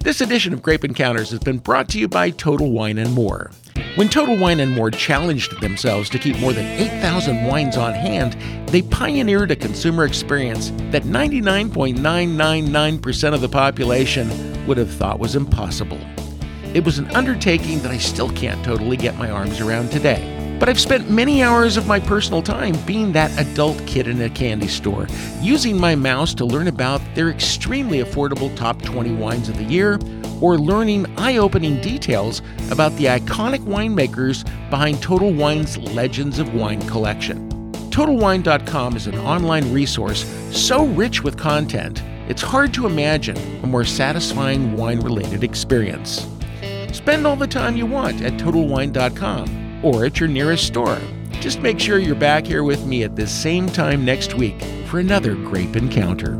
This 0.00 0.20
edition 0.22 0.52
of 0.54 0.62
Grape 0.62 0.84
Encounters 0.84 1.30
has 1.30 1.40
been 1.40 1.58
brought 1.58 1.88
to 1.90 1.98
you 1.98 2.08
by 2.08 2.30
Total 2.30 2.70
Wine 2.70 2.98
and 2.98 3.12
More. 3.12 3.50
When 3.94 4.08
Total 4.08 4.38
Wine 4.38 4.60
and 4.60 4.72
More 4.72 4.90
challenged 4.90 5.60
themselves 5.60 6.08
to 6.10 6.18
keep 6.18 6.38
more 6.38 6.52
than 6.52 6.64
8,000 6.80 7.44
wines 7.44 7.76
on 7.76 7.92
hand, 7.92 8.36
they 8.68 8.80
pioneered 8.80 9.50
a 9.50 9.56
consumer 9.56 10.04
experience 10.04 10.70
that 10.92 11.02
99.999% 11.02 13.34
of 13.34 13.40
the 13.40 13.48
population 13.48 14.28
would 14.68 14.78
have 14.78 14.92
thought 14.92 15.18
was 15.18 15.34
impossible. 15.34 15.98
It 16.74 16.84
was 16.84 16.98
an 16.98 17.08
undertaking 17.16 17.80
that 17.80 17.90
I 17.90 17.96
still 17.96 18.30
can't 18.30 18.62
totally 18.64 18.98
get 18.98 19.16
my 19.16 19.30
arms 19.30 19.60
around 19.60 19.90
today. 19.90 20.34
But 20.60 20.68
I've 20.68 20.80
spent 20.80 21.08
many 21.08 21.42
hours 21.42 21.76
of 21.76 21.86
my 21.86 21.98
personal 21.98 22.42
time 22.42 22.74
being 22.84 23.12
that 23.12 23.30
adult 23.38 23.84
kid 23.86 24.06
in 24.08 24.20
a 24.20 24.28
candy 24.28 24.68
store, 24.68 25.06
using 25.40 25.80
my 25.80 25.94
mouse 25.94 26.34
to 26.34 26.44
learn 26.44 26.68
about 26.68 27.00
their 27.14 27.30
extremely 27.30 28.00
affordable 28.00 28.54
top 28.56 28.82
20 28.82 29.14
wines 29.14 29.48
of 29.48 29.56
the 29.56 29.64
year, 29.64 29.98
or 30.40 30.58
learning 30.58 31.06
eye 31.16 31.38
opening 31.38 31.80
details 31.80 32.42
about 32.70 32.94
the 32.96 33.06
iconic 33.06 33.60
winemakers 33.60 34.44
behind 34.68 35.00
Total 35.00 35.32
Wine's 35.32 35.78
Legends 35.78 36.38
of 36.38 36.54
Wine 36.54 36.86
collection. 36.88 37.48
TotalWine.com 37.90 38.96
is 38.96 39.06
an 39.06 39.18
online 39.18 39.72
resource 39.72 40.24
so 40.50 40.86
rich 40.86 41.22
with 41.22 41.38
content, 41.38 42.02
it's 42.28 42.42
hard 42.42 42.74
to 42.74 42.86
imagine 42.86 43.36
a 43.64 43.66
more 43.66 43.84
satisfying 43.84 44.76
wine 44.76 45.00
related 45.00 45.42
experience. 45.42 46.28
Spend 46.92 47.26
all 47.26 47.36
the 47.36 47.46
time 47.46 47.76
you 47.76 47.86
want 47.86 48.20
at 48.22 48.34
TotalWine.com 48.34 49.84
or 49.84 50.04
at 50.04 50.20
your 50.20 50.28
nearest 50.28 50.66
store. 50.66 50.98
Just 51.40 51.60
make 51.60 51.80
sure 51.80 51.98
you're 51.98 52.14
back 52.14 52.46
here 52.46 52.64
with 52.64 52.84
me 52.86 53.02
at 53.02 53.16
this 53.16 53.30
same 53.30 53.66
time 53.66 54.04
next 54.04 54.34
week 54.34 54.60
for 54.86 54.98
another 54.98 55.34
grape 55.34 55.76
encounter. 55.76 56.36